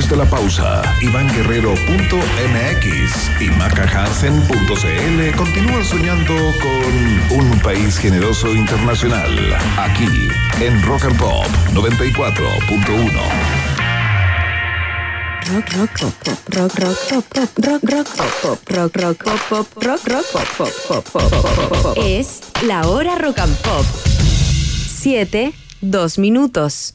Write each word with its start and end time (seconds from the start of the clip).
Después 0.00 0.18
de 0.18 0.24
la 0.24 0.30
pausa, 0.30 0.80
ivanguerrero.mx 1.02 3.30
y 3.38 3.50
macahansen.cl 3.50 5.36
continúan 5.36 5.84
soñando 5.84 6.34
con 6.62 7.38
un 7.38 7.60
país 7.60 7.98
generoso 7.98 8.54
internacional. 8.54 9.28
Aquí, 9.76 10.30
en 10.58 10.82
Rock 10.84 11.04
and 11.04 11.18
Pop 11.18 11.44
94.1. 11.74 13.12
Rock, 15.52 15.68
rock, 15.74 15.90
pop, 16.00 16.14
rock, 16.48 16.78
rock, 16.78 16.96
pop, 17.10 17.26
rock, 17.58 17.82
rock, 17.82 18.08
pop, 18.40 18.58
rock, 18.70 18.96
rock, 18.96 19.22
pop, 19.50 19.66
rock, 19.84 20.08
rock, 20.08 20.24
pop, 20.32 20.48
pop, 20.88 21.04
pop, 21.12 21.34
pop. 21.82 21.98
Es 22.02 22.40
la 22.62 22.88
hora 22.88 23.18
rock 23.18 23.38
and 23.40 23.54
pop. 23.58 23.84
7, 23.84 25.52
2 25.82 26.18
minutos. 26.18 26.94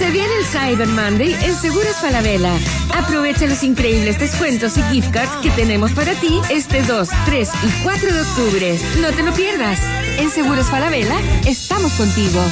Se 0.00 0.10
viene 0.10 0.30
el 0.38 0.46
Cyber 0.46 0.88
Monday 0.88 1.36
en 1.42 1.54
Seguros 1.54 1.96
Falabella. 2.00 2.54
Aprovecha 2.96 3.46
los 3.46 3.62
increíbles 3.62 4.18
descuentos 4.18 4.78
y 4.78 4.82
gift 4.84 5.10
cards 5.10 5.30
que 5.42 5.50
tenemos 5.50 5.92
para 5.92 6.14
ti 6.14 6.40
este 6.48 6.82
2, 6.82 7.06
3 7.26 7.50
y 7.64 7.82
4 7.82 8.14
de 8.14 8.20
octubre. 8.22 8.78
No 9.02 9.10
te 9.10 9.22
lo 9.22 9.34
pierdas. 9.34 9.78
En 10.18 10.30
Seguros 10.30 10.70
Falabella 10.70 11.16
estamos 11.46 11.92
contigo. 11.92 12.42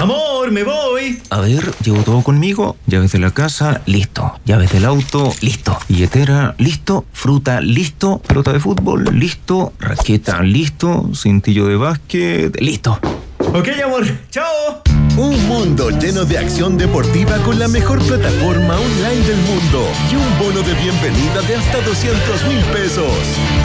Amor, 0.00 0.50
me 0.52 0.62
voy. 0.64 1.20
A 1.28 1.40
ver, 1.40 1.70
llevo 1.84 2.02
todo 2.02 2.22
conmigo. 2.22 2.78
Llaves 2.86 3.12
de 3.12 3.18
la 3.18 3.30
casa, 3.30 3.82
listo. 3.84 4.40
Llaves 4.46 4.72
del 4.72 4.86
auto, 4.86 5.34
listo. 5.42 5.78
Billetera, 5.86 6.54
listo. 6.56 7.04
Fruta, 7.12 7.60
listo. 7.60 8.22
Pelota 8.26 8.54
de 8.54 8.60
fútbol, 8.60 9.04
listo. 9.12 9.74
Raqueta, 9.80 10.40
listo. 10.40 11.10
Cintillo 11.14 11.66
de 11.66 11.76
básquet, 11.76 12.58
listo. 12.58 12.98
Ok, 13.38 13.68
amor. 13.84 14.06
Chao. 14.30 14.82
Un 15.18 15.48
mundo 15.48 15.88
lleno 15.88 16.26
de 16.26 16.36
acción 16.36 16.76
deportiva 16.76 17.38
con 17.38 17.58
la 17.58 17.68
mejor 17.68 18.02
plataforma 18.06 18.78
online 18.78 19.24
del 19.26 19.38
mundo 19.38 19.88
y 20.12 20.14
un 20.14 20.38
bono 20.38 20.60
de 20.60 20.74
bienvenida 20.74 21.40
de 21.40 21.56
hasta 21.56 21.80
200 21.80 22.44
mil 22.46 22.62
pesos. 22.64 23.10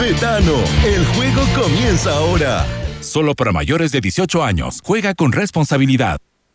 Betano, 0.00 0.54
el 0.82 1.04
juego 1.08 1.42
comienza 1.54 2.16
ahora. 2.16 2.64
Solo 3.00 3.34
para 3.34 3.52
mayores 3.52 3.92
de 3.92 4.00
18 4.00 4.42
años. 4.42 4.80
Juega 4.82 5.12
con 5.14 5.32
responsabilidad. 5.32 6.16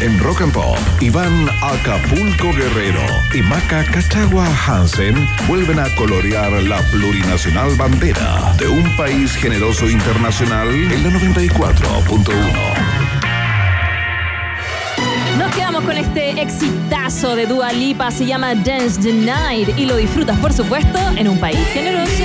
En 0.00 0.18
Rock 0.18 0.40
and 0.40 0.52
Pop, 0.52 0.76
Iván 1.00 1.48
Acapulco 1.62 2.52
Guerrero 2.52 3.00
y 3.32 3.40
Maca 3.42 3.84
Cachagua 3.84 4.48
Hansen 4.66 5.14
vuelven 5.46 5.78
a 5.78 5.84
colorear 5.94 6.50
la 6.64 6.78
plurinacional 6.90 7.76
bandera 7.76 8.52
de 8.58 8.66
un 8.66 8.96
país 8.96 9.30
generoso 9.36 9.88
internacional 9.88 10.68
en 10.70 11.04
la 11.04 11.10
94.1. 11.10 12.34
Nos 15.38 15.54
quedamos 15.54 15.84
con 15.84 15.96
este 15.96 16.42
exitazo 16.42 17.36
de 17.36 17.46
Dua 17.46 17.72
Lipa, 17.72 18.10
se 18.10 18.26
llama 18.26 18.56
Dance 18.56 19.00
the 19.00 19.12
Night 19.12 19.78
y 19.78 19.86
lo 19.86 19.94
disfrutas 19.94 20.36
por 20.40 20.52
supuesto 20.52 20.98
en 21.16 21.28
un 21.28 21.38
país 21.38 21.64
generoso. 21.72 22.24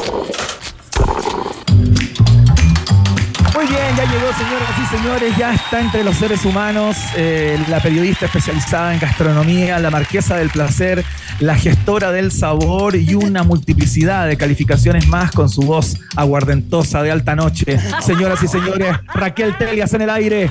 Bien, 3.71 3.95
ya 3.95 4.05
llegó, 4.05 4.33
señoras 4.33 4.69
y 4.77 4.95
señores, 4.97 5.37
ya 5.37 5.53
está 5.53 5.79
entre 5.79 6.03
los 6.03 6.17
seres 6.17 6.43
humanos 6.45 6.97
eh, 7.15 7.57
la 7.69 7.79
periodista 7.79 8.25
especializada 8.25 8.93
en 8.93 8.99
gastronomía, 8.99 9.79
la 9.79 9.89
marquesa 9.89 10.35
del 10.35 10.49
placer, 10.49 11.05
la 11.39 11.55
gestora 11.55 12.11
del 12.11 12.31
sabor 12.31 12.95
y 12.95 13.15
una 13.15 13.43
multiplicidad 13.43 14.27
de 14.27 14.35
calificaciones 14.35 15.07
más 15.07 15.31
con 15.31 15.49
su 15.49 15.61
voz 15.61 15.97
aguardentosa 16.15 17.01
de 17.01 17.11
alta 17.11 17.35
noche. 17.35 17.79
Señoras 18.01 18.43
y 18.43 18.47
señores, 18.47 18.97
Raquel 19.13 19.57
Telias 19.57 19.93
en 19.93 20.01
el 20.01 20.09
aire. 20.09 20.49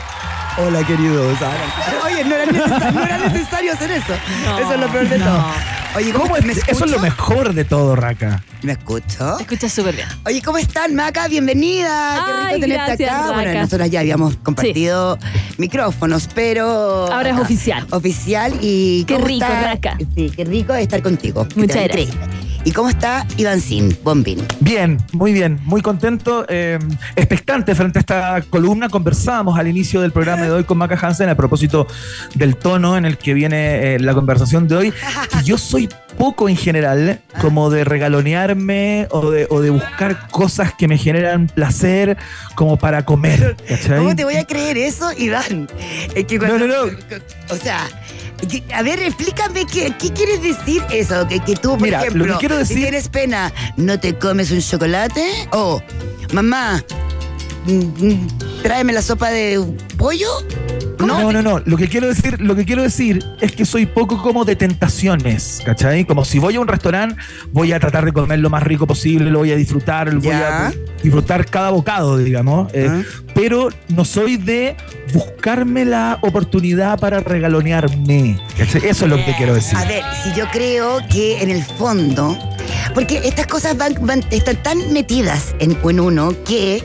Hola, 0.57 0.83
queridos. 0.85 1.39
Oye, 2.05 2.25
no 2.25 2.35
era, 2.35 2.47
necesario, 2.47 2.93
no 2.93 3.03
era 3.05 3.19
necesario 3.19 3.73
hacer 3.73 3.91
eso. 3.91 4.15
eso 4.61 4.73
es 4.73 4.81
lo 4.81 4.89
peor 4.89 5.09
de 5.09 5.19
todo. 5.19 5.45
Oye, 5.97 6.13
¿cómo, 6.13 6.25
¿Cómo 6.25 6.37
est- 6.37 6.49
es? 6.49 6.57
¿me 6.67 6.73
Eso 6.73 6.85
es 6.85 6.91
lo 6.93 7.01
mejor 7.01 7.53
de 7.53 7.65
todo, 7.65 7.97
Raca. 7.97 8.43
¿Me 8.63 8.73
escucho? 8.73 9.35
Te 9.39 9.43
escuchas 9.43 9.73
súper 9.73 9.97
bien. 9.97 10.07
Oye, 10.25 10.41
¿cómo 10.41 10.59
están, 10.59 10.95
Maca? 10.95 11.27
Bienvenida. 11.27 12.15
Qué 12.27 12.33
rico 12.33 12.47
Ay, 12.55 12.61
tenerte 12.61 12.87
gracias, 13.05 13.11
acá. 13.11 13.33
Bueno, 13.33 13.61
nosotros 13.61 13.91
ya 13.91 14.01
habíamos 14.01 14.37
compartido 14.37 15.19
micrófonos, 15.59 16.29
pero. 16.33 17.13
Ahora 17.13 17.31
es 17.31 17.39
oficial. 17.39 17.87
Oficial 17.91 18.53
y. 18.61 19.05
Qué 19.05 19.15
¿cómo 19.15 19.27
rico? 19.27 19.47
Raca. 19.47 19.97
Sí, 20.15 20.31
qué 20.35 20.45
rico 20.45 20.75
estar 20.75 21.03
contigo. 21.03 21.47
Muchas 21.57 21.83
gracias. 21.85 22.09
increíble. 22.15 22.50
¿Y 22.63 22.73
cómo 22.73 22.91
está 22.91 23.27
Iván 23.39 23.59
Sin, 23.61 23.97
Bombín? 24.05 24.47
Bien, 24.61 24.99
muy 25.13 25.33
bien, 25.33 25.59
muy 25.65 25.81
contento, 25.81 26.45
eh, 26.49 26.79
expectante 27.17 27.75
frente 27.75 27.99
a 27.99 28.01
esta 28.01 28.43
columna. 28.51 28.91
Conversábamos 28.91 29.59
al 29.59 29.67
inicio 29.67 30.03
del 30.03 30.13
programa 30.13 30.43
de 30.43 30.51
hoy 30.51 30.65
con 30.65 30.77
Maca 30.77 30.99
Hansen 31.01 31.31
a 31.31 31.35
propósito 31.35 31.87
del 32.35 32.57
tono 32.57 32.99
en 32.99 33.07
el 33.07 33.17
que 33.17 33.33
viene 33.33 33.95
eh, 33.95 33.99
la 33.99 34.13
conversación 34.13 34.69
de 34.69 34.77
hoy. 34.77 34.93
Yo 35.45 35.57
soy 35.57 35.89
poco 36.19 36.51
en 36.51 36.57
general, 36.57 37.21
como 37.41 37.71
de 37.71 37.85
regalonearme 37.85 39.09
o 39.11 39.31
de, 39.31 39.47
o 39.49 39.63
de 39.63 39.71
buscar 39.71 40.29
cosas 40.29 40.75
que 40.75 40.87
me 40.87 40.99
generan 40.99 41.47
placer 41.47 42.19
como 42.57 42.77
para 42.77 43.07
comer. 43.07 43.57
¿cachai? 43.69 43.99
¿Cómo 43.99 44.15
te 44.15 44.25
voy 44.25 44.37
a 44.37 44.45
creer 44.45 44.77
eso, 44.77 45.11
Iván? 45.17 45.67
Es 46.15 46.27
que 46.27 46.39
cuando- 46.39 46.59
No, 46.59 46.67
no, 46.67 46.87
no. 46.93 46.99
O 47.49 47.57
sea. 47.57 47.81
A 48.75 48.83
ver, 48.83 49.01
explícame 49.03 49.67
qué, 49.67 49.95
qué 49.99 50.13
quieres 50.13 50.43
decir 50.43 50.83
eso, 50.91 51.27
que, 51.29 51.41
que 51.41 51.55
tú, 51.55 51.71
por 51.73 51.83
Mira, 51.83 51.99
lo 52.01 52.05
ejemplo, 52.07 52.35
que 52.35 52.39
quiero 52.47 52.55
si 52.65 52.75
decir- 52.75 52.83
tienes 52.85 53.09
pena, 53.09 53.53
¿no 53.77 53.99
te 54.01 54.17
comes 54.19 54.51
un 54.51 54.61
chocolate? 54.61 55.25
O, 55.53 55.83
mamá, 56.33 56.83
mm, 57.67 57.73
mm, 58.07 58.29
tráeme 58.63 58.93
la 58.93 59.03
sopa 59.03 59.31
de 59.31 59.63
pollo. 59.99 60.29
No, 61.07 61.33
no, 61.33 61.43
no. 61.43 61.61
Lo 61.65 61.77
que 61.77 61.89
quiero 61.89 62.09
decir, 62.09 62.41
lo 62.41 62.55
que 62.57 62.65
quiero 62.65 62.83
decir 62.83 63.25
es 63.41 63.53
que 63.53 63.65
soy 63.65 63.87
poco 63.87 64.23
como 64.23 64.45
de 64.45 64.57
tentaciones, 64.57 65.63
¿cachai? 65.65 66.05
Como 66.05 66.25
si 66.25 66.39
voy 66.39 66.57
a 66.57 66.61
un 66.61 66.69
restaurante, 66.69 67.17
voy 67.53 67.73
a 67.73 67.81
tratar 67.81 68.05
de 68.05 68.13
comer 68.13 68.39
lo 68.39 68.51
más 68.51 68.63
rico 68.63 68.87
posible, 68.87 69.31
lo 69.31 69.41
voy 69.41 69.53
a 69.53 69.57
disfrutar, 69.57 70.15
voy 70.15 70.23
Ya. 70.29 70.69
a 70.69 70.73
disfrutar 71.03 71.47
cada 71.47 71.71
bocado, 71.71 72.19
digamos. 72.19 72.73
eh, 72.75 72.87
Ah. 72.91 73.03
Pero 73.35 73.69
no 73.89 74.05
soy 74.05 74.37
de 74.37 74.77
buscarme 75.15 75.85
la 75.85 76.19
oportunidad 76.23 76.99
para 76.99 77.21
regalonearme. 77.21 78.39
¿cachai? 78.59 78.83
Eso 78.89 79.05
es 79.05 79.11
lo 79.11 79.17
que 79.17 79.35
quiero 79.37 79.55
decir. 79.55 79.77
A 79.79 79.85
ver, 79.85 80.03
si 80.23 80.33
yo 80.39 80.47
creo 80.51 80.99
que 81.11 81.43
en 81.43 81.51
el 81.51 81.63
fondo, 81.65 82.37
porque 82.95 83.21
estas 83.25 83.47
cosas 83.47 83.77
van, 83.77 83.95
van- 84.01 84.25
están 84.31 84.57
tan 84.63 84.93
metidas 84.93 85.55
en, 85.61 85.77
en 85.83 86.01
uno 86.01 86.35
que 86.47 86.83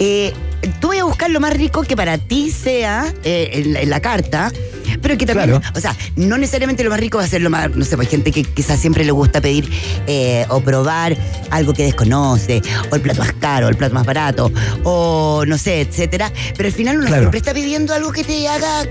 eh, 0.00 0.32
tú 0.80 0.88
vas 0.88 1.00
a 1.00 1.04
buscar 1.04 1.30
lo 1.30 1.40
más 1.40 1.52
rico 1.54 1.82
que 1.82 1.96
para 1.96 2.18
ti 2.18 2.50
sea 2.50 3.12
eh, 3.24 3.50
en, 3.52 3.72
la, 3.72 3.80
en 3.80 3.90
la 3.90 4.00
carta. 4.00 4.52
Pero 5.00 5.16
que 5.18 5.26
también, 5.26 5.58
Claro. 5.60 5.62
o 5.74 5.80
sea, 5.80 5.96
no 6.16 6.36
necesariamente 6.38 6.84
lo 6.84 6.90
más 6.90 7.00
rico 7.00 7.18
va 7.18 7.24
a 7.24 7.26
ser 7.26 7.40
lo 7.42 7.50
más, 7.50 7.70
no 7.74 7.84
sé, 7.84 7.96
pues, 7.96 8.06
hay 8.08 8.10
gente 8.12 8.30
que 8.32 8.44
quizás 8.44 8.78
siempre 8.78 9.04
le 9.04 9.12
gusta 9.12 9.40
pedir 9.40 9.68
eh, 10.06 10.44
o 10.50 10.60
probar 10.60 11.16
algo 11.50 11.72
que 11.72 11.84
desconoce, 11.84 12.62
o 12.90 12.94
el 12.94 13.00
plato 13.00 13.20
más 13.20 13.32
caro, 13.32 13.66
o 13.66 13.70
el 13.70 13.76
plato 13.76 13.94
más 13.94 14.04
barato, 14.06 14.52
o 14.84 15.44
no 15.46 15.56
sé, 15.58 15.80
etcétera. 15.80 16.30
Pero 16.56 16.68
al 16.68 16.74
final 16.74 16.96
uno 16.98 17.06
Claro. 17.06 17.22
siempre 17.22 17.38
está 17.38 17.54
pidiendo 17.54 17.94
algo 17.94 18.12
que 18.12 18.24
te 18.24 18.46
haga 18.46 18.84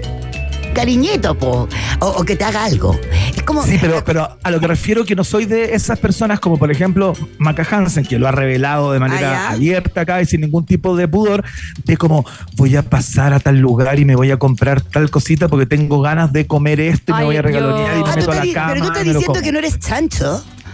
cariñito, 0.73 1.35
po, 1.35 1.67
o, 1.99 2.07
o 2.07 2.23
que 2.23 2.35
te 2.35 2.43
haga 2.43 2.63
algo. 2.65 2.99
Es 3.35 3.43
como. 3.43 3.63
Sí, 3.63 3.77
pero, 3.79 4.03
pero 4.03 4.37
a 4.43 4.51
lo 4.51 4.59
que 4.59 4.67
refiero 4.67 5.05
que 5.05 5.15
no 5.15 5.23
soy 5.23 5.45
de 5.45 5.73
esas 5.75 5.99
personas 5.99 6.39
como 6.39 6.57
por 6.57 6.71
ejemplo 6.71 7.13
Maca 7.37 7.65
Hansen, 7.69 8.05
que 8.05 8.19
lo 8.19 8.27
ha 8.27 8.31
revelado 8.31 8.91
de 8.91 8.99
manera 8.99 9.47
Ah, 9.47 9.51
abierta 9.53 10.01
acá 10.01 10.21
y 10.21 10.25
sin 10.25 10.41
ningún 10.41 10.65
tipo 10.65 10.95
de 10.95 11.07
pudor, 11.07 11.43
de 11.85 11.97
como 11.97 12.25
voy 12.55 12.75
a 12.75 12.81
pasar 12.83 13.33
a 13.33 13.39
tal 13.39 13.57
lugar 13.59 13.99
y 13.99 14.05
me 14.05 14.15
voy 14.15 14.31
a 14.31 14.37
comprar 14.37 14.81
tal 14.81 15.09
cosita 15.09 15.47
porque 15.47 15.65
tengo 15.65 16.01
ganas 16.01 16.33
de 16.33 16.45
comer 16.47 16.79
esto 16.79 17.13
y 17.13 17.15
me 17.19 17.23
voy 17.25 17.37
a 17.37 17.41
regalonear 17.41 17.93
yo- 17.95 17.99
y 17.99 18.03
me 18.03 18.09
Ah, 18.09 18.15
meto 18.15 18.31
a 18.31 18.35
la 18.45 18.53
cama. 18.53 18.67
pero 18.73 18.81
tú 18.81 18.87
estás 18.91 19.03
diciendo 19.05 19.41
que 19.41 19.51
no 19.51 19.59
eres 19.59 19.79
chancho. 19.79 20.43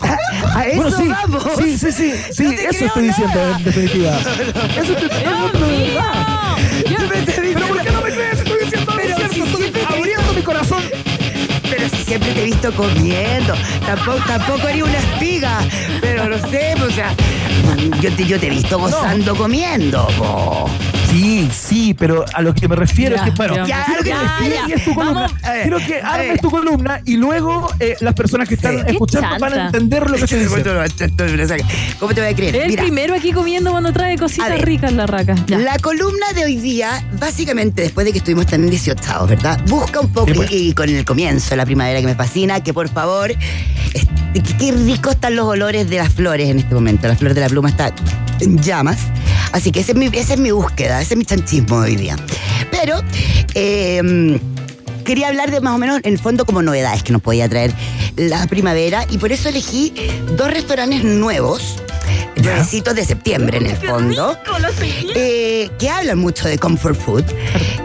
a, 0.00 0.58
a 0.60 0.66
eso 0.68 0.82
Bueno, 0.82 0.96
sí, 0.96 1.08
vamos. 1.08 1.42
sí, 1.58 1.78
sí, 1.78 1.92
sí, 1.92 2.12
sí, 2.32 2.42
No 2.44 2.50
te 2.50 2.68
eso 2.68 2.84
estoy 2.86 3.02
diciendo 3.08 3.40
en 3.58 3.64
definitiva. 3.64 4.18
Eso 4.78 4.92
estoy 4.92 5.08
diciendo 5.08 5.66
de 5.66 5.78
verdad. 5.78 6.56
Yo 6.90 6.98
me 7.00 7.06
Pero 7.08 7.24
siempre 12.18 12.32
te 12.32 12.40
he 12.40 12.44
visto 12.44 12.72
comiendo. 12.72 13.54
Tampoco, 13.84 14.18
tampoco 14.26 14.66
haría 14.66 14.84
una 14.84 14.98
espiga. 14.98 15.58
Pero 16.00 16.28
no 16.28 16.38
sé, 16.48 16.74
o 16.82 16.90
sea, 16.90 17.14
yo 18.00 18.12
te, 18.12 18.24
yo 18.26 18.38
te 18.40 18.46
he 18.46 18.50
visto 18.50 18.78
gozando 18.78 19.34
comiendo. 19.36 20.06
po. 20.18 20.68
Sí, 21.10 21.48
sí, 21.56 21.94
pero 21.94 22.24
a 22.34 22.42
lo 22.42 22.52
que 22.52 22.66
me 22.68 22.74
refiero 22.76 23.14
Ya, 23.16 23.22
es 23.24 23.30
que, 23.30 23.36
bueno, 23.36 23.66
ya, 23.66 23.84
quiero 23.86 24.02
que 24.02 24.10
ya, 24.10 24.84
tu 24.84 24.94
columna. 24.94 25.28
Ver, 25.42 25.62
Quiero 25.62 25.78
que 25.78 26.00
armes 26.02 26.40
tu 26.40 26.50
columna 26.50 27.00
y 27.04 27.16
luego 27.16 27.70
eh, 27.78 27.96
las 28.00 28.12
personas 28.14 28.48
que 28.48 28.56
están. 28.56 28.84
Qué 28.84 28.92
escuchando 28.92 29.28
van 29.38 29.52
a 29.54 29.66
entender 29.66 30.10
lo 30.10 30.16
que 30.16 30.24
estoy 30.24 30.40
diciendo. 30.40 30.72
¿Cómo 32.00 32.12
te 32.12 32.20
voy 32.20 32.30
a 32.30 32.34
creer? 32.36 32.56
El 32.56 32.68
Mira, 32.68 32.82
primero 32.82 33.14
aquí 33.14 33.32
comiendo 33.32 33.70
cuando 33.70 33.92
trae 33.92 34.18
cositas 34.18 34.50
ver. 34.50 34.64
ricas 34.66 34.92
la 34.92 35.06
raca. 35.06 35.36
Ya. 35.46 35.58
La 35.58 35.78
columna 35.78 36.26
de 36.34 36.44
hoy 36.44 36.56
día, 36.56 37.02
básicamente 37.18 37.82
después 37.82 38.04
de 38.04 38.12
que 38.12 38.18
estuvimos 38.18 38.46
tan 38.46 38.68
18, 38.68 39.26
¿verdad? 39.28 39.60
Busca 39.68 40.00
un 40.00 40.08
poco, 40.12 40.26
Sí, 40.26 40.32
pues. 40.34 40.50
y, 40.50 40.68
y 40.70 40.72
con 40.74 40.88
el 40.88 41.04
comienzo 41.04 41.50
de 41.50 41.56
la 41.56 41.64
primavera 41.64 42.00
que 42.00 42.06
me 42.06 42.14
fascina, 42.16 42.60
que 42.62 42.74
por 42.74 42.88
favor, 42.88 43.30
este, 43.94 44.56
qué 44.58 44.72
rico 44.72 45.10
están 45.10 45.36
los 45.36 45.46
olores 45.46 45.88
de 45.88 45.96
las 45.98 46.12
flores 46.12 46.50
en 46.50 46.58
este 46.58 46.74
momento. 46.74 47.06
La 47.08 47.16
flor 47.16 47.32
de 47.32 47.40
la 47.40 47.45
pluma 47.48 47.68
está 47.68 47.94
en 48.40 48.62
llamas. 48.62 48.98
Así 49.52 49.72
que 49.72 49.80
esa 49.80 49.92
es 49.92 50.38
mi, 50.38 50.50
búsqueda, 50.50 51.00
ese 51.00 51.14
es 51.14 51.18
mi 51.18 51.24
chanchismo 51.24 51.76
hoy 51.76 51.96
día. 51.96 52.16
Pero, 52.70 53.00
eh, 53.54 54.38
quería 55.04 55.28
hablar 55.28 55.50
de 55.50 55.60
más 55.60 55.74
o 55.74 55.78
menos, 55.78 56.00
en 56.02 56.12
el 56.12 56.18
fondo, 56.18 56.44
como 56.44 56.62
novedades 56.62 57.02
que 57.02 57.12
nos 57.12 57.22
podía 57.22 57.48
traer 57.48 57.72
la 58.16 58.46
primavera 58.46 59.06
y 59.10 59.18
por 59.18 59.32
eso 59.32 59.48
elegí 59.48 59.94
dos 60.36 60.50
restaurantes 60.50 61.04
nuevos, 61.04 61.76
nuevecitos 62.36 62.94
de 62.94 63.04
septiembre 63.04 63.58
en 63.58 63.66
el 63.66 63.76
fondo, 63.76 64.36
eh, 65.14 65.70
que 65.78 65.90
hablan 65.90 66.18
mucho 66.18 66.48
de 66.48 66.58
comfort 66.58 66.98
food, 66.98 67.24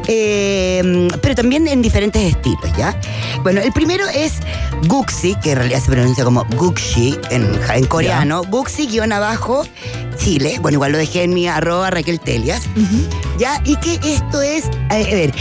eh, 0.07 1.07
pero 1.21 1.35
también 1.35 1.67
en 1.67 1.81
diferentes 1.81 2.21
estilos, 2.21 2.71
¿ya? 2.77 2.99
Bueno, 3.43 3.61
el 3.61 3.71
primero 3.71 4.05
es 4.07 4.33
Guxi, 4.87 5.35
que 5.41 5.51
en 5.51 5.57
realidad 5.57 5.81
se 5.81 5.91
pronuncia 5.91 6.23
como 6.23 6.45
Guxi 6.57 7.17
en, 7.29 7.49
en 7.73 7.85
coreano, 7.85 8.43
Guxi 8.43 8.87
guion 8.87 9.11
abajo 9.11 9.63
Chile, 10.17 10.57
bueno, 10.61 10.75
igual 10.75 10.91
lo 10.91 10.97
dejé 10.97 11.23
en 11.23 11.33
mi 11.33 11.47
arroba 11.47 11.89
Raquel 11.89 12.19
Telias, 12.19 12.63
¿ya? 13.39 13.61
Y 13.65 13.75
que 13.77 13.99
esto 14.03 14.41
es, 14.41 14.65
a 14.89 14.97
ver, 14.97 15.33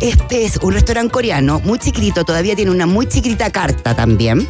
Este 0.00 0.44
es 0.44 0.58
un 0.58 0.74
restaurante 0.74 1.10
coreano 1.10 1.60
muy 1.64 1.78
chiquitito, 1.78 2.24
todavía 2.24 2.54
tiene 2.54 2.70
una 2.70 2.86
muy 2.86 3.06
chiquita 3.06 3.50
carta 3.50 3.96
también. 3.96 4.46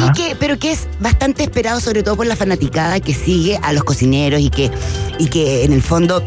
Y 0.00 0.12
que, 0.12 0.36
pero 0.36 0.58
que 0.58 0.72
es 0.72 0.88
bastante 0.98 1.42
esperado, 1.42 1.78
sobre 1.80 2.02
todo 2.02 2.16
por 2.16 2.26
la 2.26 2.36
fanaticada 2.36 2.98
que 3.00 3.12
sigue 3.24 3.58
a 3.62 3.72
los 3.72 3.84
cocineros 3.84 4.40
y 4.40 4.50
que, 4.50 4.70
y 5.18 5.26
que 5.26 5.64
en 5.64 5.72
el 5.72 5.82
fondo 5.82 6.24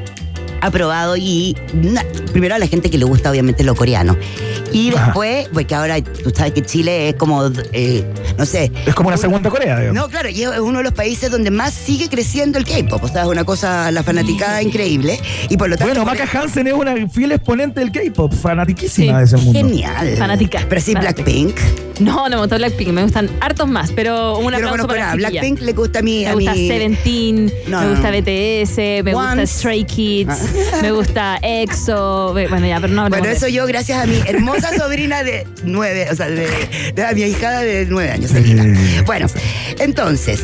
ha 0.62 0.72
probado 0.72 1.16
y 1.16 1.56
primero 2.32 2.56
a 2.56 2.60
la 2.60 2.68
gente 2.68 2.90
que 2.90 2.98
le 2.98 3.06
gusta 3.06 3.30
obviamente 3.30 3.64
lo 3.64 3.76
coreano. 3.76 4.18
Y 4.76 4.94
Ajá. 4.94 5.06
después, 5.06 5.48
porque 5.54 5.74
ahora 5.74 6.02
tú 6.02 6.32
sabes 6.36 6.52
que 6.54 6.62
Chile 6.62 7.10
es 7.10 7.16
como, 7.16 7.46
eh, 7.72 8.04
no 8.38 8.46
sé. 8.46 8.72
Es 8.86 8.94
como 8.94 9.08
una 9.08 9.18
segunda 9.18 9.50
Corea, 9.50 9.80
digamos. 9.80 9.96
No, 10.04 10.10
claro, 10.10 10.28
y 10.30 10.42
es 10.44 10.50
uno 10.60 10.80
de 10.80 10.84
los 10.84 10.94
países 10.94 11.32
donde 11.32 11.50
más 11.50 11.74
sigue 11.74 12.10
creciendo 12.10 12.58
el 12.60 12.66
K-pop. 12.66 13.04
O 13.04 13.08
sea, 13.08 13.22
es 13.24 13.28
una 13.30 13.46
cosa, 13.46 13.90
la 13.92 14.04
fanaticada 14.04 14.62
increíble. 14.62 15.20
Y 15.50 15.56
por 15.58 15.70
lo 15.70 15.78
tanto. 15.78 15.94
Bueno, 15.94 16.06
Maca 16.06 16.28
Hansen 16.40 16.68
es 16.68 16.74
una 16.74 16.94
fiel 17.08 17.32
exponente 17.32 17.80
del 17.80 17.92
K-pop, 17.92 18.34
fanatiquísima 18.34 19.20
de 19.20 19.26
ese 19.26 19.38
mundo. 19.38 19.54
Genial. 19.54 20.16
Fanática. 20.18 20.60
Pero 20.68 20.82
sí. 20.82 20.94
Blackpink. 20.94 21.56
No, 22.02 22.28
no 22.28 22.36
me 22.36 22.42
gustó 22.42 22.58
Blackpink, 22.58 22.90
me 22.90 23.04
gustan 23.04 23.30
hartos 23.40 23.70
más, 23.70 23.90
pero 23.94 24.38
un 24.40 24.44
Yo 24.44 24.52
no 24.52 24.58
aplauso 24.58 24.72
conozco 24.88 24.88
para. 24.90 25.16
Blackpink 25.16 25.62
le 25.62 25.72
gusta 25.72 26.00
a 26.00 26.02
mí. 26.02 26.24
Me 26.26 26.28
a 26.28 26.34
gusta 26.34 26.54
mí- 26.54 26.68
Seventeen, 26.68 27.54
No, 27.70 27.80
me 27.80 27.90
gusta 27.92 28.12
no. 28.12 28.18
BTS, 28.18 28.78
me 29.04 29.14
gusta. 29.14 29.48
Stray 29.48 29.84
Kids, 29.86 30.30
Ah. 30.74 30.80
me 30.82 30.92
gusta 30.92 31.40
EXO, 31.42 32.34
bueno 32.34 32.68
ya, 32.68 32.82
pero 32.82 32.92
no 32.94 33.08
Bueno, 33.08 33.26
de 33.26 33.32
eso 33.32 33.48
yo 33.48 33.66
gracias 33.66 34.04
a 34.04 34.06
mi 34.08 34.20
hermosa 34.28 34.65
sobrina 34.78 35.24
de 35.24 35.48
nueve, 35.64 36.08
o 36.12 36.16
sea, 36.16 36.28
de, 36.28 36.48
mi 37.14 37.22
hijada 37.24 37.62
de 37.62 37.86
nueve 37.86 38.12
años, 38.12 38.32
Selena. 38.32 38.80
Bueno, 39.06 39.28
entonces, 39.80 40.42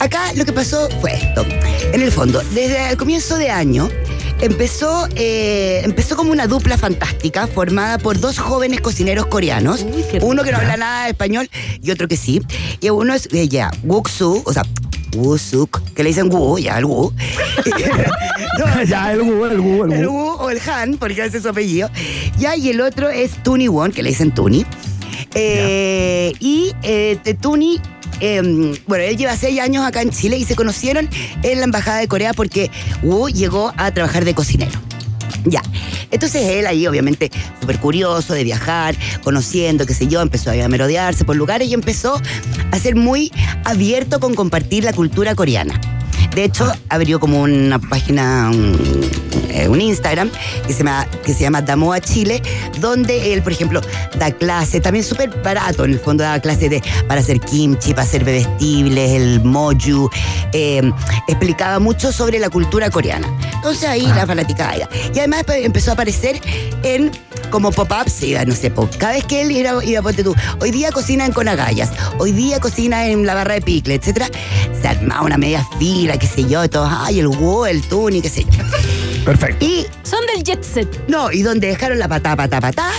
acá 0.00 0.32
lo 0.34 0.44
que 0.44 0.52
pasó 0.52 0.88
fue 1.00 1.14
esto. 1.14 1.46
En 1.92 2.02
el 2.02 2.12
fondo, 2.12 2.42
desde 2.54 2.90
el 2.90 2.96
comienzo 2.96 3.36
de 3.36 3.50
año, 3.50 3.88
empezó, 4.40 5.08
eh, 5.16 5.82
empezó 5.84 6.16
como 6.16 6.32
una 6.32 6.46
dupla 6.46 6.78
fantástica 6.78 7.46
formada 7.46 7.98
por 7.98 8.20
dos 8.20 8.38
jóvenes 8.38 8.80
cocineros 8.80 9.26
coreanos. 9.26 9.84
uno 10.22 10.42
que 10.42 10.52
no 10.52 10.58
habla 10.58 10.76
nada 10.76 11.04
de 11.04 11.10
español 11.10 11.50
y 11.82 11.90
otro 11.90 12.08
que 12.08 12.16
sí. 12.16 12.42
Y 12.80 12.90
uno 12.90 13.14
es, 13.14 13.28
eh, 13.32 13.48
ya, 13.48 13.70
o 13.88 14.52
sea, 14.52 14.62
Woo-suk, 15.16 15.82
que 15.94 16.02
le 16.02 16.10
dicen 16.10 16.32
Woo, 16.32 16.58
ya, 16.58 16.78
el 16.78 16.84
Woo. 16.84 17.12
ya, 18.86 19.12
el 19.12 19.22
Woo, 19.22 19.46
el 19.46 19.60
Woo, 19.60 19.84
el 19.84 19.92
El 19.92 20.08
Woo. 20.08 20.36
Wu 20.36 20.44
o 20.44 20.50
el 20.50 20.60
Han, 20.68 20.96
porque 20.98 21.24
ese 21.24 21.38
es 21.38 21.42
su 21.42 21.48
apellido. 21.48 21.90
Ya, 22.38 22.56
y 22.56 22.70
el 22.70 22.80
otro 22.80 23.08
es 23.08 23.42
Tuni 23.42 23.68
Won, 23.68 23.92
que 23.92 24.02
le 24.02 24.10
dicen 24.10 24.32
Tuni. 24.32 24.64
Eh, 25.34 26.32
y 26.40 26.72
eh, 26.82 27.18
Tuni, 27.40 27.80
eh, 28.20 28.74
bueno, 28.86 29.04
él 29.04 29.16
lleva 29.16 29.36
seis 29.36 29.60
años 29.60 29.84
acá 29.84 30.02
en 30.02 30.10
Chile 30.10 30.36
y 30.36 30.44
se 30.44 30.54
conocieron 30.54 31.08
en 31.42 31.58
la 31.58 31.64
Embajada 31.64 31.98
de 31.98 32.08
Corea 32.08 32.32
porque 32.32 32.70
Wu 33.02 33.28
llegó 33.28 33.72
a 33.76 33.90
trabajar 33.92 34.24
de 34.24 34.34
cocinero. 34.34 34.80
Ya. 35.44 35.62
Entonces 36.10 36.42
él 36.42 36.66
ahí, 36.66 36.86
obviamente, 36.86 37.30
súper 37.60 37.78
curioso 37.78 38.34
de 38.34 38.44
viajar, 38.44 38.96
conociendo, 39.22 39.86
qué 39.86 39.94
sé 39.94 40.06
yo, 40.06 40.20
empezó 40.20 40.50
a 40.50 40.68
merodearse 40.68 41.24
por 41.24 41.36
lugares 41.36 41.68
y 41.68 41.74
empezó 41.74 42.20
a 42.70 42.78
ser 42.78 42.96
muy 42.96 43.32
abierto 43.64 44.20
con 44.20 44.34
compartir 44.34 44.84
la 44.84 44.92
cultura 44.92 45.34
coreana. 45.34 45.80
De 46.34 46.44
hecho, 46.44 46.70
abrió 46.88 47.18
como 47.18 47.42
una 47.42 47.78
página, 47.78 48.50
eh, 49.50 49.68
un 49.68 49.80
Instagram 49.80 50.30
que 50.66 50.72
se, 50.72 50.78
llama, 50.78 51.06
que 51.24 51.32
se 51.34 51.40
llama 51.40 51.62
Damoa 51.62 52.00
Chile, 52.00 52.42
donde 52.80 53.32
él, 53.32 53.42
por 53.42 53.52
ejemplo, 53.52 53.80
da 54.18 54.30
clases, 54.32 54.82
también 54.82 55.04
súper 55.04 55.30
barato, 55.42 55.84
en 55.84 55.92
el 55.92 56.00
fondo 56.00 56.24
da 56.24 56.40
clases 56.40 56.70
de, 56.70 56.82
para 57.06 57.20
hacer 57.20 57.40
kimchi, 57.40 57.90
para 57.90 58.02
hacer 58.02 58.24
bebestibles, 58.24 59.10
el 59.10 59.44
moju, 59.44 60.10
eh, 60.52 60.90
explicaba 61.28 61.78
mucho 61.78 62.12
sobre 62.12 62.38
la 62.38 62.50
cultura 62.50 62.90
coreana. 62.90 63.28
Entonces 63.54 63.88
ahí 63.88 64.06
la 64.06 64.26
fanaticada. 64.26 64.88
Y 65.14 65.18
además 65.18 65.44
pues, 65.44 65.64
empezó 65.64 65.90
a 65.90 65.94
aparecer 65.94 66.40
en 66.82 67.10
como 67.50 67.72
pop-ups, 67.72 68.22
no 68.46 68.54
sé, 68.54 68.70
pop. 68.70 68.90
cada 68.98 69.14
vez 69.14 69.24
que 69.24 69.42
él 69.42 69.50
iba, 69.50 69.82
iba 69.84 70.02
ponte 70.02 70.22
tú, 70.22 70.34
hoy 70.60 70.70
día 70.70 70.92
cocina 70.92 71.28
con 71.30 71.48
agallas, 71.48 71.90
hoy 72.18 72.32
día 72.32 72.60
cocina 72.60 73.06
en 73.06 73.24
la 73.26 73.34
barra 73.34 73.54
de 73.54 73.62
picle, 73.62 73.94
etcétera, 73.94 74.28
se 74.80 74.88
armaba 74.88 75.22
una 75.22 75.38
media 75.38 75.66
fila, 75.78 76.18
qué 76.18 76.26
sé 76.26 76.44
yo, 76.44 76.68
todos, 76.68 76.90
ay, 76.92 77.20
el 77.20 77.28
Wu, 77.28 77.64
el 77.64 77.82
Tuni, 77.82 78.20
qué 78.20 78.28
sé 78.28 78.44
yo. 78.44 79.07
Perfecto. 79.28 79.62
Y. 79.64 79.84
Son 80.04 80.20
del 80.34 80.42
jet 80.42 80.62
set. 80.62 80.88
No, 81.06 81.30
y 81.30 81.42
donde 81.42 81.66
dejaron 81.66 81.98
la 81.98 82.08
patá, 82.08 82.34
patá, 82.34 82.60
patá, 82.62 82.90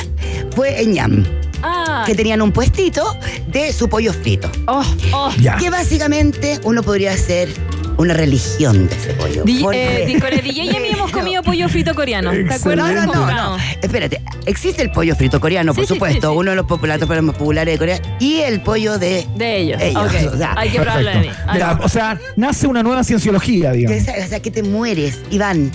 fue 0.56 0.80
en 0.82 0.94
Ñam. 0.94 1.26
Ah. 1.64 2.04
Que 2.06 2.14
tenían 2.14 2.42
un 2.44 2.52
puestito 2.52 3.18
de 3.48 3.74
su 3.74 3.90
pollo 3.90 4.14
frito. 4.14 4.50
Oh, 4.68 4.84
oh. 5.12 5.32
Que 5.60 5.70
básicamente 5.72 6.60
uno 6.64 6.84
podría 6.84 7.14
hacer 7.14 7.50
una 7.98 8.14
religión 8.14 8.88
de 8.88 8.96
ese 8.96 9.14
pollo. 9.14 9.44
Di- 9.44 9.62
Porque- 9.64 10.04
eh, 10.04 10.06
di- 10.06 10.20
con 10.20 10.32
el 10.32 10.42
DJ 10.42 10.66
y 10.66 10.70
a 10.76 10.80
mí 10.80 10.88
hemos 10.94 11.12
comido 11.12 11.42
pollo 11.44 11.68
frito 11.68 11.94
coreano. 11.96 12.30
¿Te 12.32 12.54
acuerdas? 12.54 12.94
No, 12.94 13.06
no, 13.08 13.14
no, 13.26 13.32
no. 13.32 13.58
Espérate, 13.82 14.22
existe 14.46 14.84
el 14.84 14.92
pollo 14.92 15.16
frito 15.16 15.42
coreano, 15.42 15.74
por 15.74 15.84
Sí, 15.86 15.94
supuesto, 15.96 16.28
sí, 16.30 16.34
sí. 16.34 16.40
uno 16.40 16.52
de 16.52 16.56
los 16.58 16.66
populares 16.68 17.06
más 17.24 17.36
populares 17.36 17.74
de 17.74 17.78
Corea, 17.80 18.00
y 18.20 18.38
el 18.42 18.62
pollo 18.62 18.98
de 19.00 19.26
De 19.36 19.58
ellos. 19.58 19.82
O 19.98 20.38
sea, 20.38 20.54
Hay 20.56 20.70
que 20.70 20.80
probarlo 20.80 21.10
de 21.10 21.20
mí. 21.22 21.30
Ah, 21.48 21.58
Ya, 21.58 21.80
o 21.84 21.90
sea, 21.90 22.18
nace 22.38 22.68
una 22.68 22.84
nueva 22.84 23.04
cienciología, 23.04 23.72
digamos. 23.74 24.02
o 24.08 24.28
sea, 24.30 24.40
que 24.40 24.52
te 24.52 24.62
mueres, 24.64 25.20
Iván. 25.32 25.72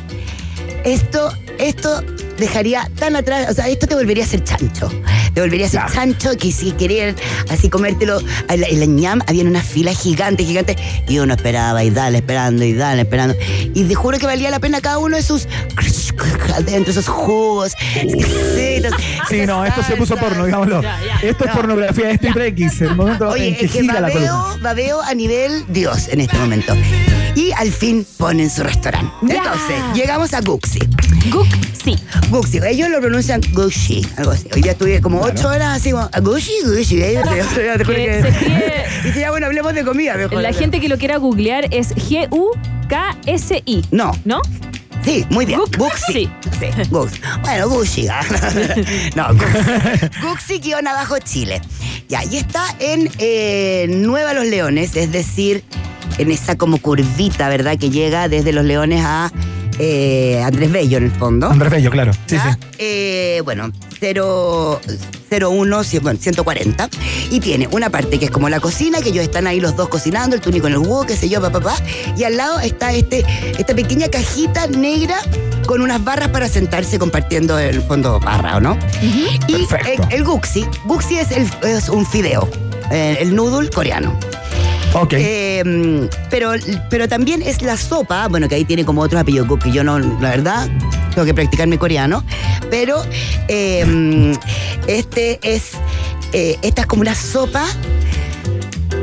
Esto, 0.85 1.33
esto 1.59 2.03
dejaría 2.39 2.91
tan 2.99 3.17
atrás, 3.17 3.49
o 3.51 3.55
sea, 3.55 3.69
esto 3.69 3.87
te 3.87 3.95
volvería 3.95 4.25
a 4.25 4.27
ser 4.27 4.43
chancho. 4.45 4.91
Te 5.33 5.41
volvería 5.41 5.67
a 5.67 5.69
ser 5.69 5.83
chancho 5.93 6.37
que 6.37 6.53
si 6.53 6.73
querían 6.73 7.17
así 7.51 7.69
comértelo, 7.69 8.21
en 8.49 8.61
la, 8.61 8.67
en 8.67 8.81
la 8.81 8.87
ñam 8.87 9.21
había 9.27 9.45
una 9.45 9.63
fila 9.63 9.93
gigante, 9.93 10.45
gigante, 10.45 10.77
y 11.09 11.19
uno 11.19 11.35
esperaba 11.35 11.83
y 11.83 11.91
dale 11.91 12.19
esperando 12.19 12.65
y 12.65 12.75
dale 12.75 13.03
esperando. 13.03 13.35
Y 13.75 13.85
te 13.85 13.95
juro 13.95 14.19
que 14.19 14.27
valía 14.27 14.51
la 14.51 14.61
pena 14.61 14.81
cada 14.81 14.99
uno 14.99 15.17
de 15.17 15.23
sus 15.23 15.49
adentro, 16.55 16.93
esos 16.93 17.09
jugos 17.09 17.73
exquisitos. 17.97 18.95
Sí, 19.29 19.47
no, 19.47 19.65
esto 19.65 19.83
se 19.83 19.97
puso 19.97 20.17
porno, 20.17 20.45
digámoslo. 20.45 20.83
Esto 21.23 21.45
es 21.45 21.51
pornografía, 21.51 22.11
es 22.11 22.21
triple 22.21 22.49
X, 22.49 22.81
el 22.83 22.95
momento 22.95 23.29
Oye, 23.29 23.49
en 23.49 23.57
que 23.57 23.67
es 23.67 23.73
que 23.73 23.81
gira 23.81 24.01
la 24.01 24.11
columna. 24.11 24.33
babeo, 24.33 24.59
babeo 24.61 25.03
a 25.03 25.15
nivel 25.15 25.65
Dios 25.69 26.09
en 26.09 26.21
este 26.21 26.37
momento. 26.39 26.75
Y 27.35 27.51
al 27.53 27.73
fin 27.73 28.07
ponen 28.17 28.49
su 28.51 28.63
restaurante. 28.63 29.13
Entonces, 29.23 29.77
llegamos 29.95 30.33
a 30.35 30.41
Guxi. 30.41 30.79
Guxi. 31.31 31.97
Guxi. 32.31 32.59
Ellos 32.65 32.89
lo 32.91 33.01
pronuncian 33.01 33.41
Guxi, 33.53 34.07
algo 34.17 34.31
así. 34.31 34.49
Hoy 34.55 34.63
día 34.63 34.73
estuve 34.73 35.01
como 35.01 35.21
ocho 35.21 35.49
horas 35.49 35.77
así, 35.77 35.91
como, 35.91 36.09
Guxi, 36.23 36.53
Guxi. 36.65 37.03
Ahí 37.03 37.15
te- 37.17 37.23
te- 37.23 37.79
te 37.79 37.85
juro 37.85 37.97
Que 37.97 38.05
que- 38.07 38.23
se 38.23 38.29
escribe- 38.29 38.85
Dije, 39.05 39.21
ya 39.21 39.31
bueno, 39.31 39.47
hablemos 39.47 39.75
de 39.75 39.85
comida 39.85 40.15
mejor. 40.15 40.41
La 40.43 40.53
gente 40.53 40.81
que 40.81 40.89
lo 40.89 40.97
quiera 40.97 41.17
googlear 41.17 41.67
es 41.73 41.95
G-U-K-S-I. 42.89 43.85
No. 43.91 44.13
¿No? 44.25 44.41
Sí, 45.05 45.27
muy 45.29 45.45
bien. 45.45 45.61
Guxi. 45.77 46.13
Sí, 46.13 46.31
Guxi. 46.89 47.21
Bueno, 47.43 47.69
Guxi. 47.69 48.09
ah. 48.09 48.23
no, 49.17 49.29
Guxi. 49.35 50.09
Guxi 50.23 50.59
guion 50.61 50.87
abajo 50.87 51.19
Chile. 51.19 51.61
Ya, 52.09 52.25
y 52.25 52.37
está 52.39 52.65
en 52.79 53.11
eh, 53.19 53.87
Nueva 53.91 54.33
Los 54.35 54.47
Leones, 54.47 54.97
es 54.97 55.11
decir, 55.13 55.63
en 56.19 56.31
esa 56.31 56.57
como 56.57 56.79
curvita, 56.79 57.49
¿verdad? 57.49 57.77
Que 57.79 57.91
llega 57.91 58.29
desde 58.29 58.53
Los 58.53 58.65
Leones 58.65 59.03
a 59.05 59.31
eh, 59.79 60.41
Andrés 60.45 60.71
Bello, 60.71 60.99
en 60.99 61.05
el 61.05 61.11
fondo. 61.11 61.49
Andrés 61.51 61.71
Bello, 61.73 61.91
claro. 61.91 62.13
Sí, 62.27 62.37
sí. 62.37 62.49
Eh, 62.79 63.41
bueno, 63.45 63.73
0, 64.01 64.81
01, 65.31 65.81
cien- 65.85 66.03
bueno, 66.03 66.19
140. 66.21 66.89
Y 67.31 67.41
tiene 67.41 67.67
una 67.73 67.91
parte 67.91 68.19
que 68.19 68.27
es 68.27 68.31
como 68.31 68.49
la 68.49 68.61
cocina, 68.61 69.01
que 69.01 69.09
ellos 69.09 69.25
están 69.25 69.47
ahí 69.49 69.59
los 69.61 69.75
dos 69.77 69.89
cocinando, 69.89 70.37
el 70.37 70.43
Tuni 70.43 70.61
con 70.61 70.71
el 70.73 70.79
huevo, 70.79 71.05
qué 71.07 71.17
sé 71.17 71.29
yo, 71.29 71.41
papá, 71.41 71.59
papá. 71.61 71.77
Y 72.17 72.23
al 72.25 72.37
lado 72.37 72.61
está 72.61 72.93
este, 72.93 73.25
esta 73.59 73.75
pequeña 73.75 74.09
cajita 74.09 74.67
negra 74.69 75.17
con 75.67 75.81
unas 75.81 76.05
barras 76.05 76.29
para 76.29 76.47
sentarse 76.49 76.99
compartiendo 76.99 77.59
el 77.59 77.81
fondo 77.83 78.21
barra, 78.21 78.59
¿o 78.59 78.61
no? 78.61 78.79
Y 79.49 79.55
el, 79.55 79.67
el 80.11 80.25
guxi, 80.25 80.67
guxi 80.85 81.17
es, 81.17 81.31
el- 81.33 81.49
es 81.65 81.89
un 81.89 82.07
fideo, 82.07 82.49
eh, 82.93 83.17
el 83.21 83.35
noodle 83.35 83.71
coreano. 83.71 84.17
Ok. 84.95 85.15
Eh, 85.17 86.09
pero, 86.31 86.53
pero 86.89 87.09
también 87.09 87.43
es 87.43 87.63
la 87.63 87.77
sopa, 87.77 88.29
bueno, 88.29 88.49
que 88.49 88.55
ahí 88.55 88.65
tiene 88.65 88.85
como 88.85 89.03
otros 89.03 89.21
apellidos 89.21 89.59
que 89.59 89.71
yo 89.73 89.83
no, 89.85 89.99
la 89.99 90.31
verdad, 90.31 90.69
tengo 91.15 91.25
que 91.27 91.35
practicar 91.35 91.67
mi 91.67 91.77
coreano. 91.79 92.23
Pero 92.71 93.03
eh, 93.49 94.35
este 94.87 95.41
es, 95.43 95.73
eh, 96.33 96.57
esta 96.63 96.83
es 96.83 96.87
como 96.87 97.03
una 97.03 97.15
sopa 97.15 97.67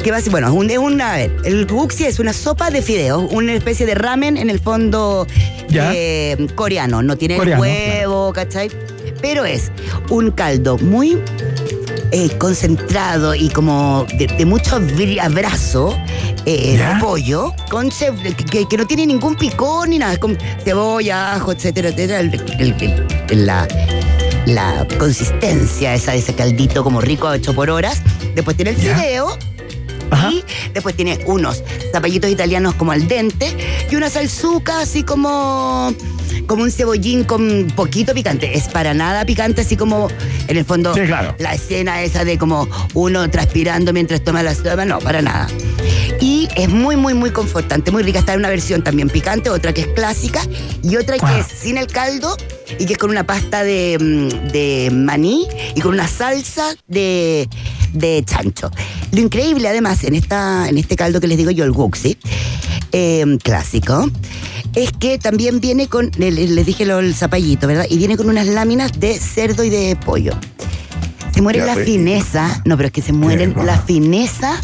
que 0.04 0.12
va 0.12 0.18
a 0.18 0.22
ser, 0.22 0.32
bueno, 0.32 0.48
es 0.48 0.54
un- 0.54 0.70
es 0.72 0.78
una, 0.78 1.14
a 1.14 1.18
ver, 1.18 1.36
el 1.46 1.68
guxi 1.68 2.06
es 2.06 2.20
una 2.20 2.34
sopa 2.34 2.72
de 2.72 2.82
fideos, 2.82 3.32
una 3.32 3.54
especie 3.54 3.86
de 3.86 3.94
ramen 3.96 4.38
en 4.38 4.50
el 4.50 4.60
fondo 4.60 5.28
eh, 5.74 6.48
coreano. 6.56 7.04
No 7.04 7.18
tiene 7.18 7.38
Coreano, 7.38 7.62
huevo, 7.62 8.34
¿cachai? 8.34 8.70
Pero 9.22 9.46
es 9.46 9.72
un 10.10 10.32
caldo 10.32 10.78
muy 10.80 11.18
eh, 12.12 12.30
concentrado 12.38 13.34
y 13.36 13.50
como 13.50 14.06
de, 14.18 14.28
de 14.28 14.46
mucho 14.46 14.80
abrazo 15.22 15.98
eh, 16.46 16.78
de 16.78 17.00
pollo, 17.00 17.54
con 17.70 17.90
que, 18.36 18.68
que 18.68 18.78
no 18.78 18.86
tiene 18.88 19.06
ningún 19.06 19.36
picón 19.36 19.90
ni 19.92 20.00
nada, 20.00 20.14
es 20.14 20.20
con 20.20 20.38
cebolla, 20.64 21.34
ajo, 21.36 21.52
etcétera, 21.52 21.90
etcétera. 21.90 22.20
el- 22.20 22.34
el- 22.60 22.76
el- 22.82 23.08
el- 23.30 23.46
la, 23.46 23.68
la 24.46 24.88
consistencia 24.98 25.94
esa 25.94 26.12
de 26.12 26.18
ese 26.18 26.34
caldito 26.34 26.84
como 26.84 27.00
rico 27.02 27.32
hecho 27.34 27.54
por 27.54 27.70
horas. 27.70 28.02
Después 28.36 28.56
tiene 28.58 28.72
el 28.72 28.78
fideo. 28.78 29.38
Y 30.32 30.44
después 30.74 30.96
tiene 30.96 31.20
unos 31.26 31.64
zapallitos 31.92 32.30
italianos 32.30 32.76
como 32.76 32.92
al 32.92 33.08
dente 33.08 33.56
y 33.90 33.96
una 33.96 34.10
salsuca 34.10 34.82
así 34.82 35.04
como 35.04 35.94
como 36.48 36.64
un 36.64 36.72
cebollín 36.72 37.24
con 37.24 37.68
poquito 37.76 38.14
picante. 38.14 38.58
Es 38.58 38.68
para 38.68 38.94
nada 38.94 39.26
picante, 39.26 39.62
así 39.62 39.78
como 39.78 40.10
en 40.48 40.58
el 40.58 40.66
fondo 40.66 40.94
Sí, 40.94 41.02
claro. 41.02 41.36
la 41.40 41.54
escena 41.54 42.02
esa 42.02 42.26
de 42.26 42.38
como 42.38 42.68
uno 42.94 43.30
transpirando 43.30 43.94
mientras 43.94 44.22
toma 44.24 44.44
la 44.44 44.54
sopa. 44.54 44.84
No, 44.86 45.00
para 45.00 45.22
nada. 45.22 45.48
Y 46.20 46.48
es 46.56 46.70
muy, 46.70 46.96
muy, 46.98 47.14
muy 47.14 47.32
confortante, 47.32 47.92
muy 47.92 48.04
rica. 48.04 48.20
Está 48.20 48.34
en 48.34 48.40
una 48.40 48.50
versión 48.50 48.84
también 48.84 49.10
picante, 49.10 49.50
otra 49.50 49.74
que 49.74 49.82
es 49.82 49.88
clásica 49.88 50.42
y 50.84 50.96
otra 50.98 51.18
que 51.18 51.26
Ah. 51.26 51.40
es 51.40 51.48
sin 51.60 51.78
el 51.78 51.88
caldo 51.88 52.36
y 52.80 52.86
que 52.86 52.94
es 52.94 53.00
con 53.00 53.10
una 53.12 53.26
pasta 53.26 53.64
de, 53.64 53.98
mm, 54.00 54.52
de 54.52 54.90
maní 54.94 55.48
y 55.76 55.82
con 55.82 55.94
una 55.94 56.08
salsa 56.08 56.76
de, 56.88 57.48
de 57.94 58.24
chancho. 58.26 58.72
Lo 59.12 59.20
increíble, 59.22 59.68
además, 59.68 60.04
en, 60.04 60.16
esta, 60.16 60.68
en 60.70 60.78
este 60.78 60.96
caldo 60.96 61.20
que 61.20 61.28
les 61.28 61.38
digo 61.38 61.52
yo, 61.52 61.64
el 61.66 61.72
guxi, 61.72 62.18
eh, 62.92 63.26
clásico, 63.44 64.10
es 64.76 64.92
que 64.94 65.18
también 65.18 65.60
viene 65.60 65.88
con, 65.88 66.12
le- 66.18 66.32
le- 66.32 66.48
les 66.48 66.66
dije 66.66 66.86
lo, 66.86 67.00
el 67.00 67.14
zapallito, 67.16 67.68
¿verdad? 67.68 67.86
Y 67.90 67.98
viene 67.98 68.18
con 68.18 68.30
unas 68.30 68.48
láminas 68.48 69.00
de 69.00 69.20
cerdo 69.20 69.64
y 69.64 69.70
de 69.70 69.96
pollo. 69.96 70.34
Se 71.34 71.42
muere 71.42 71.60
la 71.66 71.76
rico. 71.76 71.86
fineza, 71.86 72.62
no, 72.66 72.76
pero 72.76 72.88
es 72.88 72.94
que 72.94 73.02
se 73.02 73.14
mueren 73.14 73.56
la 73.66 73.80
fineza 73.80 74.60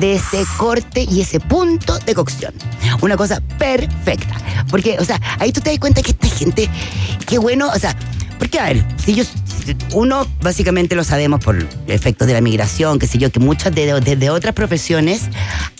de 0.00 0.14
ese 0.14 0.44
corte 0.56 1.06
y 1.08 1.20
ese 1.20 1.38
punto 1.40 1.98
de 2.00 2.14
cocción. 2.14 2.52
Una 3.00 3.16
cosa 3.16 3.40
perfecta. 3.58 4.36
Porque, 4.70 4.96
o 4.98 5.04
sea, 5.04 5.20
ahí 5.38 5.52
tú 5.52 5.60
te 5.60 5.70
das 5.70 5.78
cuenta 5.78 6.02
que 6.02 6.10
esta 6.10 6.28
gente, 6.28 6.68
qué 7.26 7.38
bueno, 7.38 7.68
o 7.74 7.78
sea, 7.78 7.96
porque 8.40 8.58
a 8.58 8.64
ver, 8.64 8.84
si 8.96 9.12
ellos, 9.12 9.28
uno 9.92 10.26
básicamente 10.42 10.96
lo 10.96 11.04
sabemos 11.04 11.44
por 11.44 11.56
efectos 11.86 12.26
de 12.26 12.32
la 12.34 12.40
migración, 12.40 12.98
que 12.98 13.06
sé 13.06 13.18
yo, 13.18 13.30
que 13.30 13.38
muchas 13.38 13.72
de, 13.74 14.00
de- 14.00 14.16
de 14.16 14.30
otras 14.30 14.54
profesiones 14.54 15.20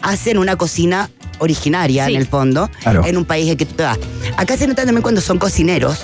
hacen 0.02 0.38
una 0.38 0.54
cocina 0.56 1.10
originaria 1.38 2.04
Sí. 2.06 2.12
en 2.14 2.20
el 2.20 2.26
fondo, 2.26 2.70
Claro. 2.82 3.02
en 3.06 3.16
un 3.16 3.24
país 3.24 3.50
en 3.50 3.56
que 3.56 3.64
tú 3.64 3.74
te 3.76 3.82
vas. 3.82 3.98
Acá 4.36 4.58
se 4.58 4.66
nota 4.66 4.84
también 4.84 5.00
cuando 5.02 5.22
son 5.22 5.38
cocineros, 5.38 6.00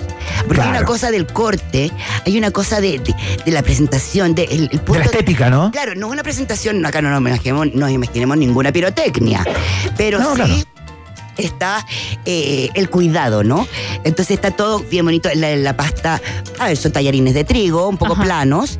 porque 0.49 0.63
hay 0.63 0.71
una 0.71 0.85
cosa 0.85 1.11
del 1.11 1.27
corte, 1.27 1.93
hay 2.25 2.39
una 2.39 2.51
cosa 2.51 2.81
de, 2.81 2.99
de- 3.01 3.15
de 3.45 3.53
la 3.53 3.63
presentación, 3.63 4.35
de, 4.35 4.45
el, 4.45 4.63
el 4.63 4.69
De 4.71 4.79
punto 4.79 4.99
la 5.01 5.05
estética, 5.05 5.51
¿no? 5.51 5.71
Claro, 5.71 5.95
no 5.95 6.07
es 6.07 6.13
una 6.15 6.23
presentación, 6.23 6.85
acá 6.87 7.03
no 7.03 7.11
nos 7.11 7.91
imaginemos, 7.91 8.39
ninguna 8.39 8.73
pirotecnia, 8.73 9.45
pero 9.99 10.19
No, 10.21 10.31
sí 10.31 10.37
claro. 10.37 10.55
Está 11.37 11.87
eh, 12.25 12.71
el 12.75 12.89
cuidado, 12.91 13.43
¿no? 13.45 13.67
Entonces 14.05 14.35
está 14.37 14.51
todo 14.51 14.81
bien 14.81 15.05
bonito. 15.05 15.29
La, 15.35 15.55
la 15.57 15.77
pasta, 15.77 16.21
a 16.59 16.67
ver, 16.69 16.77
son 16.77 16.93
tallarines 16.93 17.35
de 17.35 17.45
trigo, 17.45 17.89
un 17.89 17.97
poco 17.99 18.15
Ajá. 18.15 18.23
planos, 18.25 18.79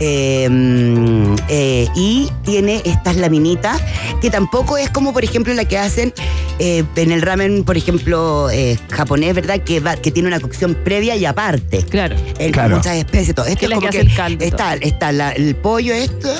mm, 0.00 1.34
eh, 1.48 1.88
y 1.94 2.28
tiene 2.44 2.82
estas 2.84 3.16
laminitas 3.16 3.80
que 4.20 4.30
tampoco 4.30 4.76
es 4.78 4.90
como, 4.90 5.12
por 5.12 5.24
ejemplo, 5.24 5.52
la 5.54 5.64
que 5.66 5.78
hacen 5.78 6.12
eh, 6.58 6.84
en 6.96 7.12
el 7.12 7.22
ramen, 7.22 7.64
por 7.64 7.76
ejemplo, 7.76 8.48
eh, 8.50 8.78
japonés, 8.90 9.34
¿verdad? 9.34 9.60
Que, 9.62 9.80
va, 9.80 9.96
que 9.96 10.10
tiene 10.10 10.28
una 10.28 10.40
cocción 10.40 10.74
previa 10.74 11.16
y 11.16 11.24
aparte. 11.24 11.82
Claro. 11.84 12.16
En 12.38 12.52
Claro. 12.52 12.76
muchas 12.76 12.96
especies, 12.96 13.34
todo. 13.34 13.46
Esto 13.46 13.60
Que 13.60 13.66
es 13.66 13.72
como 13.74 13.90
que 13.90 14.00
que 14.06 14.14
caldo 14.14 14.44
está, 14.44 14.74
está 14.74 15.12
la- 15.12 15.32
el 15.32 15.54
pollo 15.56 15.92
esto, 15.94 16.30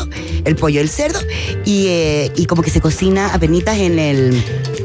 el 0.45 0.57
pollo, 0.57 0.81
el 0.81 0.89
cerdo, 0.89 1.19
y, 1.65 1.87
eh, 1.89 2.33
y 2.37 2.47
como 2.47 2.63
que 2.63 2.71
se 2.71 2.81
cocina 2.81 3.35
a 3.35 3.39
penitas 3.39 3.77
en 3.79 3.99
el, 3.99 4.43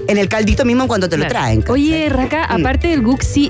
en 0.08 0.18
el 0.18 0.28
caldito 0.30 0.66
mismo 0.66 0.88
cuando 0.88 1.08
te 1.10 1.18
lo 1.18 1.28
traen. 1.28 1.64
Oye, 1.68 2.10
Raka, 2.10 2.46
aparte 2.46 2.88
del 2.88 3.02
guxi, 3.02 3.50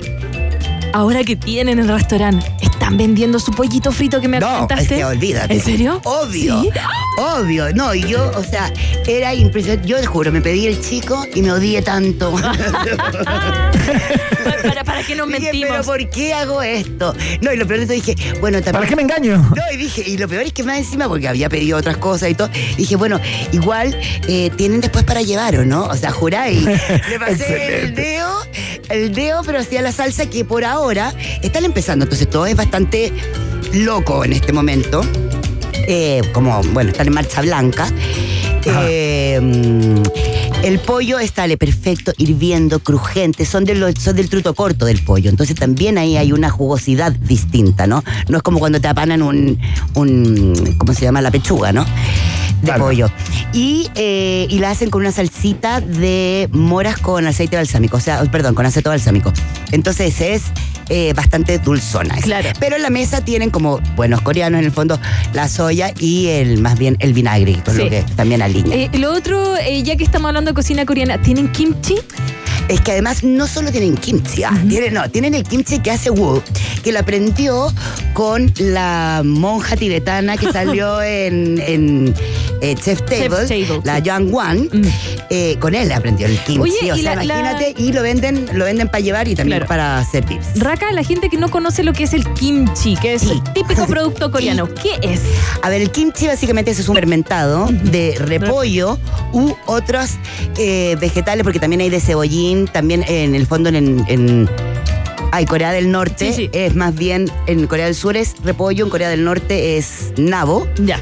ahora 0.92 1.24
que 1.24 1.36
tienen 1.36 1.78
en 1.78 1.88
el 1.90 1.94
restaurante, 1.96 2.44
¿están 2.60 2.96
vendiendo 2.96 3.38
su 3.38 3.50
pollito 3.52 3.92
frito 3.92 4.20
que 4.20 4.28
me 4.28 4.38
No, 4.40 4.46
comentaste? 4.68 4.96
que 4.96 5.04
olvídate. 5.04 5.54
¿En 5.54 5.60
serio? 5.60 6.00
Obvio. 6.04 6.62
¿Sí? 6.62 6.70
Obvio. 7.18 7.72
No, 7.74 7.94
y 7.94 8.02
yo, 8.06 8.30
o 8.36 8.42
sea, 8.44 8.72
era 9.06 9.34
impresionante. 9.34 9.88
Yo 9.88 9.98
te 10.00 10.06
juro, 10.06 10.30
me 10.32 10.40
pedí 10.40 10.66
el 10.66 10.80
chico 10.80 11.26
y 11.34 11.42
me 11.42 11.52
odié 11.52 11.82
tanto. 11.82 12.32
para, 14.62 14.84
para 14.84 15.02
que 15.02 15.14
nos 15.14 15.26
Dije, 15.28 15.40
mentimos. 15.40 15.68
pero 15.70 15.84
¿por 15.84 16.10
qué 16.10 16.34
hago 16.34 16.62
esto? 16.62 17.14
No, 17.40 17.52
y 17.52 17.56
lo 17.56 17.66
peor 17.66 17.80
de 17.80 17.86
todo 17.86 17.94
dije, 17.94 18.14
bueno, 18.40 18.58
también. 18.58 18.72
¿Para 18.74 18.86
qué 18.88 18.96
me 18.96 19.02
engaño? 19.02 19.36
No, 19.38 19.62
y 19.72 19.76
dije, 19.76 20.02
y 20.06 20.16
lo 20.18 20.28
peor 20.28 20.42
es 20.44 20.52
que 20.52 20.62
más 20.62 20.78
encima, 20.78 21.08
porque 21.08 21.28
había 21.28 21.48
pedido 21.48 21.78
otras 21.78 21.96
cosas 21.96 22.30
y 22.30 22.34
todo, 22.34 22.48
dije, 22.76 22.96
bueno, 22.96 23.20
igual 23.52 23.96
eh, 24.28 24.50
tienen 24.56 24.80
después 24.80 25.04
para 25.04 25.22
llevar, 25.22 25.56
¿o 25.56 25.64
no? 25.64 25.84
O 25.84 25.94
sea, 25.96 26.10
juráis. 26.12 26.62
Le 27.08 27.18
pasé 27.18 27.82
el 27.82 27.94
dedo, 27.94 28.31
el 28.92 29.12
dedo, 29.14 29.42
pero 29.44 29.58
hacía 29.58 29.82
la 29.82 29.92
salsa 29.92 30.26
que 30.26 30.44
por 30.44 30.64
ahora 30.64 31.14
están 31.42 31.64
empezando. 31.64 32.04
Entonces 32.04 32.28
todo 32.28 32.46
es 32.46 32.56
bastante 32.56 33.12
loco 33.72 34.24
en 34.24 34.32
este 34.34 34.52
momento. 34.52 35.02
Eh, 35.88 36.20
como, 36.32 36.62
bueno, 36.72 36.90
están 36.90 37.08
en 37.08 37.14
marcha 37.14 37.40
blanca. 37.40 37.88
Eh, 38.64 39.40
el 40.62 40.78
pollo 40.78 41.18
está 41.18 41.48
perfecto, 41.56 42.12
hirviendo, 42.16 42.78
crujiente, 42.78 43.44
son, 43.44 43.64
de 43.64 43.74
lo- 43.74 43.90
son 43.92 44.14
del 44.14 44.28
truto 44.28 44.54
corto 44.54 44.86
del 44.86 45.02
pollo, 45.02 45.28
entonces 45.28 45.56
también 45.56 45.98
ahí 45.98 46.16
hay 46.16 46.30
una 46.30 46.50
jugosidad 46.50 47.10
distinta, 47.10 47.88
¿no? 47.88 48.04
No 48.28 48.36
es 48.36 48.42
como 48.44 48.60
cuando 48.60 48.80
te 48.80 48.86
apanan 48.86 49.22
un, 49.22 49.58
un 49.94 50.76
¿cómo 50.78 50.94
se 50.94 51.00
llama? 51.02 51.20
La 51.20 51.32
pechuga, 51.32 51.72
¿no? 51.72 51.84
De 52.62 52.72
pollo. 52.74 53.10
Y, 53.52 53.90
eh, 53.94 54.46
y 54.48 54.58
la 54.58 54.70
hacen 54.70 54.88
con 54.90 55.02
una 55.02 55.12
salsita 55.12 55.80
de 55.80 56.48
moras 56.52 56.96
con 56.98 57.26
aceite 57.26 57.56
balsámico, 57.56 57.96
o 57.96 58.00
sea, 58.00 58.22
perdón, 58.24 58.54
con 58.54 58.64
aceite 58.66 58.88
balsámico. 58.88 59.32
Entonces 59.72 60.20
es 60.20 60.42
eh, 60.88 61.12
bastante 61.14 61.58
dulzona. 61.58 62.14
esa. 62.14 62.24
Claro. 62.24 62.48
Pero 62.60 62.76
en 62.76 62.82
la 62.82 62.90
mesa 62.90 63.20
tienen 63.24 63.50
como 63.50 63.78
buenos 63.96 64.20
coreanos 64.22 64.60
en 64.60 64.64
el 64.66 64.72
fondo 64.72 64.98
la 65.32 65.48
soya 65.48 65.92
y 65.98 66.28
el 66.28 66.58
más 66.60 66.78
bien 66.78 66.96
el 67.00 67.12
vinagre, 67.14 67.60
con 67.64 67.74
Sí. 67.74 67.82
lo 67.84 67.90
que 67.90 68.02
también 68.16 68.42
alinea. 68.42 68.76
Eh, 68.76 68.90
lo 68.98 69.12
otro, 69.12 69.56
eh, 69.56 69.82
ya 69.82 69.96
que 69.96 70.04
estamos 70.04 70.28
hablando 70.28 70.50
de 70.50 70.54
cocina 70.54 70.84
coreana, 70.86 71.20
¿tienen 71.20 71.50
kimchi? 71.52 71.96
Es 72.68 72.80
que 72.80 72.92
además 72.92 73.24
no 73.24 73.46
solo 73.48 73.72
tienen 73.72 73.96
kimchi, 73.96 74.44
ah, 74.44 74.52
tienen, 74.68 74.94
no, 74.94 75.10
tienen 75.10 75.34
el 75.34 75.42
kimchi 75.42 75.80
que 75.80 75.90
hace 75.90 76.10
Wu, 76.10 76.40
que 76.84 76.92
lo 76.92 77.00
aprendió 77.00 77.72
con 78.14 78.52
la 78.58 79.22
monja 79.24 79.76
tibetana 79.76 80.36
que 80.36 80.52
salió 80.52 81.02
en, 81.02 81.60
en, 81.60 82.14
eh, 82.62 82.74
Chef 82.76 83.00
Table, 83.02 83.28
Table, 83.46 83.80
la 83.84 83.96
sí. 84.00 84.22
Wan. 84.30 84.68
Mm. 84.72 84.82
eh, 85.30 85.56
con 85.58 85.74
él 85.74 85.90
aprendió 85.92 86.26
el 86.26 86.38
kimchi. 86.38 86.60
Oye, 86.60 86.92
o 86.92 86.96
sea, 86.96 87.16
la- 87.16 87.24
la- 87.24 87.24
imagínate, 87.24 87.74
y 87.76 87.92
lo 87.92 88.02
venden, 88.02 88.46
lo 88.54 88.64
venden 88.64 88.86
para 88.88 89.00
llevar 89.00 89.26
y 89.28 89.34
también 89.34 89.58
Claro. 89.58 89.68
para 89.68 90.04
servir. 90.04 90.40
Raka, 90.56 90.92
la 90.92 91.02
gente 91.04 91.28
que 91.28 91.36
no 91.36 91.50
conoce 91.50 91.82
lo 91.82 91.92
que 91.92 92.04
es 92.04 92.12
el 92.14 92.24
kimchi, 92.34 92.96
que 92.96 93.14
es 93.14 93.22
Sí. 93.22 93.32
el 93.32 93.42
típico 93.52 93.86
producto 93.88 94.30
coreano, 94.30 94.68
¿qué 94.74 94.92
es? 95.02 95.20
A 95.62 95.68
ver, 95.68 95.82
el 95.82 95.90
kimchi 95.90 96.26
básicamente 96.26 96.70
es 96.70 96.88
un 96.88 96.94
fermentado 96.94 97.66
de 97.70 98.14
repollo 98.18 98.98
u 99.32 99.52
otros 99.66 100.10
eh, 100.56 100.96
vegetales, 101.00 101.42
porque 101.44 101.58
también 101.58 101.80
hay 101.80 101.90
de 101.90 102.00
cebollín, 102.00 102.66
también 102.68 103.04
en 103.08 103.34
el 103.34 103.46
fondo 103.46 103.68
en... 103.70 104.04
en 104.08 104.48
hay 105.34 105.46
Corea 105.46 105.72
del 105.72 105.90
Norte 105.90 106.26
Sí, 106.30 106.32
sí. 106.34 106.50
es 106.52 106.74
más 106.76 106.94
bien, 106.94 107.30
en 107.46 107.66
Corea 107.66 107.86
del 107.86 107.94
Sur 107.94 108.18
es 108.18 108.34
repollo, 108.44 108.84
en 108.84 108.90
Corea 108.90 109.08
del 109.08 109.24
Norte 109.24 109.78
es 109.78 110.12
nabo, 110.18 110.68
Ya. 110.76 111.00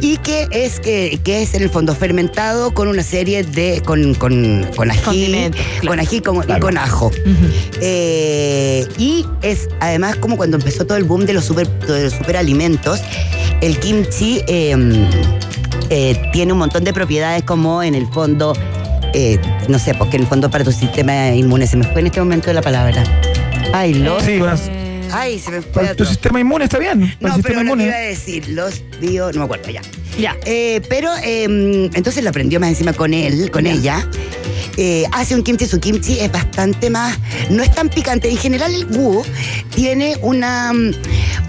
Y 0.00 0.16
que 0.18 0.46
es, 0.50 0.80
que, 0.80 1.18
que 1.24 1.42
es 1.42 1.54
en 1.54 1.62
el 1.62 1.70
fondo 1.70 1.94
fermentado 1.94 2.72
con 2.72 2.88
una 2.88 3.02
serie 3.02 3.42
de, 3.44 3.82
con, 3.84 4.14
con, 4.14 4.66
con 4.76 4.90
ají, 4.90 5.50
claro. 5.80 5.88
con 5.88 6.00
ají 6.00 6.20
con- 6.20 6.44
y 6.56 6.60
con 6.60 6.78
ajo. 6.78 7.10
Eh, 7.80 8.86
y 8.98 9.24
es 9.42 9.68
además 9.80 10.16
como 10.16 10.36
cuando 10.36 10.56
empezó 10.56 10.84
todo 10.86 10.98
el 10.98 11.04
boom 11.04 11.26
de 11.26 11.32
los 11.34 11.44
super, 11.44 11.68
de 11.86 12.04
los 12.04 12.12
superalimentos, 12.12 13.00
el 13.60 13.78
kimchi 13.78 14.42
eh, 14.46 14.76
eh, 15.90 16.20
tiene 16.32 16.52
un 16.52 16.58
montón 16.58 16.84
de 16.84 16.92
propiedades 16.92 17.42
como 17.44 17.82
en 17.82 17.94
el 17.94 18.06
fondo, 18.08 18.52
eh, 19.14 19.38
no 19.68 19.78
sé, 19.78 19.94
porque 19.94 20.16
en 20.16 20.22
el 20.22 20.28
fondo 20.28 20.50
para 20.50 20.64
tu 20.64 20.72
sistema 20.72 21.30
inmune, 21.30 21.66
se 21.66 21.76
me 21.76 21.84
fue 21.92 22.00
en 22.00 22.06
este 22.08 22.20
momento 22.20 22.52
la 22.52 22.62
palabra. 22.62 23.02
Ay. 23.72 23.94
Sí, 24.24 24.38
bueno, 24.38 24.56
Ay, 25.12 25.38
se 25.38 25.50
me 25.50 25.62
fue. 25.62 25.70
para 25.82 25.94
tu 25.94 26.04
sistema 26.04 26.40
inmune 26.40 26.64
está 26.64 26.78
bien. 26.78 27.14
Para 27.20 27.30
No, 27.32 27.36
el 27.36 27.42
pero 27.42 27.54
sistema 27.58 27.62
lo 27.62 27.64
que 27.64 27.72
inmune. 27.72 27.84
iba 27.86 27.96
a 27.96 28.00
decir, 28.00 28.48
los 28.50 28.82
bio, 29.00 29.32
no 29.32 29.38
me 29.40 29.44
acuerdo 29.44 29.70
ya. 29.70 29.82
Ya. 30.18 30.36
Eh, 30.46 30.80
pero 30.88 31.10
eh, 31.22 31.44
entonces 31.94 32.22
lo 32.24 32.30
aprendió 32.30 32.58
más 32.60 32.70
encima 32.70 32.92
con 32.92 33.14
él, 33.14 33.50
con 33.50 33.66
ella. 33.66 34.08
Eh, 34.76 35.04
hace 35.12 35.34
un 35.34 35.42
kimchi, 35.42 35.66
su 35.66 35.80
kimchi 35.80 36.20
es 36.20 36.30
bastante 36.30 36.88
más, 36.88 37.18
no 37.50 37.62
es 37.64 37.74
tan 37.74 37.88
picante. 37.88 38.30
En 38.30 38.36
general 38.36 38.72
el 38.72 38.86
wu 38.86 39.24
tiene 39.74 40.16
una, 40.22 40.72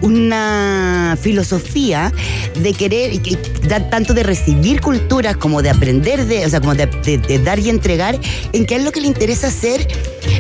una 0.02 1.18
filosofía 1.22 2.12
de 2.60 2.74
querer, 2.74 3.14
y 3.14 3.38
da 3.68 3.90
tanto 3.90 4.14
de 4.14 4.24
recibir 4.24 4.82
culturas 4.82 5.38
como 5.38 5.62
de 5.62 5.70
aprender, 5.70 6.26
de, 6.26 6.46
o 6.46 6.50
sea, 6.50 6.60
como 6.60 6.76
de, 6.76 6.88
de- 6.88 7.18
de 7.20 7.40
dar 7.40 7.60
y 7.60 7.70
entregar, 7.70 8.20
en 8.54 8.66
que 8.66 8.76
a 8.76 8.78
él 8.78 8.84
lo 8.86 8.92
que 8.92 9.02
le 9.02 9.08
interesa 9.08 9.48
hacer 9.48 9.88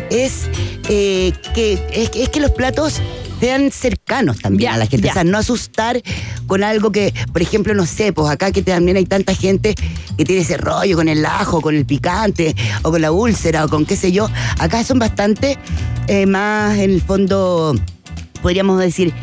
es, 0.09 0.47
eh, 0.89 1.31
que, 1.53 1.73
es, 1.93 2.11
es 2.15 2.29
que 2.29 2.39
los 2.39 2.51
platos 2.51 2.99
sean 3.39 3.71
cercanos 3.71 4.39
también 4.39 4.71
Ya, 4.71 4.75
a 4.75 4.77
la 4.79 4.85
gente. 4.85 5.05
ya. 5.05 5.11
O 5.11 5.13
sea, 5.13 5.23
no 5.23 5.37
asustar 5.37 6.01
con 6.45 6.61
algo 6.63 6.91
que, 6.91 7.13
por 7.31 7.41
ejemplo, 7.41 7.73
no 7.73 7.85
sé, 7.85 8.11
pues 8.11 8.29
acá 8.29 8.51
que 8.51 8.61
también 8.61 8.97
hay 8.97 9.05
tanta 9.05 9.33
gente 9.33 9.75
que 10.17 10.25
tiene 10.25 10.41
ese 10.41 10.57
rollo 10.57 10.97
con 10.97 11.07
el 11.07 11.25
ajo, 11.25 11.61
con 11.61 11.73
el 11.75 11.85
picante, 11.85 12.53
o 12.81 12.91
con 12.91 13.01
la 13.01 13.11
úlcera, 13.13 13.63
o 13.63 13.69
con 13.69 13.85
qué 13.85 13.95
sé 13.95 14.11
yo. 14.11 14.27
Acá 14.57 14.83
son 14.83 14.99
bastante 14.99 15.57
eh, 16.07 16.25
más, 16.25 16.77
en 16.79 16.89
el 16.91 17.01
fondo, 17.01 17.75
podríamos 18.41 18.77
decir, 18.79 19.13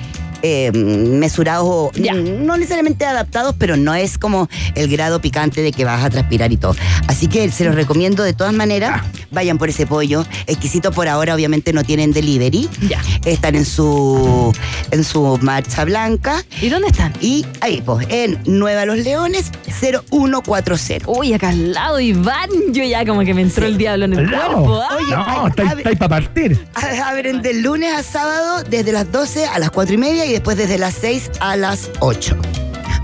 eh, 0.49 0.71
mesurados 0.73 1.65
o 1.67 1.91
no 2.15 2.57
necesariamente 2.57 3.05
adaptados, 3.05 3.55
pero 3.59 3.77
no 3.77 3.95
es 3.95 4.17
como 4.19 4.49
el 4.75 4.89
grado 4.89 5.21
picante 5.21 5.61
de 5.63 5.73
que 5.73 5.85
vas 5.85 6.05
a 6.05 6.11
transpirar 6.11 6.53
y 6.53 6.57
todo. 6.57 6.77
Así 7.09 7.27
que 7.27 7.51
se 7.51 7.65
los 7.65 7.75
recomiendo 7.75 8.23
de 8.23 8.33
todas 8.33 8.53
maneras. 8.53 9.03
Vayan 9.33 9.59
por 9.59 9.69
ese 9.69 9.87
pollo. 9.87 10.25
Exquisito 10.47 10.93
por 10.93 11.09
ahora, 11.09 11.35
obviamente 11.35 11.73
no 11.73 11.83
tienen 11.85 12.13
delivery. 12.13 12.69
Ya. 12.89 13.01
Están 13.25 13.55
en 13.57 13.65
su 13.65 14.53
en 14.93 15.03
su 15.05 15.39
marcha 15.43 15.85
blanca. 15.85 16.45
¿Y 16.63 16.69
dónde 16.69 16.89
están? 16.89 17.13
Y 17.21 17.45
ahí, 17.61 17.83
pues, 17.85 18.07
en 18.11 18.39
Nueva 18.47 18.87
Los 18.87 18.99
Leones 18.99 19.51
0140. 19.81 21.11
Uy, 21.11 21.33
acá 21.35 21.49
al 21.51 21.73
lado, 21.73 22.01
Iván. 22.01 22.49
Yo 22.73 22.85
ya 22.85 23.05
como 23.05 23.21
que 23.25 23.35
me 23.35 23.43
entró 23.43 23.67
el 23.67 23.77
diablo 23.79 24.05
en 24.07 24.15
el 24.15 24.27
No, 24.31 24.31
cuerpo. 24.37 24.81
¿ah? 24.81 24.97
Oye, 24.97 25.11
no, 25.11 25.25
ay, 25.27 25.49
está, 25.51 25.63
a 25.63 25.67
ver- 25.75 25.79
está 25.79 25.89
ahí 25.91 25.97
para 25.97 26.09
partir. 26.09 26.67
A- 26.75 27.09
Abren 27.11 27.43
del 27.43 27.63
lunes 27.63 27.93
a 27.95 28.03
sábado 28.03 28.63
desde 28.69 28.93
las 28.93 29.11
12 29.11 29.47
a 29.47 29.59
las 29.59 29.71
4 29.71 29.95
y 29.95 29.99
media 29.99 30.25
y 30.27 30.35
después 30.37 30.57
desde 30.57 30.79
las 30.79 30.95
6 30.95 31.31
a 31.41 31.57
las 31.57 31.91
8. 32.01 32.37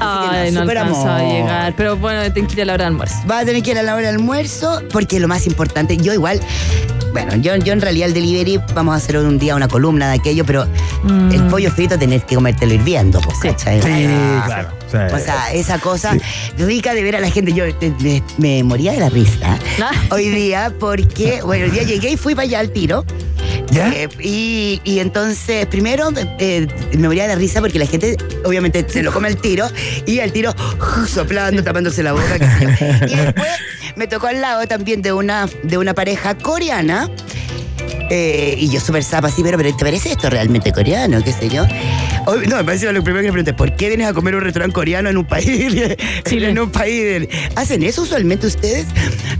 Ay, 0.05 0.51
no 0.51 0.63
super 0.63 0.79
alcanza 0.79 1.17
a 1.17 1.19
amor. 1.21 1.33
llegar. 1.33 1.75
Pero 1.77 1.97
bueno, 1.97 2.33
tengo 2.33 2.49
que 2.49 2.55
ir 2.55 2.63
a 2.63 2.65
la 2.65 2.75
hora 2.75 2.85
de 2.85 2.89
almuerzo. 2.89 3.17
Vas 3.27 3.43
a 3.43 3.45
tener 3.47 3.63
que 3.63 3.71
ir 3.71 3.79
a 3.79 3.83
la 3.83 3.95
hora 3.95 4.07
del 4.09 4.17
almuerzo 4.17 4.83
porque 4.93 5.21
lo 5.21 5.29
más 5.29 5.47
importante, 5.47 5.97
yo 5.97 6.13
igual, 6.13 6.41
bueno, 7.13 7.37
yo, 7.37 7.55
yo 7.57 7.73
en 7.73 7.81
realidad 7.81 8.09
el 8.09 8.15
delivery 8.15 8.59
vamos 8.75 8.95
a 8.95 8.97
hacer 8.97 9.17
un 9.19 9.39
día 9.39 9.55
una 9.55 9.69
columna 9.69 10.09
de 10.09 10.15
aquello, 10.19 10.45
pero 10.45 10.67
Mm. 11.05 11.33
el 11.33 11.43
pollo 11.49 11.71
frito 11.71 11.99
tenés 11.99 12.25
que 12.25 12.35
comértelo 12.37 12.75
hirviendo, 12.75 13.21
pues, 13.21 13.39
¿cachai? 13.39 13.81
Sí, 13.83 14.07
Ah, 14.09 14.43
claro. 14.47 14.69
Sí. 14.93 15.15
O 15.15 15.19
sea, 15.19 15.53
esa 15.53 15.79
cosa 15.79 16.17
rica 16.59 16.95
de 16.95 17.03
ver 17.03 17.17
a 17.17 17.21
la 17.21 17.31
gente. 17.31 17.53
Yo 17.53 17.75
te- 17.75 17.93
me, 18.01 18.23
me 18.39 18.63
moría 18.63 18.93
de 18.93 19.01
la 19.01 19.09
risa 19.09 19.59
Ah. 19.81 19.91
hoy 20.11 20.29
día 20.29 20.73
porque, 20.79 21.41
bueno, 21.45 21.65
el 21.65 21.73
día 21.73 21.83
llegué 21.83 22.11
y 22.11 22.17
fui 22.17 22.35
para 22.35 22.47
allá 22.47 22.61
al 22.61 22.71
tiro. 22.71 23.05
¿Ya? 23.71 23.89
Eh, 23.89 24.09
y, 24.21 24.81
y 24.85 24.99
entonces, 24.99 25.65
primero 25.67 26.11
eh, 26.39 26.67
me 26.93 27.07
moría 27.09 27.23
de 27.23 27.31
la 27.31 27.35
risa 27.37 27.61
porque 27.61 27.79
la 27.79 27.87
gente, 27.87 28.19
obviamente, 28.45 28.85
se 28.87 29.03
lo 29.03 29.13
come 29.13 29.29
al 29.29 29.39
tiro 29.39 29.67
y 30.05 30.21
al 30.21 30.31
tiro 30.31 30.55
soplando, 31.09 31.63
tapándose 31.65 32.03
la 32.03 32.13
boca. 32.13 32.39
qué 32.39 32.47
sé 32.77 32.99
yo. 33.01 33.07
Y 33.13 33.17
después 33.17 33.49
me 33.97 34.07
tocó 34.07 34.27
al 34.27 34.41
lado 34.43 34.67
también 34.67 35.01
de 35.01 35.13
una, 35.15 35.49
de 35.63 35.79
una 35.79 35.95
pareja 35.95 36.37
coreana. 36.37 37.09
Eh, 38.15 38.57
y 38.59 38.69
yo 38.69 38.79
súper 38.79 39.03
zapa 39.05 39.29
así, 39.29 39.43
pero, 39.43 39.57
pero 39.57 39.75
¿te 39.75 39.85
parece 39.85 40.11
esto 40.13 40.29
realmente 40.29 40.71
coreano? 40.71 41.23
¿Qué 41.25 41.33
sé 41.33 41.49
yo? 41.49 41.65
Oh, 42.27 42.37
no, 42.37 42.57
me 42.57 42.65
parece 42.65 42.93
lo 42.93 43.03
primero 43.03 43.23
que 43.23 43.29
le 43.29 43.33
pregunté, 43.33 43.55
¿por 43.55 43.75
qué 43.75 43.89
vienes 43.89 44.07
a 44.07 44.13
comer 44.13 44.35
un 44.35 44.43
restaurante 44.43 44.75
coreano 44.75 45.09
en 45.09 45.17
un 45.17 45.25
país? 45.25 45.75
en 46.31 46.59
un 46.59 46.71
país. 46.71 47.27
¿Hacen 47.57 47.83
eso 47.83 48.03
usualmente 48.03 48.47
ustedes? 48.47 48.87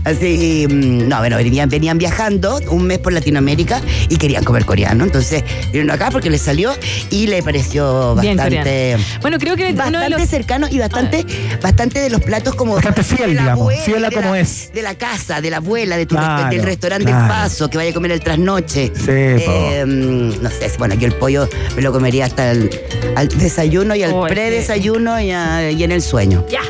Así, 0.05 0.65
mm, 0.69 1.07
no, 1.07 1.19
bueno, 1.19 1.37
venían, 1.37 1.69
venían 1.69 1.97
viajando 1.99 2.59
un 2.71 2.83
mes 2.87 2.97
por 2.99 3.13
Latinoamérica 3.13 3.79
y 4.09 4.17
querían 4.17 4.43
comer 4.43 4.65
coreano. 4.65 5.03
Entonces, 5.03 5.43
vinieron 5.67 5.91
acá 5.91 6.09
porque 6.11 6.29
les 6.31 6.41
salió 6.41 6.73
y 7.11 7.27
le 7.27 7.43
pareció 7.43 8.15
Bien 8.15 8.37
bastante. 8.37 8.97
Bueno, 9.21 9.37
creo 9.37 9.55
que 9.55 9.63
uno 9.65 9.71
de 9.71 9.77
Bastante 9.77 10.09
los- 10.09 10.29
cercano 10.29 10.67
y 10.69 10.79
bastante, 10.79 11.25
bastante 11.61 11.99
de 11.99 12.09
los 12.09 12.21
platos 12.21 12.55
como. 12.55 12.73
Bastante 12.73 13.03
fiel, 13.03 13.29
de 13.29 13.35
la 13.35 13.41
digamos, 13.43 13.61
abuela, 13.61 13.83
fiel 13.83 14.05
a 14.05 14.09
de 14.09 14.15
como 14.15 14.31
la- 14.33 14.39
es. 14.39 14.71
De 14.73 14.81
la 14.81 14.95
casa, 14.95 15.41
de 15.41 15.49
la 15.51 15.57
abuela, 15.57 15.95
de 15.95 16.05
tu 16.07 16.15
Claro, 16.15 16.49
del 16.49 16.63
restaurante 16.63 17.05
claro. 17.05 17.19
del 17.21 17.27
paso, 17.29 17.69
que 17.69 17.77
vaya 17.77 17.91
a 17.91 17.93
comer 17.93 18.11
el 18.11 18.19
trasnoche. 18.21 18.62
Sí, 18.65 18.91
po. 18.95 19.11
Eh, 19.11 19.83
no 19.85 20.49
sé, 20.49 20.71
bueno, 20.77 20.95
yo 20.95 21.07
el 21.07 21.13
pollo 21.15 21.47
me 21.75 21.81
lo 21.81 21.91
comería 21.91 22.25
hasta 22.25 22.51
el 22.51 22.69
al 23.15 23.27
desayuno 23.27 23.95
y 23.95 24.03
al 24.03 24.11
Oh, 24.13 24.25
predesayuno 24.27 25.19
y, 25.21 25.31
a- 25.31 25.69
y 25.71 25.83
en 25.83 25.91
el 25.91 26.01
sueño. 26.01 26.45
Ya. 26.49 26.61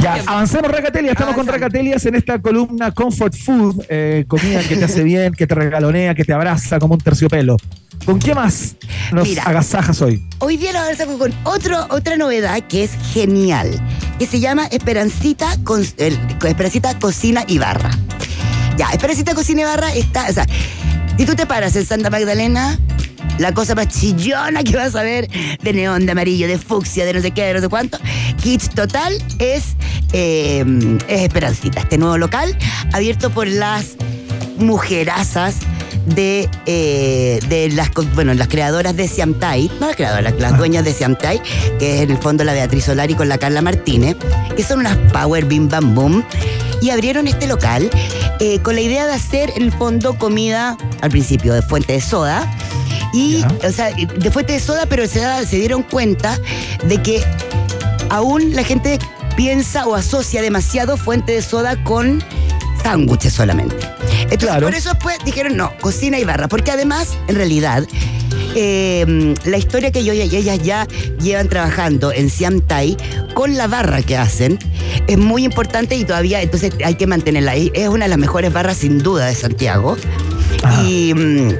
Ya, 0.00 0.14
avancemos 0.26 0.70
Racatelia, 0.70 1.12
estamos 1.12 1.34
con 1.34 1.46
Racatelias 1.46 2.06
en 2.06 2.14
esta 2.14 2.38
columna 2.40 2.90
Comfort 2.90 3.34
Food, 3.36 3.84
eh, 3.90 4.24
comida 4.26 4.62
que 4.66 4.76
te 4.76 4.84
hace 4.84 5.02
bien, 5.02 5.34
que 5.34 5.46
te 5.46 5.54
regalonea, 5.54 6.14
que 6.14 6.24
te 6.24 6.32
abraza 6.32 6.78
como 6.78 6.94
un 6.94 7.00
terciopelo. 7.00 7.56
¿Con 8.06 8.18
qué 8.18 8.34
más 8.34 8.76
nos 9.12 9.28
Mira. 9.28 9.42
agasajas 9.42 10.00
hoy? 10.00 10.24
Hoy 10.38 10.56
día 10.56 10.72
nos 10.72 10.82
avanzamos 10.82 11.18
con 11.18 11.34
otro, 11.44 11.86
otra 11.90 12.16
novedad 12.16 12.62
que 12.66 12.84
es 12.84 12.92
genial, 13.12 13.68
que 14.18 14.24
se 14.26 14.40
llama 14.40 14.66
Esperancita, 14.68 15.48
con, 15.64 15.82
Esperancita 15.82 16.98
Cocina 16.98 17.44
y 17.46 17.58
Barra. 17.58 17.90
Ya, 18.78 18.88
Esperancita 18.92 19.34
Cocina 19.34 19.60
y 19.60 19.64
Barra 19.64 19.92
está, 19.94 20.28
o 20.30 20.32
sea, 20.32 20.46
si 21.20 21.26
tú 21.26 21.34
te 21.34 21.44
paras 21.44 21.76
en 21.76 21.84
Santa 21.84 22.08
Magdalena, 22.08 22.78
la 23.36 23.52
cosa 23.52 23.74
más 23.74 23.88
chillona 23.88 24.64
que 24.64 24.74
vas 24.74 24.96
a 24.96 25.02
ver 25.02 25.28
de 25.62 25.72
neón, 25.74 26.06
de 26.06 26.12
amarillo, 26.12 26.48
de 26.48 26.56
fucsia, 26.56 27.04
de 27.04 27.12
no 27.12 27.20
sé 27.20 27.32
qué, 27.32 27.44
de 27.44 27.52
no 27.52 27.60
sé 27.60 27.68
cuánto, 27.68 27.98
kit 28.42 28.62
total 28.72 29.12
es, 29.38 29.76
eh, 30.14 30.64
es 31.08 31.20
Esperancita, 31.20 31.80
este 31.80 31.98
nuevo 31.98 32.16
local 32.16 32.56
abierto 32.94 33.28
por 33.28 33.46
las 33.48 33.96
mujerazas 34.56 35.56
de, 36.06 36.48
eh, 36.66 37.40
de 37.48 37.70
las, 37.70 37.90
bueno, 38.14 38.34
las 38.34 38.48
creadoras 38.48 38.96
de 38.96 39.08
Siamtai, 39.08 39.70
no 39.80 39.86
las 39.86 39.96
creadoras, 39.96 40.34
las 40.38 40.56
dueñas 40.56 40.84
de 40.84 40.92
Siamtai, 40.92 41.40
que 41.78 41.96
es 41.96 42.00
en 42.02 42.10
el 42.10 42.18
fondo 42.18 42.44
la 42.44 42.52
Beatriz 42.52 42.84
Solari 42.84 43.14
con 43.14 43.28
la 43.28 43.38
Carla 43.38 43.62
Martínez, 43.62 44.16
que 44.56 44.62
son 44.62 44.80
unas 44.80 44.96
power 45.12 45.44
bim 45.44 45.68
bam 45.68 45.94
boom, 45.94 46.24
y 46.80 46.90
abrieron 46.90 47.26
este 47.26 47.46
local 47.46 47.90
eh, 48.40 48.58
con 48.60 48.74
la 48.74 48.80
idea 48.80 49.06
de 49.06 49.12
hacer 49.12 49.52
en 49.56 49.62
el 49.62 49.72
fondo 49.72 50.18
comida, 50.18 50.76
al 51.00 51.10
principio, 51.10 51.52
de 51.52 51.62
fuente 51.62 51.92
de 51.92 52.00
soda, 52.00 52.50
y, 53.12 53.44
o 53.66 53.70
sea, 53.70 53.90
de 53.90 54.30
fuente 54.30 54.54
de 54.54 54.60
soda, 54.60 54.86
pero 54.86 55.06
se, 55.06 55.20
se 55.46 55.56
dieron 55.56 55.82
cuenta 55.82 56.38
de 56.84 57.02
que 57.02 57.22
aún 58.08 58.54
la 58.54 58.62
gente 58.62 58.98
piensa 59.36 59.86
o 59.86 59.94
asocia 59.94 60.42
demasiado 60.42 60.96
fuente 60.96 61.32
de 61.32 61.42
soda 61.42 61.82
con 61.84 62.22
sándwiches 62.82 63.32
solamente. 63.32 63.76
Entonces, 64.22 64.38
Claro. 64.48 64.66
por 64.66 64.74
eso 64.74 64.90
después 64.90 65.18
dijeron, 65.24 65.56
no, 65.56 65.72
cocina 65.80 66.18
y 66.18 66.24
barra, 66.24 66.48
porque 66.48 66.70
además, 66.70 67.16
en 67.28 67.36
realidad, 67.36 67.84
eh, 68.54 69.34
la 69.44 69.58
historia 69.58 69.90
que 69.92 70.04
yo 70.04 70.12
y 70.12 70.20
ellas 70.20 70.60
ya 70.62 70.86
llevan 71.20 71.48
trabajando 71.48 72.12
en 72.12 72.30
Siam 72.30 72.60
Thai 72.60 72.96
con 73.34 73.56
la 73.56 73.66
barra 73.68 74.02
que 74.02 74.16
hacen 74.16 74.58
es 75.06 75.18
muy 75.18 75.44
importante 75.44 75.94
y 75.94 76.04
todavía 76.04 76.42
entonces 76.42 76.72
hay 76.84 76.94
que 76.96 77.06
mantenerla 77.06 77.52
ahí. 77.52 77.70
Es 77.74 77.88
una 77.88 78.06
de 78.06 78.08
las 78.10 78.18
mejores 78.18 78.52
barras 78.52 78.78
sin 78.78 78.98
duda 78.98 79.26
de 79.26 79.34
Santiago. 79.34 79.96
Y, 80.84 81.14
mm, 81.14 81.54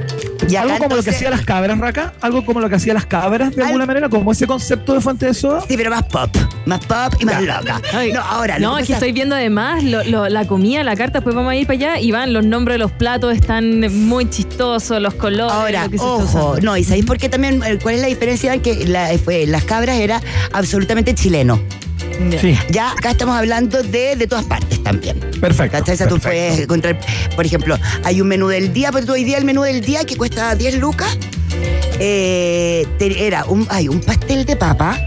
y 0.49 0.55
Algo 0.55 0.77
como 0.79 0.95
lo 0.95 1.03
que 1.03 1.09
hacía 1.11 1.29
las 1.29 1.41
cabras, 1.41 1.77
Raca. 1.77 2.13
Algo 2.21 2.43
como 2.45 2.59
lo 2.59 2.69
que 2.69 2.75
hacía 2.75 2.93
las 2.93 3.05
cabras, 3.05 3.55
de 3.55 3.63
alguna 3.63 3.85
manera, 3.85 4.09
como 4.09 4.31
ese 4.31 4.47
concepto 4.47 4.93
de 4.93 5.01
fuente 5.01 5.25
de 5.27 5.33
soda. 5.33 5.61
Sí, 5.67 5.75
pero 5.77 5.89
más 5.89 6.03
pop. 6.03 6.29
Más 6.65 6.79
pop 6.85 7.13
y 7.19 7.25
más 7.25 7.41
loca. 7.41 7.81
Ay, 7.93 8.11
no, 8.11 8.21
ahora, 8.21 8.59
lo 8.59 8.71
No, 8.71 8.77
es 8.77 8.87
que 8.87 8.93
estoy 8.93 9.11
viendo 9.11 9.35
además 9.35 9.83
lo- 9.83 10.03
lo- 10.03 10.29
la 10.29 10.45
comida, 10.47 10.83
la 10.83 10.95
carta, 10.95 11.19
después 11.19 11.35
vamos 11.35 11.51
a 11.51 11.55
ir 11.55 11.67
para 11.67 11.77
allá 11.77 11.99
y 11.99 12.11
van, 12.11 12.33
los 12.33 12.45
nombres 12.45 12.75
de 12.75 12.79
los 12.79 12.91
platos 12.91 13.33
están 13.35 13.79
muy 14.07 14.29
chistosos, 14.29 15.01
los 15.01 15.13
colores. 15.13 15.53
Ahora, 15.53 15.83
lo 15.85 15.89
que 15.91 15.97
ojo, 15.99 16.57
no, 16.61 16.77
¿y 16.77 16.83
sabéis 16.83 17.05
por 17.05 17.17
qué 17.17 17.29
también? 17.29 17.61
eh, 17.63 17.79
¿Cuál 17.81 17.95
es 17.95 18.01
la 18.01 18.07
diferencia? 18.07 18.57
Que 18.61 18.85
la- 18.87 19.09
fue- 19.23 19.45
las 19.47 19.63
cabras 19.63 19.97
era 19.97 20.21
absolutamente 20.53 21.13
chileno. 21.15 21.59
Sí. 22.39 22.57
Ya 22.69 22.91
acá 22.91 23.11
estamos 23.11 23.35
hablando 23.35 23.81
de, 23.83 24.15
de 24.15 24.27
todas 24.27 24.45
partes 24.45 24.81
también. 24.83 25.19
Perfecto. 25.39 25.77
¿Cachai? 25.83 26.07
Tú 26.07 26.19
puedes 26.19 26.59
encontrar, 26.59 26.99
por 27.35 27.45
ejemplo, 27.45 27.77
hay 28.03 28.21
un 28.21 28.27
menú 28.27 28.47
del 28.47 28.73
día, 28.73 28.91
pero 28.91 29.05
tú 29.05 29.13
hoy 29.13 29.23
día 29.23 29.37
el 29.37 29.45
menú 29.45 29.63
del 29.63 29.81
día 29.81 30.03
que 30.05 30.15
cuesta 30.15 30.55
10 30.55 30.79
lucas, 30.79 31.17
eh, 31.99 32.85
era 32.99 33.45
un, 33.45 33.67
hay 33.69 33.87
un 33.87 33.99
pastel 34.01 34.45
de 34.45 34.55
papa 34.55 34.99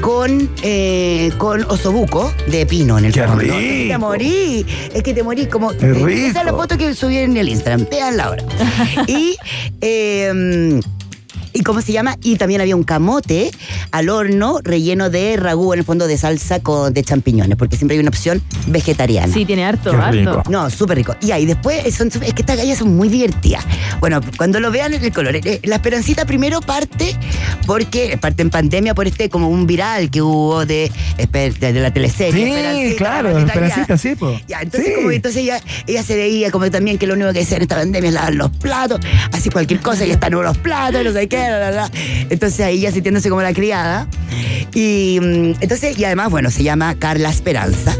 con, 0.00 0.50
eh, 0.62 1.32
con 1.38 1.64
osobuco 1.64 2.32
de 2.48 2.66
pino 2.66 2.98
en 2.98 3.06
el 3.06 3.12
¡Qué 3.12 3.22
fondo. 3.24 3.40
rico! 3.40 3.54
Es 3.54 3.62
que 3.62 3.88
te 3.88 3.98
morí, 3.98 4.66
es 4.94 5.02
que 5.02 5.14
te 5.14 5.22
morí 5.22 5.46
como... 5.46 5.72
Esa 5.72 6.40
es 6.40 6.44
la 6.44 6.52
foto 6.52 6.76
que 6.78 6.94
subí 6.94 7.18
en 7.18 7.36
el 7.36 7.48
Instagram, 7.48 7.86
veanla 7.90 8.24
ahora. 8.24 8.44
y... 9.06 9.36
eh, 9.80 10.80
¿Y 11.52 11.62
cómo 11.62 11.80
se 11.80 11.92
llama? 11.92 12.16
Y 12.22 12.36
también 12.36 12.60
había 12.60 12.76
un 12.76 12.84
camote 12.84 13.50
al 13.90 14.08
horno 14.08 14.58
relleno 14.62 15.10
de 15.10 15.36
ragú, 15.36 15.72
en 15.72 15.80
el 15.80 15.84
fondo 15.84 16.06
de 16.06 16.16
salsa 16.18 16.60
con, 16.60 16.92
de 16.92 17.02
champiñones, 17.02 17.56
porque 17.56 17.76
siempre 17.76 17.96
hay 17.96 18.00
una 18.00 18.10
opción 18.10 18.42
vegetariana. 18.66 19.32
Sí, 19.32 19.44
tiene 19.44 19.64
harto, 19.64 19.90
Qué 19.90 19.96
harto. 19.96 20.10
rico. 20.12 20.42
No, 20.50 20.70
súper 20.70 20.98
rico. 20.98 21.16
Y 21.20 21.30
ahí 21.32 21.46
después, 21.46 21.94
son, 21.94 22.08
es 22.08 22.34
que 22.34 22.42
estas 22.42 22.56
gallas 22.56 22.78
son 22.78 22.96
muy 22.96 23.08
divertidas. 23.08 23.64
Bueno, 24.00 24.20
cuando 24.36 24.60
lo 24.60 24.70
vean 24.70 24.94
el 24.94 25.12
color, 25.12 25.36
eh, 25.36 25.60
la 25.64 25.76
esperancita 25.76 26.24
primero 26.24 26.60
parte 26.60 27.16
porque 27.66 28.18
parte 28.20 28.42
en 28.42 28.50
pandemia 28.50 28.94
por 28.94 29.06
este 29.06 29.28
como 29.28 29.48
un 29.48 29.66
viral 29.66 30.10
que 30.10 30.22
hubo 30.22 30.64
de, 30.66 30.90
de, 31.30 31.50
de 31.50 31.72
la 31.72 31.92
teleserie. 31.92 32.44
Sí, 32.46 32.52
Esperancita, 32.52 32.96
claro, 32.96 33.38
Esperancita, 33.38 33.98
sí, 33.98 34.14
po. 34.14 34.38
Ya, 34.46 34.60
entonces 34.62 34.88
Sí. 34.88 34.94
como 34.94 35.10
entonces 35.10 35.42
ella, 35.42 35.60
ella 35.86 36.02
se 36.02 36.16
veía 36.16 36.50
como 36.50 36.70
también 36.70 36.98
que 36.98 37.06
lo 37.06 37.14
único 37.14 37.32
que 37.32 37.40
hacía 37.40 37.56
en 37.56 37.62
esta 37.64 37.76
pandemia 37.76 38.08
es 38.08 38.14
lavar 38.14 38.34
los 38.34 38.50
platos, 38.50 39.00
así 39.32 39.50
cualquier 39.50 39.80
cosa 39.80 40.06
y 40.06 40.10
están 40.10 40.32
los 40.32 40.56
platos, 40.58 41.02
no 41.04 41.12
sé 41.12 41.28
qué, 41.28 41.37
bla, 41.46 41.70
bla. 41.70 41.90
Entonces 42.30 42.60
ahí 42.60 42.78
ella 42.78 42.92
sintiéndose 42.92 43.28
como 43.28 43.42
la 43.42 43.52
criada. 43.52 44.06
Y 44.74 45.18
mm, 45.20 45.54
entonces, 45.60 45.98
y 45.98 46.04
además, 46.04 46.30
bueno, 46.30 46.50
se 46.50 46.62
llama 46.62 46.94
Carla 46.98 47.30
Esperanza. 47.30 47.96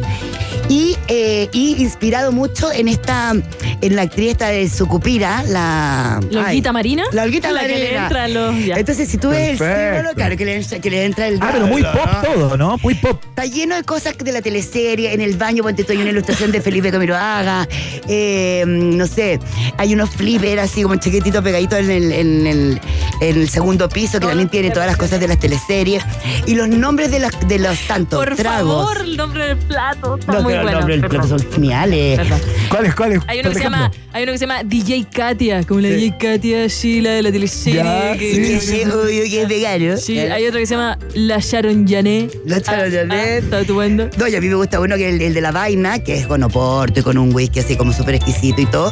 Y, 0.68 0.96
eh, 1.09 1.48
y 1.52 1.83
inspirado 1.83 2.31
mucho 2.31 2.70
en 2.70 2.88
esta, 2.88 3.33
en 3.81 3.96
la 3.96 4.02
actriz 4.02 4.33
esta 4.33 4.48
de 4.48 4.68
Sucupira, 4.68 5.42
la. 5.44 6.20
¿La 6.31 6.42
Olguita 6.42 6.72
Marina? 6.72 7.04
La 7.12 7.22
Olguita 7.22 7.50
La 7.52 7.61
que 7.62 7.68
le 7.68 7.74
Marina. 7.85 8.02
entra 8.04 8.24
a 8.24 8.28
los- 8.28 8.64
ya. 8.66 8.76
Entonces, 8.76 9.09
si 9.09 9.16
tú 9.16 9.31
ves 9.31 9.59
el 9.61 9.92
símbolo, 9.92 10.14
claro, 10.14 10.37
que 10.37 10.44
le, 10.44 10.57
entra- 10.61 10.78
que 10.81 10.90
le 10.90 11.04
entra 11.04 11.28
el. 11.28 11.38
Ah, 11.40 11.48
pero 11.52 11.66
muy 11.68 11.83
pop 11.83 12.09
todo, 12.22 12.57
¿no? 12.59 12.76
Muy 12.83 12.94
pop. 12.96 13.18
Está 13.31 13.46
lleno 13.46 13.76
de 13.76 13.83
cosas 13.85 14.18
de 14.18 14.31
la 14.33 14.42
teleserie. 14.42 15.14
En 15.14 15.22
el 15.22 15.37
baño, 15.38 15.62
ponte 15.62 15.85
tú, 15.85 15.92
hay 15.92 15.98
una 16.02 16.11
ilustración 16.11 16.52
de 16.52 16.61
Felipe 16.61 16.90
Camiroaga. 16.90 17.66
Eh, 18.07 18.64
no 18.66 19.07
sé, 19.07 19.40
hay 19.78 19.94
unos 19.94 20.11
flippers 20.11 20.61
así 20.62 20.83
como 20.83 20.96
chiquititos 20.96 21.42
pegaditos 21.42 21.78
en 21.78 21.90
el, 21.90 22.12
en 22.12 22.46
el, 22.46 22.81
en 23.22 23.40
el 23.40 23.48
segundo 23.48 23.88
piso 23.88 24.20
que 24.20 24.26
también 24.26 24.48
tiene 24.50 24.70
todas 24.70 24.87
las 24.87 24.96
cosas 24.98 25.18
de 25.18 25.28
las 25.28 25.38
teleseries. 25.38 26.02
Y 26.46 26.54
los 26.57 26.68
nombres 26.68 27.11
de, 27.11 27.20
las, 27.20 27.33
de 27.48 27.59
los 27.59 27.78
tantos 27.87 28.22
Por 28.22 28.37
tragos. 28.37 28.87
favor, 28.90 29.00
el 29.07 29.16
nombre 29.16 29.46
del 29.46 29.57
plato 29.57 30.16
está 30.18 30.40
muy 30.40 30.58
pero 30.62 30.62
bueno. 30.62 30.71
los 30.71 30.81
nombres 30.81 31.01
del 31.01 31.11
plato 31.11 31.29
son 31.29 31.53
geniales. 31.53 32.21
¿Cuáles, 32.68 32.94
cuáles? 32.94 33.21
Hay 33.27 33.40
uno, 33.40 33.49
que 33.51 33.55
se 33.57 33.62
llama, 33.62 33.90
hay 34.12 34.23
uno 34.25 34.33
que 34.33 34.38
se 34.38 34.47
llama 34.47 34.62
DJ 34.64 35.07
Katia, 35.12 35.62
como 35.64 35.81
la 35.81 35.88
DJ 35.88 36.16
Katia 36.18 36.66
Sheila 36.66 37.11
de 37.11 37.23
la 37.23 37.33
teleserie. 37.33 37.83
Que- 38.18 38.61
sí, 38.61 38.83
obvio 38.85 39.23
que 39.25 39.42
es 39.42 39.49
vegano. 39.49 39.97
Sí, 39.97 40.18
hay 40.18 40.47
otro 40.47 40.59
que 40.61 40.66
se 40.66 40.75
llama 40.75 40.99
La 41.14 41.38
Sharon 41.38 41.87
Janet. 41.87 42.37
La 42.44 42.59
Sharon 42.59 42.87
Ah, 42.87 42.90
Janet. 42.92 43.12
ah, 43.12 43.37
¿Está 43.38 43.59
tatuando? 43.61 44.11
No, 44.18 44.29
y 44.29 44.35
a 44.35 44.40
mí 44.40 44.49
me 44.49 44.55
gusta 44.57 44.81
uno 44.81 44.97
que 44.97 45.09
es 45.09 45.21
el, 45.21 45.35
de 45.35 45.40
la 45.40 45.53
vaina, 45.53 45.99
que 46.01 46.16
es 46.18 46.27
con 46.27 46.42
oporto 46.42 47.01
y 47.01 47.03
con 47.03 47.16
un 47.18 47.35
whisky 47.35 47.61
así 47.61 47.77
como 47.77 47.92
súper 47.92 48.16
exquisito 48.16 48.61
y 48.61 48.66
todo. 48.66 48.90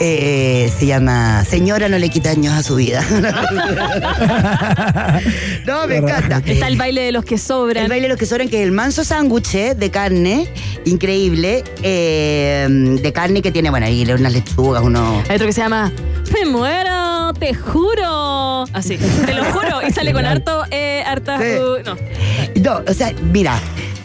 Eh, 0.00 0.70
se 0.78 0.86
llama 0.86 1.44
Señora 1.44 1.88
no 1.88 1.98
le 1.98 2.08
quita 2.08 2.30
años 2.30 2.52
a 2.54 2.62
su 2.62 2.76
vida. 2.76 3.02
no, 5.66 5.86
me 5.86 5.96
encanta. 5.98 6.42
Está 6.44 6.68
el 6.68 6.76
baile 6.76 7.02
de 7.02 7.12
los 7.12 7.24
que 7.24 7.38
sobran. 7.38 7.84
El 7.84 7.88
baile 7.88 8.04
de 8.04 8.08
los 8.10 8.18
que 8.18 8.26
sobran, 8.26 8.48
que 8.48 8.60
es 8.60 8.66
el 8.66 8.72
manso 8.72 9.04
sándwich 9.04 9.52
de 9.76 9.90
carne, 9.90 10.46
increíble, 11.02 11.64
eh, 11.82 12.68
de 12.70 13.12
carne 13.12 13.42
que 13.42 13.50
tiene, 13.50 13.70
bueno, 13.70 13.86
ahí 13.86 14.04
unas 14.04 14.32
lechugas, 14.32 14.84
unos... 14.84 15.28
Hay 15.28 15.34
otro 15.34 15.48
que 15.48 15.52
se 15.52 15.60
llama 15.60 15.90
Me 16.32 16.48
muero, 16.48 17.32
te 17.40 17.52
juro. 17.54 18.62
Así, 18.72 18.98
te 18.98 19.34
lo 19.34 19.44
juro. 19.46 19.82
Y 19.86 19.90
sale 19.90 20.12
con 20.12 20.24
harto, 20.24 20.62
eh, 20.70 21.02
harta. 21.04 21.40
Sí. 21.40 21.58
uh, 21.58 21.82
no. 21.84 21.96
No, 22.62 22.84
o 22.88 22.94
sea, 22.94 23.12
mira, 23.32 23.58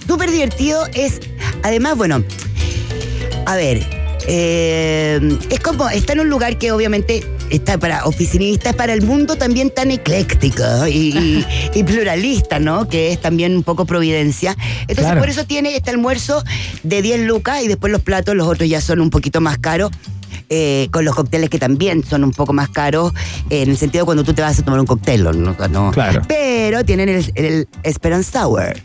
súper 0.08 0.32
divertido 0.32 0.88
es, 0.96 1.20
además, 1.62 1.98
bueno, 1.98 2.24
a 3.46 3.56
ver, 3.56 3.86
eh, 4.28 5.38
es 5.52 5.60
como, 5.60 5.88
está 5.90 6.14
en 6.14 6.22
un 6.22 6.30
lugar 6.32 6.58
que 6.58 6.72
obviamente 6.72 7.24
está 7.50 7.78
para 7.78 8.06
oficinistas, 8.06 8.76
para 8.76 8.94
el 8.94 9.02
mundo 9.02 9.36
también 9.36 9.70
tan 9.70 9.92
ecléctico 9.92 10.64
y, 10.88 10.92
y- 11.18 11.46
y 11.80 11.84
pluralista, 11.84 12.60
¿no? 12.60 12.88
Que 12.88 13.12
es 13.14 13.22
también 13.22 13.56
un 13.56 13.64
poco 13.64 13.86
providencia. 13.86 14.56
Entonces, 14.82 15.06
Claro. 15.06 15.20
por 15.22 15.30
eso 15.30 15.46
tiene 15.46 15.76
este 15.76 15.90
almuerzo 15.92 16.44
de 16.84 17.02
10 17.02 17.22
lucas 17.22 17.62
y 17.64 17.68
después 17.68 17.92
los 17.92 18.02
platos, 18.02 18.36
los 18.36 18.48
otros 18.48 18.68
ya 18.70 18.82
son 18.82 19.00
un 19.02 19.10
poquito 19.10 19.42
más 19.42 19.58
caros. 19.58 19.92
eh, 20.50 20.88
con 20.92 21.04
los 21.04 21.14
cócteles 21.14 21.50
que 21.50 21.60
también 21.60 22.06
son 22.06 22.24
un 22.24 22.32
poco 22.32 22.54
más 22.54 22.70
caros, 22.70 23.12
eh, 23.50 23.64
en 23.64 23.70
el 23.70 23.78
sentido 23.78 24.06
cuando 24.06 24.24
tú 24.24 24.34
te 24.34 24.42
vas 24.42 24.58
a 24.58 24.64
tomar 24.64 24.80
un 24.80 24.86
cóctel, 24.86 25.24
¿no? 25.26 25.56
no 25.70 25.92
Claro. 25.92 26.22
pero 26.26 26.86
tienen 26.86 27.10
el, 27.10 27.32
el 27.36 27.68
Esperance 27.84 28.32
Sour, 28.32 28.78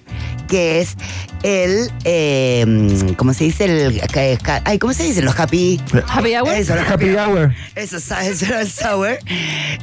que 0.52 0.80
es 0.82 0.96
el, 1.42 1.90
eh, 2.04 3.14
¿cómo 3.16 3.32
se 3.32 3.44
dice? 3.44 3.64
El, 3.64 4.00
ca- 4.42 4.60
ay, 4.66 4.78
¿cómo 4.78 4.92
se 4.92 5.02
dice? 5.04 5.22
Los 5.22 5.38
happy... 5.40 5.80
Happy 6.08 6.34
hour. 6.36 6.52
Eso, 6.54 6.74
los 6.74 6.86
Happy 6.90 7.08
hour. 7.16 7.54
Eso, 7.74 7.98
sa- 7.98 8.22
Esperance 8.26 8.82
Sour. 8.82 9.18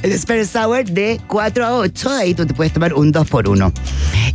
El 0.00 0.12
Esperance 0.12 0.52
Sour 0.52 0.84
de 0.84 1.20
4 1.26 1.66
a 1.66 1.74
8, 1.74 2.10
ahí 2.10 2.34
tú 2.34 2.46
te 2.46 2.54
puedes 2.54 2.72
tomar 2.72 2.94
un 2.94 3.10
2 3.10 3.28
por 3.28 3.48
1 3.48 3.72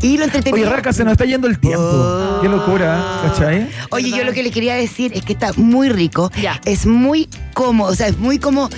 Y 0.01 0.17
lo 0.17 0.25
entretenido... 0.25 0.67
Oye, 0.67 0.75
Raca, 0.75 0.91
se 0.91 1.05
nos 1.05 1.13
está 1.13 1.23
yendo 1.23 1.47
el 1.47 1.57
tiempo. 1.57 2.39
Qué 2.41 2.49
locura, 2.49 3.21
¿cachai? 3.27 3.69
Oye, 3.91 4.09
yo 4.11 4.25
lo 4.25 4.33
que 4.33 4.43
le 4.43 4.51
quería 4.51 4.75
decir 4.75 5.13
es 5.15 5.23
que 5.23 5.31
está 5.33 5.53
muy 5.55 5.87
rico, 5.87 6.29
Ya. 6.41 6.59
es 6.65 6.85
muy 6.85 7.29
cómodo, 7.53 7.93
o 7.93 7.95
sea, 7.95 8.07
es 8.09 8.17
muy 8.17 8.39
como 8.39 8.69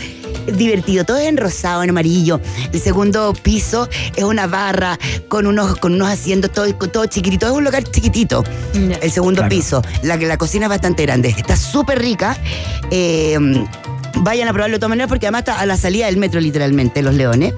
divertido, 0.53 1.03
todo 1.05 1.17
es 1.17 1.27
en 1.27 1.37
rosado, 1.37 1.83
en 1.83 1.89
amarillo. 1.89 2.39
El 2.71 2.79
segundo 2.81 3.33
piso 3.41 3.87
es 4.15 4.23
una 4.23 4.47
barra 4.47 4.97
con 5.27 5.47
unos, 5.47 5.77
con 5.77 5.93
unos 5.93 6.07
asientos 6.09 6.51
todo, 6.51 6.73
todo 6.73 7.05
chiquitito, 7.05 7.45
es 7.47 7.51
un 7.53 7.63
lugar 7.63 7.83
chiquitito. 7.83 8.43
El 8.73 9.11
segundo 9.11 9.41
Claro. 9.41 9.49
piso, 9.49 9.81
la, 10.03 10.15
la 10.17 10.37
cocina 10.37 10.65
es 10.65 10.69
bastante 10.69 11.03
grande, 11.03 11.29
está 11.37 11.55
súper 11.55 11.99
rica. 11.99 12.37
Eh, 12.91 13.37
vayan 14.17 14.47
a 14.47 14.53
probarlo 14.53 14.75
de 14.75 14.79
todas 14.79 14.89
maneras 14.89 15.09
porque 15.09 15.27
además 15.27 15.39
está 15.41 15.59
a 15.59 15.65
la 15.65 15.77
salida 15.77 16.05
del 16.07 16.17
metro 16.17 16.39
literalmente, 16.39 17.01
Los 17.01 17.13
Leones. 17.15 17.53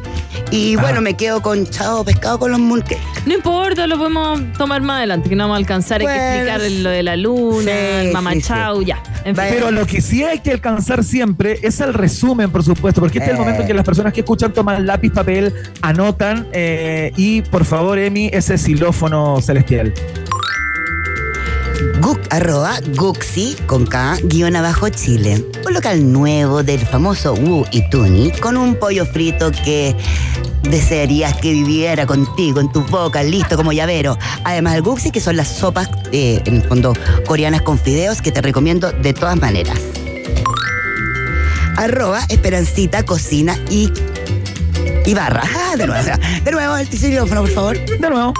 Y 0.52 0.76
Ah. 0.78 0.82
bueno, 0.82 1.02
me 1.02 1.14
quedo 1.16 1.42
con 1.42 1.68
chao 1.70 2.04
pescado 2.04 2.40
con 2.40 2.52
los 2.52 2.60
mooncakes. 2.60 2.98
No 3.26 3.34
importa, 3.36 3.86
lo 3.86 3.98
podemos 3.98 4.42
tomar 4.58 4.82
más 4.82 4.98
adelante, 4.98 5.30
que 5.30 5.36
no 5.36 5.44
vamos 5.44 5.56
a 5.56 5.58
alcanzar. 5.58 6.02
Hay 6.02 6.08
Bueno, 6.08 6.20
que 6.20 6.36
explicar 6.38 6.72
lo 6.84 6.90
de 6.90 7.04
la 7.04 7.16
luna, 7.18 7.72
sí, 7.72 8.08
el 8.08 8.12
mamá 8.14 8.32
sí, 8.34 8.42
sí. 8.42 8.48
chau, 8.48 8.82
ya. 8.82 9.04
En 9.20 9.24
fin. 9.26 9.36
Vaya. 9.36 9.54
Pero 9.54 9.72
lo 9.72 9.86
que 9.86 10.02
sí 10.02 10.24
hay 10.24 10.40
que 10.40 10.52
alcanzar 10.52 11.04
siempre 11.04 11.60
es 11.62 11.80
el 11.82 11.94
resumen, 11.94 12.50
por 12.50 12.64
supuesto, 12.64 13.00
porque 13.02 13.20
este 13.20 13.32
es 13.32 13.36
el 13.36 13.38
Eh. 13.38 13.40
momento 13.40 13.62
en 13.62 13.68
que 13.68 13.74
las 13.74 13.86
personas 13.86 14.12
que 14.14 14.22
escuchan 14.22 14.52
toman 14.54 14.86
lápiz, 14.88 15.12
papel, 15.12 15.54
anotan 15.82 16.48
eh, 16.52 17.12
y 17.16 17.42
por 17.44 17.66
favor, 17.66 18.00
Emi, 18.00 18.30
ese 18.34 18.58
xilófono 18.58 19.40
celestial. 19.42 19.94
Guk, 22.02 22.20
arroba 22.30 22.80
Guxi 22.96 23.56
con 23.66 23.86
K, 23.86 24.18
guion 24.24 24.56
abajo 24.56 24.90
Chile. 24.90 25.46
Un 25.66 25.74
local 25.74 26.12
nuevo 26.12 26.62
del 26.62 26.86
famoso 26.86 27.34
Wu 27.34 27.66
y 27.72 27.90
Tuni 27.90 28.32
con 28.32 28.58
un 28.58 28.76
pollo 28.76 29.06
frito 29.06 29.50
que 29.52 29.96
desearías 30.64 31.38
que 31.38 31.52
viviera 31.52 32.06
contigo 32.06 32.60
en 32.60 32.70
tu 32.72 32.82
boca, 32.82 33.24
listo 33.24 33.56
como 33.56 33.72
llavero. 33.72 34.18
Además 34.44 34.76
el 34.76 34.82
Guxi, 34.82 35.12
que 35.12 35.22
son 35.22 35.38
las 35.38 35.48
sopas, 35.48 35.90
eh, 36.12 36.42
en 36.46 36.56
el 36.56 36.64
fondo, 36.64 36.94
coreanas 37.26 37.62
con 37.62 37.80
fideos 37.80 38.22
que 38.22 38.34
te 38.34 38.42
recomiendo 38.42 38.92
de 38.92 39.14
todas 39.14 39.38
maneras. 39.38 39.80
Arroba 41.78 42.20
Esperancita 42.28 43.04
Cocina 43.04 43.58
y. 43.70 43.90
Y 45.06 45.14
barra. 45.14 45.44
Ah, 45.44 45.78
de 45.78 45.88
nuevo, 45.88 46.04
de 46.44 46.52
nuevo 46.52 46.78
el 46.78 46.88
por 47.28 47.50
favor 47.50 47.86
De 47.86 48.10
nuevo. 48.10 48.34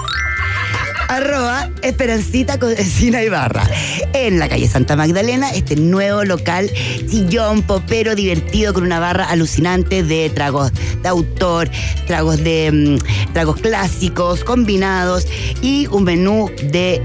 Arroba 1.10 1.68
Esperancita 1.82 2.58
Cocina 2.58 3.22
y 3.22 3.28
Barra. 3.28 3.68
En 4.12 4.38
la 4.38 4.48
calle 4.48 4.68
Santa 4.68 4.94
Magdalena, 4.94 5.50
este 5.50 5.74
nuevo 5.76 6.24
local, 6.24 6.70
sillón, 7.08 7.62
popero, 7.62 8.14
divertido, 8.14 8.72
con 8.72 8.84
una 8.84 9.00
barra 9.00 9.24
alucinante 9.28 10.02
de 10.04 10.30
tragos 10.30 10.72
de 11.02 11.08
autor, 11.08 11.68
tragos 12.06 12.42
de 12.44 12.70
mm, 13.00 13.32
tragos 13.32 13.60
clásicos, 13.60 14.44
combinados 14.44 15.26
y 15.60 15.88
un 15.88 16.04
menú 16.04 16.48
de. 16.70 17.02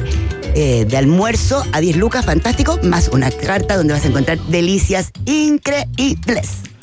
eh, 0.58 0.86
de 0.88 0.98
almuerzo 0.98 1.65
a 1.74 1.82
10 1.82 1.98
lucas, 1.98 2.26
fantástico, 2.26 2.80
más 2.84 3.10
una 3.10 3.30
carta 3.32 3.76
donde 3.76 3.94
vas 3.94 4.06
a 4.06 4.08
encontrar 4.08 4.39
delicias 4.48 5.12
increíbles. 5.26 6.75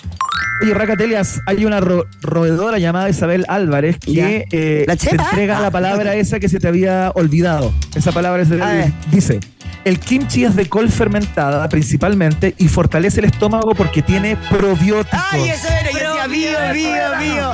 Oye, 0.62 0.74
Racatelias, 0.74 1.40
hay 1.46 1.64
una 1.64 1.80
ro- 1.80 2.06
roedora 2.20 2.78
llamada 2.78 3.08
Isabel 3.10 3.44
Álvarez 3.48 3.98
que 3.98 4.46
eh, 4.52 4.84
¿La 4.86 4.96
te 4.96 5.10
entrega 5.10 5.60
la 5.60 5.70
palabra 5.70 6.14
esa 6.14 6.38
que 6.38 6.48
se 6.48 6.60
te 6.60 6.68
había 6.68 7.10
olvidado. 7.14 7.72
Esa 7.96 8.12
palabra 8.12 8.42
es 8.42 8.48
de- 8.48 8.62
A 8.62 8.72
ver. 8.72 8.92
dice. 9.10 9.40
El 9.84 9.98
kimchi 9.98 10.44
es 10.44 10.54
de 10.54 10.68
col 10.68 10.90
fermentada 10.92 11.68
principalmente 11.68 12.54
y 12.56 12.68
fortalece 12.68 13.18
el 13.18 13.26
estómago 13.26 13.74
porque 13.74 14.00
tiene 14.02 14.36
probióticos. 14.48 15.18
Ay, 15.32 15.48
eso 15.48 15.66
era, 15.66 15.90
yo 15.90 16.14
decía, 16.14 16.28
mío, 16.28 16.58
mío, 16.72 17.18
mío. 17.34 17.52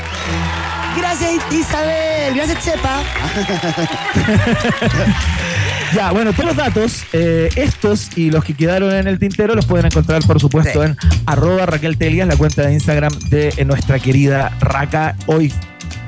Gracias, 0.98 1.30
Isabel. 1.50 2.34
Gracias, 2.34 2.62
Chepa. 2.64 3.02
Ya, 5.94 6.10
bueno, 6.12 6.32
todos 6.32 6.46
los 6.46 6.56
datos, 6.56 7.02
eh, 7.12 7.48
estos 7.56 8.16
y 8.16 8.30
los 8.30 8.44
que 8.44 8.54
quedaron 8.54 8.92
en 8.94 9.06
el 9.08 9.18
tintero, 9.18 9.54
los 9.54 9.66
pueden 9.66 9.86
encontrar, 9.86 10.22
por 10.26 10.38
supuesto, 10.40 10.82
Sí. 10.82 10.88
en 10.90 10.96
arroba 11.26 11.66
Raquel 11.66 11.96
Telias, 11.96 12.26
la 12.28 12.36
cuenta 12.36 12.62
de 12.62 12.72
Instagram 12.74 13.12
de 13.30 13.54
eh, 13.56 13.64
nuestra 13.64 13.98
querida 13.98 14.52
Raca. 14.60 15.16
Hoy 15.26 15.52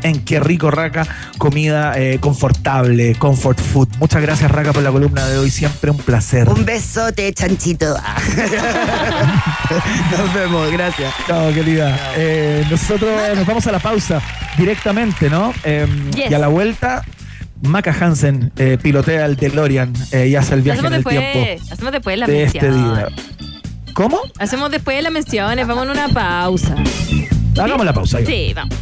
en 0.03 0.21
Qué 0.25 0.41
Rico 0.41 0.71
Raca, 0.71 1.07
comida 1.39 1.93
eh, 1.99 2.19
confortable, 2.21 3.15
comfort 3.17 3.59
food. 3.61 3.89
Muchas 3.99 4.23
gracias, 4.23 4.51
Raca, 4.51 4.73
por 4.73 4.83
la 4.83 4.91
columna 4.91 5.27
de 5.29 5.37
hoy. 5.39 5.51
Siempre 5.51 5.91
un 5.91 5.99
placer. 5.99 6.49
Un 6.49 6.65
besote, 6.65 7.31
chanchito. 7.35 7.95
Nos 10.19 10.35
vemos, 10.35 10.71
gracias. 10.73 11.13
Chao, 11.27 11.53
querida. 11.53 11.99
Eh, 12.17 12.65
nosotros 12.71 13.11
nos 13.37 13.47
vamos 13.47 13.67
a 13.67 13.73
la 13.73 13.79
pausa 13.79 14.21
directamente, 14.57 15.29
¿no? 15.31 15.53
Eh, 15.65 15.87
Yes. 16.15 16.31
Y 16.31 16.35
a 16.35 16.39
la 16.39 16.49
vuelta, 16.49 17.03
Maca 17.63 17.95
Hansen 17.99 18.53
eh, 18.57 18.79
pilotea 18.83 19.27
el 19.27 19.37
DeLorean 19.37 19.93
eh, 20.13 20.29
y 20.29 20.37
hace 20.37 20.55
el 20.55 20.63
viaje 20.63 20.81
hacemos 20.81 20.93
en 20.93 20.97
el 20.99 21.05
después. 21.05 21.33
tiempo 21.33 21.65
Hacemos 21.73 21.93
después 21.93 22.19
la 22.19 22.27
de 22.27 22.43
este 22.45 22.63
mención. 22.63 22.95
día. 22.95 23.09
¿Cómo? 23.95 24.21
Hacemos 24.39 24.71
después 24.71 25.03
las 25.03 25.13
menciones. 25.13 25.67
Vamos 25.67 25.85
en 25.85 25.91
una 25.91 26.09
pausa. 26.09 26.75
Hagamos 27.59 27.85
la 27.85 27.93
pausa. 27.93 28.19
Sí, 28.25 28.53
vamos. 28.55 28.75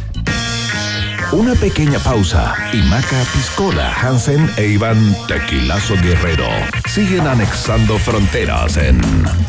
Una 1.31 1.53
pequeña 1.53 1.99
pausa 1.99 2.55
y 2.73 2.77
Maca 2.77 3.21
Piscola, 3.33 3.93
Hansen 4.01 4.49
e 4.57 4.65
Iván 4.69 5.15
Tequilazo 5.27 5.93
Guerrero 6.01 6.47
siguen 6.87 7.27
anexando 7.27 7.99
fronteras 7.99 8.77
en 8.77 8.99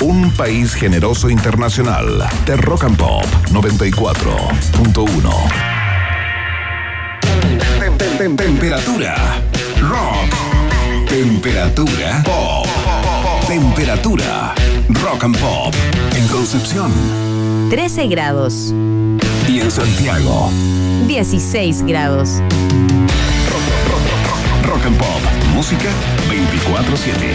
un 0.01 0.31
país 0.33 0.75
generoso 0.75 1.31
internacional 1.31 2.29
de 2.45 2.57
Rock 2.59 2.85
and 2.85 2.99
Pop 2.99 3.25
94.1. 3.51 5.31
Tem- 8.37 8.37
tem- 8.37 8.47
tem- 8.59 8.71
Temperatura 8.71 9.15
rock. 9.81 10.31
Temperatura 11.09 12.23
pop. 12.25 12.69
Temperatura. 13.47 14.55
Rock 15.03 15.25
and 15.25 15.37
Pop. 15.39 15.75
En 16.17 16.27
Concepción 16.29 16.93
13 17.71 18.07
grados. 18.07 18.73
y 19.49 19.61
en 19.61 19.71
Santiago. 19.71 20.51
16 21.09 21.83
grados. 21.83 22.41
Rock 24.65 24.87
and 24.87 24.97
Pop. 24.97 25.21
Música 25.55 25.89
24-7. 26.29 27.35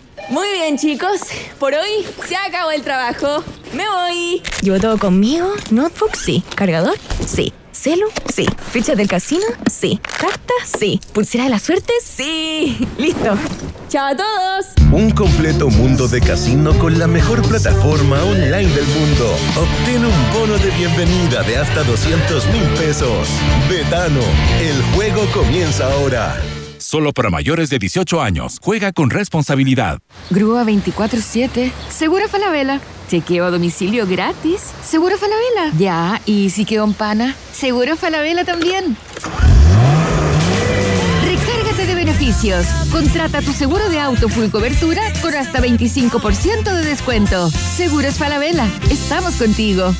Muy 0.29 0.47
bien, 0.53 0.77
chicos. 0.77 1.19
Por 1.59 1.73
hoy 1.73 2.05
se 2.27 2.35
acabó 2.35 2.71
el 2.71 2.83
trabajo. 2.83 3.43
Me 3.73 3.83
voy. 3.87 4.41
¿Llevo 4.61 4.79
todo 4.79 4.97
conmigo? 4.97 5.51
¿Notebook? 5.71 6.15
Sí. 6.15 6.43
¿Cargador? 6.55 6.97
Sí. 7.25 7.53
¿Celu? 7.71 8.07
Sí. 8.33 8.45
¿Ficha 8.71 8.95
del 8.95 9.07
casino? 9.07 9.45
Sí. 9.69 9.99
¿Carta? 10.17 10.53
Sí. 10.79 10.99
¿Pulsera 11.13 11.45
de 11.45 11.49
la 11.49 11.59
suerte? 11.59 11.91
Sí. 12.03 12.87
Listo. 12.97 13.37
Chao 13.89 14.07
a 14.07 14.15
todos. 14.15 14.65
Un 14.91 15.11
completo 15.11 15.69
mundo 15.69 16.07
de 16.07 16.21
casino 16.21 16.77
con 16.79 16.97
la 16.97 17.07
mejor 17.07 17.41
plataforma 17.41 18.23
online 18.23 18.73
del 18.73 18.85
mundo. 18.87 19.35
Obtén 19.57 20.05
un 20.05 20.33
bono 20.33 20.57
de 20.57 20.69
bienvenida 20.71 21.43
de 21.43 21.57
hasta 21.57 21.83
200 21.83 22.47
mil 22.47 22.63
pesos. 22.79 23.27
Betano, 23.69 24.21
el 24.61 24.81
juego 24.93 25.25
comienza 25.33 25.91
ahora. 25.91 26.41
Solo 26.91 27.13
para 27.13 27.29
mayores 27.29 27.69
de 27.69 27.79
18 27.79 28.21
años. 28.21 28.57
Juega 28.61 28.91
con 28.91 29.09
responsabilidad. 29.09 29.99
Grúa 30.29 30.65
24-7. 30.65 31.71
Seguro 31.89 32.27
Falabella. 32.27 32.81
Chequeo 33.07 33.45
a 33.45 33.49
domicilio 33.49 34.05
gratis. 34.05 34.73
Seguro 34.83 35.17
Falabella. 35.17 35.71
Ya, 35.79 36.19
y 36.25 36.49
si 36.49 36.65
quedó 36.65 36.83
en 36.83 36.93
pana. 36.93 37.33
Seguro 37.53 37.95
Falabella 37.95 38.43
también. 38.43 38.97
Recárgate 41.23 41.85
de 41.85 41.95
beneficios. 41.95 42.65
Contrata 42.91 43.41
tu 43.41 43.53
seguro 43.53 43.89
de 43.89 43.97
auto 43.97 44.27
full 44.27 44.49
cobertura 44.49 45.01
con 45.21 45.33
hasta 45.33 45.61
25% 45.61 46.73
de 46.75 46.83
descuento. 46.83 47.49
Seguros 47.51 48.15
Falabella. 48.15 48.67
Estamos 48.89 49.37
contigo. 49.37 49.93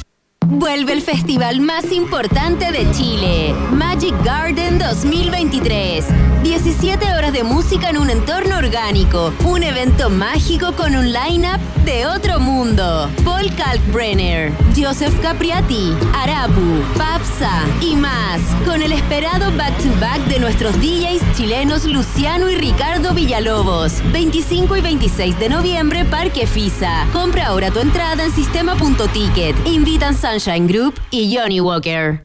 Vuelve 0.48 0.94
el 0.94 1.02
festival 1.02 1.62
más 1.62 1.92
importante 1.92 2.72
de 2.72 2.90
Chile, 2.92 3.54
Magic 3.72 4.14
Garden 4.24 4.80
2023. 4.80 6.06
17 6.44 7.14
horas 7.14 7.32
de 7.32 7.44
música 7.44 7.90
en 7.90 7.98
un 7.98 8.10
entorno 8.10 8.58
orgánico, 8.58 9.32
un 9.46 9.62
evento 9.64 10.10
mágico 10.10 10.74
con 10.74 10.96
un 10.96 11.14
line-up 11.14 11.60
de 11.86 12.08
otro 12.08 12.40
mundo. 12.40 13.10
Paul 13.24 13.54
Kalkbrenner, 13.56 14.52
Joseph 14.76 15.14
Capriati, 15.22 15.94
Arapu, 16.16 16.82
Papsa 16.98 17.64
y 17.82 17.96
más, 17.96 18.42
con 18.66 18.82
el 18.82 18.92
esperado 18.92 19.56
back-to-back 19.56 20.22
de 20.26 20.40
nuestros 20.40 20.74
DJs 20.80 21.38
chilenos 21.38 21.86
Luciano 21.86 22.50
y 22.50 22.56
Ricardo 22.56 23.14
Villalobos. 23.14 24.02
25 24.12 24.78
y 24.78 24.82
26 24.82 25.40
de 25.40 25.50
noviembre, 25.50 26.06
Parque 26.06 26.48
Fisa. 26.48 27.08
Compra 27.14 27.48
ahora 27.48 27.72
tu 27.72 27.80
entrada 27.80 28.26
en 28.26 28.32
sistema.ticket. 28.32 29.56
Invitan 29.68 30.16
Sunshine 30.40 30.66
Group 30.66 30.98
y 31.10 31.36
Johnny 31.36 31.60
Walker. 31.60 32.24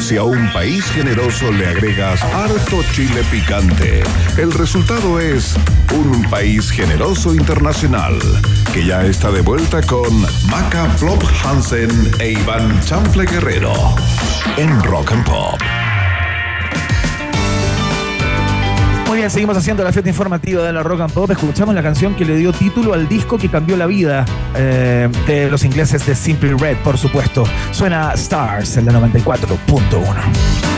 Si 0.00 0.16
a 0.16 0.22
un 0.22 0.50
país 0.50 0.82
generoso 0.92 1.52
le 1.52 1.66
agregas 1.66 2.22
harto 2.22 2.82
chile 2.94 3.22
picante, 3.30 4.02
el 4.38 4.50
resultado 4.52 5.20
es 5.20 5.56
un 5.92 6.22
país 6.30 6.70
generoso 6.70 7.34
internacional 7.34 8.18
que 8.72 8.86
ya 8.86 9.04
está 9.04 9.30
de 9.30 9.42
vuelta 9.42 9.82
con 9.82 10.22
Maca 10.50 10.88
Flop 10.96 11.22
Hansen 11.44 11.90
e 12.18 12.32
Iván 12.32 12.80
Chanfle 12.80 13.26
Guerrero 13.26 13.74
en 14.56 14.82
Rock 14.84 15.12
and 15.12 15.26
Pop. 15.26 15.97
Bien, 19.18 19.30
seguimos 19.30 19.56
haciendo 19.56 19.82
la 19.82 19.92
fiesta 19.92 20.08
informativa 20.08 20.62
de 20.62 20.72
la 20.72 20.82
Rock 20.84 21.00
and 21.00 21.12
Pop. 21.12 21.28
Escuchamos 21.28 21.74
la 21.74 21.82
canción 21.82 22.14
que 22.14 22.24
le 22.24 22.36
dio 22.36 22.52
título 22.52 22.94
al 22.94 23.08
disco 23.08 23.36
que 23.36 23.48
cambió 23.48 23.76
la 23.76 23.86
vida 23.86 24.24
eh, 24.54 25.08
de 25.26 25.50
los 25.50 25.64
ingleses 25.64 26.06
de 26.06 26.14
Simply 26.14 26.52
Red, 26.52 26.76
por 26.84 26.96
supuesto. 26.96 27.44
Suena 27.72 28.12
Stars 28.14 28.76
en 28.76 28.86
la 28.86 28.92
94.1. 28.92 30.77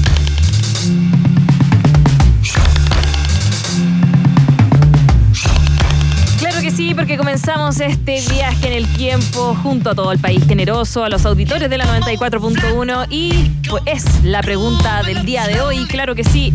Sí, 6.91 6.95
porque 6.95 7.15
comenzamos 7.17 7.79
este 7.79 8.19
viaje 8.33 8.67
en 8.67 8.73
el 8.73 8.87
tiempo 8.97 9.55
junto 9.63 9.91
a 9.91 9.95
todo 9.95 10.11
el 10.11 10.19
país 10.19 10.43
generoso, 10.45 11.05
a 11.05 11.09
los 11.09 11.25
auditores 11.25 11.69
de 11.69 11.77
la 11.77 11.85
94.1 12.01 13.07
y 13.09 13.49
pues 13.69 13.81
es 13.85 14.23
la 14.25 14.41
pregunta 14.41 15.01
del 15.03 15.25
día 15.25 15.47
de 15.47 15.61
hoy, 15.61 15.85
claro 15.85 16.15
que 16.15 16.25
sí. 16.25 16.53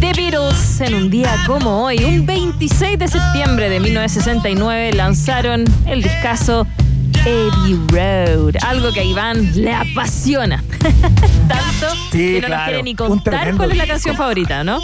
The 0.00 0.12
Beatles, 0.14 0.80
en 0.80 0.94
un 0.94 1.10
día 1.10 1.34
como 1.46 1.84
hoy, 1.84 2.02
un 2.02 2.24
26 2.24 2.98
de 2.98 3.08
septiembre 3.08 3.68
de 3.68 3.78
1969, 3.80 4.94
lanzaron 4.94 5.64
el 5.86 6.02
discazo 6.02 6.66
Abbey 7.20 7.78
Road, 7.88 8.54
algo 8.66 8.90
que 8.90 9.00
a 9.00 9.04
Iván 9.04 9.50
le 9.54 9.74
apasiona. 9.74 10.64
Tanto 10.80 11.94
Sí, 12.10 12.34
que 12.34 12.40
no 12.40 12.40
nos 12.40 12.46
claro, 12.48 12.64
quiere 12.66 12.82
ni 12.84 12.94
contar 12.94 13.54
cuál 13.54 13.72
es 13.72 13.76
la 13.76 13.84
disco. 13.84 13.94
canción 13.94 14.16
favorita, 14.16 14.64
¿no? 14.64 14.80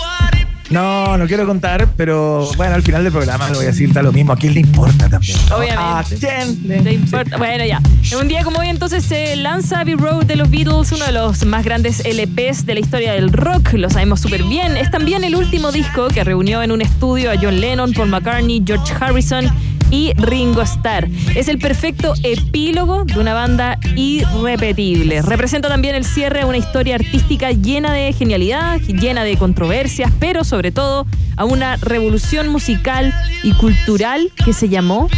No, 0.71 1.19
no 1.19 1.27
quiero 1.27 1.47
contar, 1.47 1.89
pero 1.97 2.49
bueno, 2.57 2.75
al 2.75 2.83
final 2.83 3.03
del 3.05 3.13
programa 3.13 3.49
lo 3.51 3.57
voy 3.57 3.65
a 3.65 3.69
decir, 3.69 3.93
da 3.93 4.03
lo 4.03 4.13
mismo. 4.13 4.33
¿A 4.33 4.37
quién 4.37 4.55
le 4.55 4.61
importa 4.61 5.09
también? 5.09 5.37
¿no? 5.49 5.57
¿A 5.57 5.59
Obviamente. 5.59 6.17
quién 6.17 6.85
¿Te 6.85 6.93
importa? 6.93 7.37
Bueno, 7.37 7.65
ya. 7.65 7.81
En 8.11 8.19
un 8.19 8.29
día 8.29 8.43
como 8.45 8.59
hoy, 8.61 8.69
entonces 8.69 9.05
se 9.05 9.37
lanza 9.37 9.81
Abbey 9.81 9.95
Road 9.95 10.25
de 10.25 10.37
los 10.37 10.51
Beatles, 10.51 10.93
uno 10.93 11.05
de 11.05 11.13
los 11.13 11.45
más 11.45 11.65
grandes 11.65 12.03
LPs 12.05 12.65
de 12.65 12.75
la 12.75 12.81
historia 12.81 13.13
del 13.13 13.31
rock. 13.31 13.75
Lo 13.75 13.91
sabemos 13.91 14.21
súper 14.21 14.43
bien. 14.45 14.77
Es 14.77 14.91
también 14.91 15.23
el 15.25 15.37
último 15.37 15.71
disco 15.71 16.09
que 16.09 16.25
reunió 16.25 16.63
en 16.63 16.73
un 16.73 16.81
estudio 16.81 17.31
a 17.31 17.35
John 17.41 17.61
Lennon, 17.61 17.93
Paul 17.93 18.09
McCartney, 18.09 18.63
George 18.67 18.93
Harrison 18.99 19.51
y 19.91 20.13
Ringo 20.17 20.63
Starr. 20.63 21.09
Es 21.35 21.49
el 21.49 21.59
perfecto 21.59 22.15
epílogo 22.23 23.05
de 23.05 23.19
una 23.19 23.35
banda 23.35 23.79
irrepetible. 23.97 25.23
Representa 25.23 25.69
también 25.69 25.95
el 25.95 26.05
cierre 26.05 26.43
a 26.43 26.47
una 26.47 26.59
historia 26.59 26.97
artística 26.97 27.53
llena 27.53 27.93
de 27.93 28.13
genialidad, 28.13 28.81
llena 28.81 29.25
de 29.25 29.37
controversias, 29.37 30.11
pero 30.19 30.45
sobre 30.45 30.73
todo 30.73 31.07
a 31.37 31.45
una 31.45 31.77
revolución 31.77 32.49
musical 32.49 33.13
y 33.43 33.53
cultural 33.53 34.33
que 34.45 34.53
se 34.53 34.69
llamó 34.69 35.09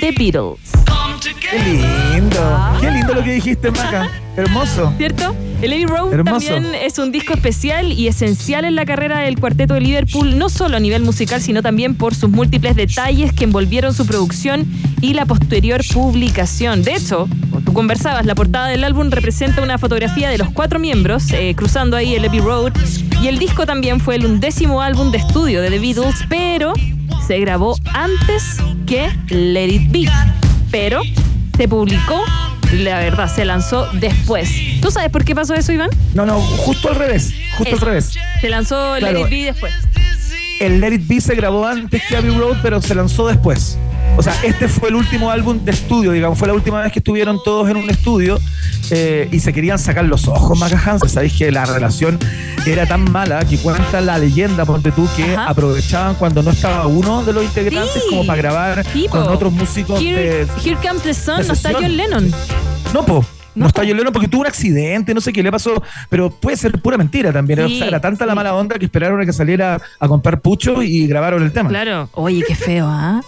The 0.00 0.12
Beatles. 0.12 0.72
Qué 1.40 1.58
lindo. 1.58 2.78
Qué 2.80 2.90
lindo 2.90 3.14
lo 3.14 3.22
que 3.22 3.32
dijiste, 3.32 3.70
Maca. 3.70 4.10
Hermoso. 4.36 4.92
¿Cierto? 4.96 5.34
El 5.62 5.72
Abbey 5.72 5.86
Road 5.86 6.12
Hermoso. 6.12 6.46
también 6.48 6.74
es 6.74 6.98
un 6.98 7.12
disco 7.12 7.32
especial 7.34 7.92
y 7.92 8.08
esencial 8.08 8.64
en 8.64 8.74
la 8.74 8.84
carrera 8.84 9.20
del 9.20 9.38
cuarteto 9.38 9.74
de 9.74 9.80
Liverpool, 9.80 10.36
no 10.36 10.48
solo 10.48 10.76
a 10.76 10.80
nivel 10.80 11.02
musical, 11.02 11.40
sino 11.40 11.62
también 11.62 11.94
por 11.94 12.16
sus 12.16 12.28
múltiples 12.30 12.74
detalles 12.74 13.32
que 13.32 13.44
envolvieron 13.44 13.94
su 13.94 14.04
producción 14.04 14.66
y 15.00 15.14
la 15.14 15.24
posterior 15.24 15.80
publicación. 15.92 16.82
De 16.82 16.96
hecho, 16.96 17.28
tú 17.64 17.72
conversabas, 17.72 18.26
la 18.26 18.34
portada 18.34 18.66
del 18.66 18.82
álbum 18.82 19.10
representa 19.10 19.62
una 19.62 19.78
fotografía 19.78 20.30
de 20.30 20.38
los 20.38 20.50
cuatro 20.50 20.80
miembros 20.80 21.30
eh, 21.30 21.54
cruzando 21.56 21.96
ahí 21.96 22.16
el 22.16 22.24
Abbey 22.24 22.40
Road 22.40 22.72
y 23.22 23.28
el 23.28 23.38
disco 23.38 23.64
también 23.64 24.00
fue 24.00 24.16
el 24.16 24.26
undécimo 24.26 24.82
álbum 24.82 25.12
de 25.12 25.18
estudio 25.18 25.62
de 25.62 25.70
The 25.70 25.78
Beatles, 25.78 26.16
pero 26.28 26.72
se 27.24 27.38
grabó 27.38 27.76
antes 27.94 28.56
que 28.84 29.10
Let 29.28 29.68
It 29.68 29.92
Be. 29.92 30.10
Pero 30.72 31.02
se 31.56 31.68
publicó, 31.68 32.20
la 32.72 32.98
verdad, 32.98 33.32
se 33.32 33.44
lanzó 33.44 33.86
después. 33.92 34.71
¿Tú 34.82 34.90
sabes 34.90 35.10
por 35.10 35.24
qué 35.24 35.34
pasó 35.34 35.54
eso, 35.54 35.72
Iván? 35.72 35.88
No, 36.12 36.26
no, 36.26 36.40
justo 36.40 36.88
al 36.90 36.96
revés. 36.96 37.32
Justo 37.56 37.76
Eso. 37.76 37.84
al 37.84 37.88
revés. 37.88 38.10
Se 38.40 38.48
lanzó 38.50 38.96
Claro. 38.98 39.20
Let 39.20 39.24
It 39.26 39.30
Be 39.30 39.44
después. 39.44 39.72
El 40.60 40.80
Let 40.80 40.92
It 40.94 41.06
Be 41.06 41.20
se 41.20 41.34
grabó 41.36 41.66
antes 41.66 42.02
que 42.08 42.16
Abbey 42.16 42.36
Road, 42.36 42.56
pero 42.62 42.82
se 42.82 42.94
lanzó 42.94 43.28
después. 43.28 43.78
O 44.16 44.22
sea, 44.22 44.34
este 44.42 44.68
fue 44.68 44.90
el 44.90 44.96
último 44.96 45.30
álbum 45.30 45.64
de 45.64 45.70
estudio, 45.70 46.12
digamos, 46.12 46.38
fue 46.38 46.46
la 46.48 46.54
última 46.54 46.82
vez 46.82 46.92
que 46.92 46.98
estuvieron 46.98 47.42
todos 47.42 47.70
en 47.70 47.78
un 47.78 47.88
estudio 47.88 48.38
eh, 48.90 49.26
y 49.32 49.40
se 49.40 49.52
querían 49.54 49.78
sacar 49.78 50.04
los 50.04 50.28
ojos, 50.28 50.58
Maca 50.58 50.76
Hansen. 50.84 51.08
Sabéis 51.08 51.32
que 51.32 51.50
la 51.50 51.64
relación 51.64 52.18
era 52.66 52.84
tan 52.86 53.10
mala 53.10 53.42
que 53.46 53.56
cuenta 53.56 54.00
la 54.02 54.18
leyenda, 54.18 54.66
ponte 54.66 54.92
tú, 54.92 55.08
que 55.16 55.34
aprovechaban 55.34 56.16
cuando 56.16 56.42
no 56.42 56.50
estaba 56.50 56.86
uno 56.88 57.24
de 57.24 57.32
los 57.32 57.44
integrantes 57.44 57.94
Sí. 58.02 58.10
como 58.10 58.26
para 58.26 58.36
grabar 58.42 58.84
con 59.08 59.22
otros 59.28 59.52
músicos 59.52 60.00
Here, 60.00 60.44
de, 60.44 60.48
Here 60.62 60.76
Comes 60.86 61.02
the 61.04 61.14
Sun, 61.14 61.46
no 61.46 61.52
está 61.54 61.70
sesión. 61.70 61.82
John 61.82 61.96
Lennon. 61.96 62.32
No, 62.92 63.06
po. 63.06 63.24
No, 63.54 63.66
está 63.66 63.82
John 63.86 63.96
Lennon 63.96 64.12
porque 64.12 64.28
tuvo 64.28 64.42
un 64.42 64.46
accidente, 64.46 65.14
no 65.14 65.20
sé 65.20 65.32
qué 65.32 65.42
le 65.42 65.50
pasó, 65.50 65.82
pero 66.08 66.30
puede 66.30 66.56
ser 66.56 66.80
pura 66.80 66.96
mentira 66.96 67.32
también. 67.32 67.66
Sí, 67.66 67.74
o 67.74 67.78
sea, 67.78 67.88
era 67.88 68.00
tanta 68.00 68.24
la 68.26 68.34
mala 68.34 68.54
onda 68.54 68.78
que 68.78 68.86
esperaron 68.86 69.20
a 69.20 69.26
que 69.26 69.32
saliera 69.32 69.80
a 69.98 70.08
comprar 70.08 70.40
pucho 70.40 70.82
y 70.82 71.06
grabaron 71.06 71.42
el 71.42 71.52
tema. 71.52 71.68
Claro. 71.68 72.08
Oye, 72.12 72.42
qué 72.46 72.54
feo, 72.54 72.86
¿ah? 72.88 73.20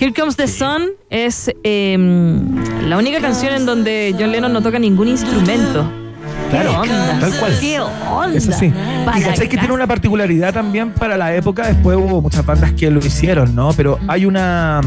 Here 0.00 0.12
Comes 0.12 0.36
the 0.36 0.46
Sun 0.46 0.90
es 1.10 1.50
eh, 1.64 1.96
la 2.86 2.96
única 2.96 3.20
canción 3.20 3.52
en 3.52 3.66
donde 3.66 4.14
John 4.18 4.30
Lennon 4.30 4.52
no 4.52 4.62
toca 4.62 4.78
ningún 4.78 5.08
instrumento. 5.08 6.07
Claro, 6.50 6.70
¿Qué 6.82 6.90
onda? 6.90 7.18
tal 7.20 7.38
cual. 7.38 7.56
¿Qué 7.60 7.80
onda? 7.80 8.34
Es 8.36 8.48
así. 8.48 8.66
Y 9.16 9.20
cachai 9.22 9.48
que 9.48 9.56
tiene 9.58 9.74
una 9.74 9.86
particularidad 9.86 10.52
también 10.54 10.92
para 10.92 11.16
la 11.16 11.34
época. 11.34 11.66
Después 11.66 11.96
hubo 11.96 12.20
muchas 12.22 12.44
bandas 12.44 12.72
que 12.72 12.90
lo 12.90 12.98
hicieron, 13.00 13.54
¿no? 13.54 13.72
Pero 13.74 13.98
hay 14.08 14.26
una 14.26 14.80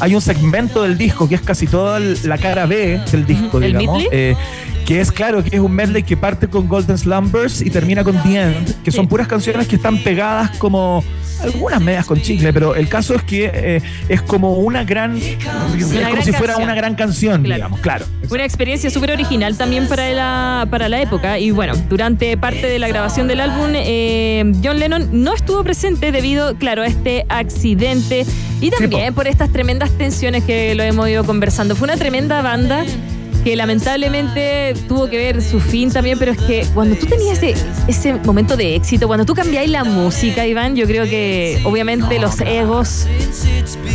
hay 0.00 0.14
un 0.14 0.20
segmento 0.20 0.82
del 0.82 0.96
disco 0.98 1.28
que 1.28 1.34
es 1.36 1.40
casi 1.42 1.66
toda 1.66 1.98
la 2.00 2.38
cara 2.38 2.66
B 2.66 3.00
del 3.10 3.26
disco, 3.26 3.58
¿El 3.58 3.76
digamos. 3.78 4.02
eh, 4.12 4.36
que 4.88 5.02
es 5.02 5.12
claro 5.12 5.44
que 5.44 5.54
es 5.54 5.60
un 5.60 5.72
medley 5.72 6.02
que 6.02 6.16
parte 6.16 6.48
con 6.48 6.66
Golden 6.66 6.96
Slumbers 6.96 7.60
y 7.60 7.68
termina 7.68 8.02
con 8.02 8.16
The 8.22 8.40
End, 8.40 8.82
que 8.82 8.90
son 8.90 9.06
puras 9.06 9.28
canciones 9.28 9.68
que 9.68 9.76
están 9.76 9.98
pegadas 9.98 10.52
como 10.56 11.04
algunas 11.42 11.78
medias 11.82 12.06
con 12.06 12.18
chicle, 12.22 12.54
pero 12.54 12.74
el 12.74 12.88
caso 12.88 13.14
es 13.14 13.22
que 13.22 13.50
eh, 13.52 13.82
es 14.08 14.22
como 14.22 14.54
una 14.54 14.84
gran 14.84 15.18
es 15.18 15.36
como 15.44 15.88
gran 15.92 16.22
si 16.24 16.32
fuera 16.32 16.54
canción. 16.54 16.62
una 16.62 16.74
gran 16.74 16.94
canción, 16.94 17.42
Claro. 17.42 17.56
digamos, 17.56 17.80
claro. 17.80 18.06
Una 18.30 18.46
experiencia 18.46 18.88
súper 18.88 19.12
original 19.12 19.58
también 19.58 19.86
para 19.88 20.08
la, 20.10 20.66
para 20.70 20.88
la 20.88 21.02
época. 21.02 21.38
Y 21.38 21.50
bueno, 21.50 21.74
durante 21.90 22.38
parte 22.38 22.66
de 22.66 22.78
la 22.78 22.88
grabación 22.88 23.28
del 23.28 23.40
álbum, 23.40 23.68
eh, 23.74 24.50
John 24.64 24.78
Lennon 24.78 25.22
no 25.22 25.34
estuvo 25.34 25.62
presente 25.64 26.12
debido, 26.12 26.56
claro, 26.56 26.80
a 26.80 26.86
este 26.86 27.26
accidente 27.28 28.24
y 28.62 28.70
también 28.70 29.12
por 29.12 29.28
estas 29.28 29.52
tremendas 29.52 29.90
tensiones 29.98 30.44
que 30.44 30.74
lo 30.74 30.82
hemos 30.82 31.06
ido 31.10 31.24
conversando. 31.24 31.76
Fue 31.76 31.84
una 31.84 31.98
tremenda 31.98 32.40
banda 32.40 32.86
que 33.44 33.56
lamentablemente 33.56 34.74
tuvo 34.88 35.08
que 35.08 35.16
ver 35.16 35.42
su 35.42 35.60
fin 35.60 35.90
también, 35.90 36.18
pero 36.18 36.32
es 36.32 36.38
que 36.38 36.66
cuando 36.74 36.96
tú 36.96 37.06
tenías 37.06 37.42
ese, 37.42 37.54
ese 37.86 38.14
momento 38.14 38.56
de 38.56 38.76
éxito, 38.76 39.06
cuando 39.06 39.24
tú 39.24 39.34
cambiáis 39.34 39.70
la 39.70 39.84
música, 39.84 40.46
Iván, 40.46 40.76
yo 40.76 40.86
creo 40.86 41.04
que 41.04 41.60
obviamente 41.64 42.18
los 42.18 42.40
egos, 42.40 43.06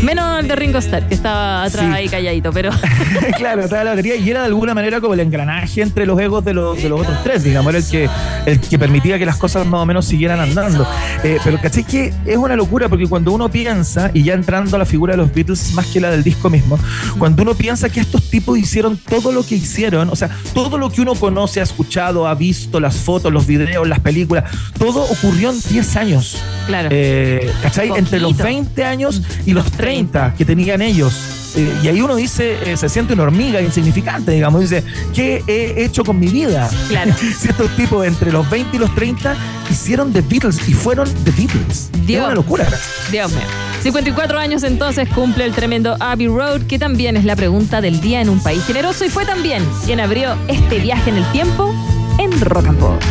menos 0.04 0.39
el 0.39 0.48
de 0.48 0.56
Ringo 0.56 0.80
Starr, 0.80 1.08
que 1.08 1.16
estaba 1.16 1.64
atrás 1.64 1.86
Sí. 1.86 1.91
ahí 1.94 2.08
calladito, 2.08 2.52
pero... 2.54 2.72
claro, 3.38 3.64
estaba 3.64 3.84
la 3.84 3.89
batería 3.91 4.16
y 4.16 4.30
era 4.30 4.41
de 4.41 4.46
alguna 4.48 4.74
manera 4.74 5.02
como 5.02 5.14
el 5.14 5.20
engranaje 5.20 5.82
entre 5.82 6.06
los 6.06 6.20
egos 6.20 6.46
de 6.46 6.54
los, 6.54 6.82
de 6.82 6.88
los 6.89 7.02
otros 7.02 7.18
tres, 7.24 7.44
digamos, 7.44 7.70
era 7.74 7.80
el 7.80 7.88
que, 7.88 8.10
el 8.46 8.60
que 8.60 8.80
permitía 8.80 9.20
que 9.20 9.26
las 9.26 9.38
cosas 9.38 9.66
más 9.66 9.82
o 9.82 9.86
menos 9.86 10.06
siguieran 10.06 10.39
andando. 10.39 10.88
Eh, 11.24 11.39
pero 11.44 11.60
caché 11.60 11.84
que 11.84 12.14
es 12.26 12.38
una 12.38 12.56
locura 12.56 12.88
porque 12.88 13.08
cuando 13.08 13.32
uno 13.34 13.50
piensa, 13.50 14.12
y 14.14 14.24
ya 14.24 14.34
entrando 14.34 14.76
a 14.78 14.80
la 14.80 14.86
figura 14.86 15.14
de 15.14 15.18
los 15.18 15.34
Beatles 15.34 15.74
más 15.74 15.88
que 15.88 16.00
la 16.00 16.10
del 16.10 16.24
disco 16.24 16.50
mismo, 16.50 16.80
cuando 17.18 17.41
uno 17.44 17.54
piensa 17.54 17.89
que 17.89 18.00
estos 18.00 18.30
tipos 18.30 18.58
hicieron 18.58 18.98
todo 18.98 19.33
lo 19.34 19.46
que 19.46 19.56
hicieron, 19.56 20.10
o 20.10 20.16
sea, 20.16 20.30
todo 20.54 20.78
lo 20.78 20.90
que 20.90 21.02
uno 21.02 21.16
conoce, 21.16 21.60
ha 21.60 21.64
escuchado, 21.64 22.28
ha 22.28 22.36
visto, 22.36 22.80
las 22.80 22.96
fotos, 22.96 23.32
los 23.32 23.46
videos, 23.46 23.88
las 23.88 24.00
películas, 24.00 24.46
todo 24.78 25.04
ocurrió 25.04 25.50
en 25.52 25.60
10 25.60 25.96
años. 25.96 26.38
Claro. 26.68 26.90
Eh, 26.92 27.52
¿Cachai? 27.62 27.90
Entre 27.96 28.20
los 28.20 28.32
Poquito. 28.32 28.44
20 28.46 28.84
años 28.86 29.22
y 29.46 29.54
los 29.54 29.72
30 29.72 30.36
que 30.36 30.46
tenían 30.46 30.82
ellos. 30.82 31.43
Eh, 31.56 31.80
y 31.84 31.88
ahí 31.88 32.01
uno 32.01 32.16
dice, 32.16 32.58
eh, 32.66 32.78
se 32.78 32.89
siente 32.89 33.14
una 33.14 33.24
hormiga 33.24 33.62
insignificante, 33.62 34.32
digamos. 34.32 34.62
Dice, 34.62 34.84
¿qué 35.14 35.43
he 35.47 35.84
hecho 35.84 36.04
con 36.04 36.20
mi 36.20 36.28
vida? 36.28 36.70
Claro. 36.89 37.14
si 37.38 37.49
estos 37.49 37.76
tipos 37.76 38.06
entre 38.06 38.32
los 38.32 38.49
20 38.49 38.76
y 38.76 38.80
los 38.80 38.93
30 38.95 39.36
hicieron 39.70 40.12
The 40.14 40.22
Beatles 40.22 40.68
y 40.68 40.74
fueron 40.74 41.08
The 41.24 41.32
Beatles. 41.32 41.89
Dios. 42.06 42.22
Es 42.22 42.26
una 42.26 42.36
locura. 42.36 42.68
Dios 43.12 43.32
mío. 43.32 43.41
54 43.82 44.39
años 44.39 44.64
entonces 44.64 45.10
cumple 45.10 45.43
el 45.43 45.54
tremendo 45.54 45.97
Abbey 45.99 46.28
Road, 46.28 46.62
que 46.64 46.80
también 46.80 47.18
es 47.18 47.26
la 47.26 47.36
pregunta 47.36 47.82
del 47.82 47.99
día 47.99 48.22
en 48.22 48.30
un 48.30 48.41
país 48.41 48.64
generoso 48.66 49.04
y 49.04 49.10
fue 49.10 49.26
también 49.26 49.64
quien 49.86 49.99
abrió 49.99 50.38
este 50.47 50.80
viaje 50.80 51.10
en 51.10 51.18
el 51.18 51.32
tiempo 51.34 51.74
en 52.18 52.39
Rock 52.39 52.68
and 52.68 52.80
Pop. 52.80 53.01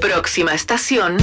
Próxima 0.00 0.54
estación. 0.54 1.16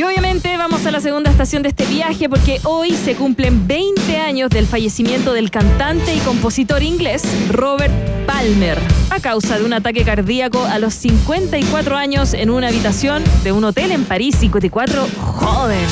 Y 0.00 0.02
obviamente 0.02 0.56
vamos 0.56 0.86
a 0.86 0.90
la 0.90 1.00
segunda 1.02 1.30
estación 1.30 1.62
de 1.62 1.68
este 1.68 1.84
viaje 1.84 2.26
porque 2.26 2.58
hoy 2.64 2.92
se 2.92 3.14
cumplen 3.16 3.66
20 3.68 4.16
años 4.16 4.48
del 4.48 4.64
fallecimiento 4.64 5.34
del 5.34 5.50
cantante 5.50 6.14
y 6.14 6.18
compositor 6.20 6.82
inglés 6.82 7.22
Robert 7.50 7.92
Palmer 8.26 8.78
a 9.10 9.20
causa 9.20 9.58
de 9.58 9.66
un 9.66 9.74
ataque 9.74 10.02
cardíaco 10.02 10.64
a 10.64 10.78
los 10.78 10.94
54 10.94 11.98
años 11.98 12.32
en 12.32 12.48
una 12.48 12.68
habitación 12.68 13.22
de 13.44 13.52
un 13.52 13.62
hotel 13.62 13.92
en 13.92 14.06
París. 14.06 14.36
54, 14.36 15.06
joven, 15.18 15.86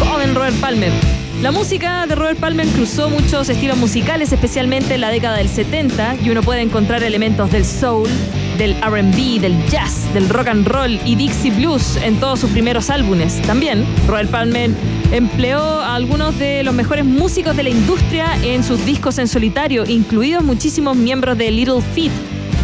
joven 0.00 0.34
Robert 0.34 0.56
Palmer. 0.58 1.13
La 1.42 1.50
música 1.50 2.06
de 2.06 2.14
Robert 2.14 2.38
Palmer 2.38 2.66
cruzó 2.68 3.10
muchos 3.10 3.48
estilos 3.48 3.76
musicales, 3.76 4.32
especialmente 4.32 4.94
en 4.94 5.00
la 5.00 5.10
década 5.10 5.36
del 5.36 5.48
70, 5.48 6.16
y 6.22 6.30
uno 6.30 6.42
puede 6.42 6.62
encontrar 6.62 7.02
elementos 7.02 7.50
del 7.50 7.64
soul, 7.64 8.08
del 8.56 8.74
RB, 8.80 9.40
del 9.40 9.66
jazz, 9.66 10.12
del 10.14 10.28
rock 10.28 10.48
and 10.48 10.66
roll 10.66 10.98
y 11.04 11.16
Dixie 11.16 11.50
Blues 11.50 11.96
en 12.02 12.18
todos 12.18 12.40
sus 12.40 12.50
primeros 12.50 12.88
álbumes. 12.88 13.42
También, 13.42 13.84
Robert 14.06 14.30
Palmer 14.30 14.70
empleó 15.12 15.60
a 15.60 15.96
algunos 15.96 16.38
de 16.38 16.62
los 16.62 16.74
mejores 16.74 17.04
músicos 17.04 17.56
de 17.56 17.64
la 17.64 17.70
industria 17.70 18.36
en 18.42 18.64
sus 18.64 18.84
discos 18.86 19.18
en 19.18 19.28
solitario, 19.28 19.84
incluidos 19.86 20.44
muchísimos 20.44 20.96
miembros 20.96 21.36
de 21.36 21.50
Little 21.50 21.82
Feat. 21.94 22.12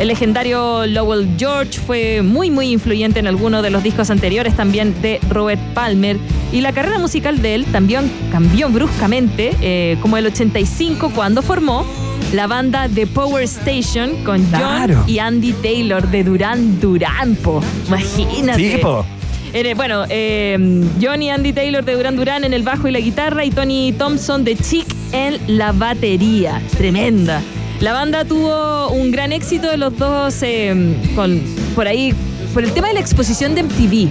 El 0.00 0.08
legendario 0.08 0.86
Lowell 0.86 1.28
George 1.36 1.78
fue 1.78 2.22
muy 2.22 2.50
muy 2.50 2.72
influyente 2.72 3.20
en 3.20 3.26
algunos 3.26 3.62
de 3.62 3.68
los 3.68 3.82
discos 3.82 4.08
anteriores 4.08 4.56
también 4.56 4.94
de 5.02 5.20
Robert 5.28 5.60
Palmer 5.74 6.16
y 6.52 6.62
la 6.62 6.72
carrera 6.72 6.98
musical 6.98 7.42
de 7.42 7.54
él 7.54 7.66
también 7.66 8.10
cambió 8.32 8.70
bruscamente 8.70 9.54
eh, 9.60 9.98
como 10.00 10.16
el 10.16 10.24
85 10.26 11.12
cuando 11.14 11.42
formó 11.42 11.84
la 12.32 12.46
banda 12.46 12.88
The 12.88 13.08
Power 13.08 13.44
Station 13.44 14.24
con 14.24 14.38
John 14.50 14.60
Claro. 14.60 15.04
y 15.06 15.18
Andy 15.18 15.52
Taylor 15.52 16.08
de 16.10 16.24
Duran 16.24 16.80
Duran, 16.80 17.36
po. 17.36 17.60
Imagínate. 17.88 18.76
Sí, 18.76 18.78
po. 18.80 19.04
Eh, 19.52 19.74
bueno, 19.74 20.04
eh, 20.08 20.56
John 21.02 21.20
y 21.22 21.28
Andy 21.28 21.52
Taylor 21.52 21.84
de 21.84 21.92
Duran 21.94 22.16
Duran 22.16 22.44
en 22.44 22.54
el 22.54 22.62
bajo 22.62 22.88
y 22.88 22.90
la 22.90 23.00
guitarra 23.00 23.44
y 23.44 23.50
Tony 23.50 23.92
Thompson 23.92 24.44
de 24.44 24.56
Chic 24.56 24.86
en 25.12 25.58
la 25.58 25.72
batería. 25.72 26.62
Tremenda. 26.78 27.42
La 27.80 27.92
banda 27.94 28.24
tuvo 28.26 28.88
un 28.90 29.10
gran 29.10 29.32
éxito 29.32 29.70
de 29.70 29.78
los 29.78 29.96
dos 29.96 30.42
eh, 30.42 30.94
con, 31.14 31.40
por 31.74 31.86
ahí, 31.88 32.14
por 32.52 32.62
el 32.62 32.72
tema 32.72 32.88
de 32.88 32.94
la 32.94 33.00
exposición 33.00 33.54
de 33.54 33.62
MTV, 33.62 34.08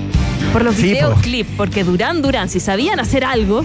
por 0.52 0.64
los 0.64 0.76
Sí, 0.76 0.82
po. 0.82 0.88
videoclips, 1.10 1.50
porque 1.56 1.84
Duran 1.84 2.22
Duran, 2.24 2.50
si 2.50 2.60
sabían 2.60 3.00
hacer 3.00 3.24
algo, 3.24 3.64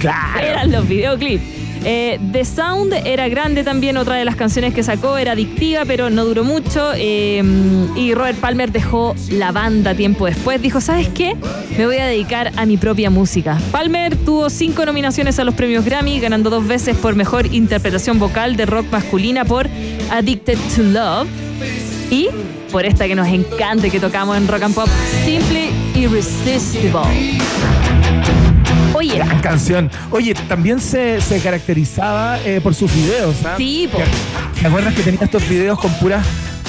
eran 0.40 0.70
los 0.70 0.86
videoclips. 0.86 1.42
Eh, 1.84 2.18
The 2.32 2.44
Sound 2.44 2.92
era 3.04 3.28
grande 3.28 3.64
también, 3.64 3.96
otra 3.96 4.16
de 4.16 4.24
las 4.24 4.36
canciones 4.36 4.74
que 4.74 4.82
sacó 4.82 5.16
era 5.16 5.32
adictiva, 5.32 5.84
pero 5.86 6.10
no 6.10 6.24
duró 6.24 6.44
mucho. 6.44 6.92
eh, 6.94 7.42
y 7.96 8.14
Robert 8.14 8.38
Palmer 8.38 8.70
dejó 8.70 9.14
la 9.30 9.52
banda 9.52 9.94
tiempo 9.94 10.26
después. 10.26 10.60
Dijo, 10.60 10.80
¿sabes 10.80 11.08
qué? 11.08 11.36
Me 11.78 11.86
voy 11.86 11.96
a 11.96 12.06
dedicar 12.06 12.52
a 12.56 12.66
mi 12.66 12.76
propia 12.76 13.10
música. 13.10 13.58
Palmer 13.72 14.16
tuvo 14.16 14.50
cinco 14.50 14.84
nominaciones 14.84 15.38
a 15.38 15.44
los 15.44 15.54
premios 15.54 15.84
Grammy, 15.84 16.20
ganando 16.20 16.50
dos 16.50 16.66
veces 16.66 16.96
por 16.96 17.14
mejor 17.14 17.46
interpretación 17.52 18.18
vocal 18.18 18.56
de 18.56 18.66
rock 18.66 18.86
masculina 18.90 19.44
por 19.44 19.68
Addicted 20.10 20.58
to 20.76 20.82
Love. 20.82 21.28
Y 22.10 22.28
por 22.72 22.84
esta 22.84 23.06
que 23.06 23.14
nos 23.14 23.28
encanta 23.28 23.88
que 23.88 24.00
tocamos 24.00 24.36
en 24.36 24.48
Rock 24.48 24.62
and 24.62 24.74
Pop, 24.74 24.88
Simply 25.24 25.70
Irresistible. 25.94 27.00
Oye, 29.10 29.18
Gran 29.18 29.40
canción. 29.40 29.90
Oye, 30.10 30.34
también 30.34 30.80
se, 30.80 31.20
se 31.20 31.40
caracterizaba 31.40 32.38
eh, 32.44 32.60
por 32.62 32.74
sus 32.74 32.92
videos. 32.94 33.36
¿ah? 33.44 33.54
Sí, 33.56 33.88
po. 33.90 33.98
¿Te 34.60 34.66
acuerdas 34.66 34.94
que 34.94 35.02
tenía 35.02 35.20
estos 35.22 35.48
videos 35.48 35.78
con 35.78 35.92
puras 35.94 36.24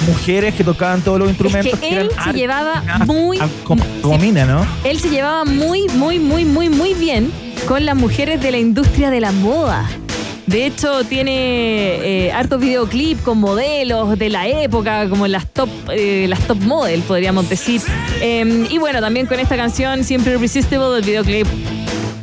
mujeres 0.06 0.54
que 0.54 0.64
tocaban 0.64 1.00
todos 1.02 1.18
los 1.18 1.28
es 1.28 1.34
instrumentos? 1.34 1.78
que 1.78 1.92
eran 1.92 2.06
él 2.06 2.12
se 2.24 2.32
llevaba 2.32 2.82
ah, 2.88 3.04
muy, 3.04 3.38
ah, 3.40 3.48
como, 3.62 3.84
como 4.00 4.18
mina, 4.18 4.44
¿no? 4.44 4.66
él 4.82 4.98
se 4.98 5.08
llevaba 5.08 5.44
muy, 5.44 5.86
muy, 5.94 6.18
muy, 6.18 6.44
muy, 6.44 6.68
muy 6.68 6.94
bien 6.94 7.30
con 7.68 7.86
las 7.86 7.94
mujeres 7.94 8.40
de 8.40 8.50
la 8.50 8.58
industria 8.58 9.10
de 9.10 9.20
la 9.20 9.30
moda. 9.30 9.88
De 10.46 10.66
hecho, 10.66 11.04
tiene 11.04 12.26
eh, 12.26 12.32
hartos 12.32 12.60
videoclips 12.60 13.22
con 13.22 13.38
modelos 13.38 14.18
de 14.18 14.28
la 14.28 14.48
época, 14.48 15.08
como 15.08 15.28
las 15.28 15.46
top, 15.46 15.68
eh, 15.90 16.26
las 16.28 16.40
top 16.40 16.58
model, 16.62 17.00
podríamos 17.02 17.48
decir. 17.48 17.80
Eh, 18.20 18.66
y 18.68 18.78
bueno, 18.78 19.00
también 19.00 19.26
con 19.26 19.38
esta 19.38 19.56
canción, 19.56 20.02
Siempre 20.02 20.32
Irresistible, 20.32 20.96
el 20.98 21.04
videoclip. 21.04 21.46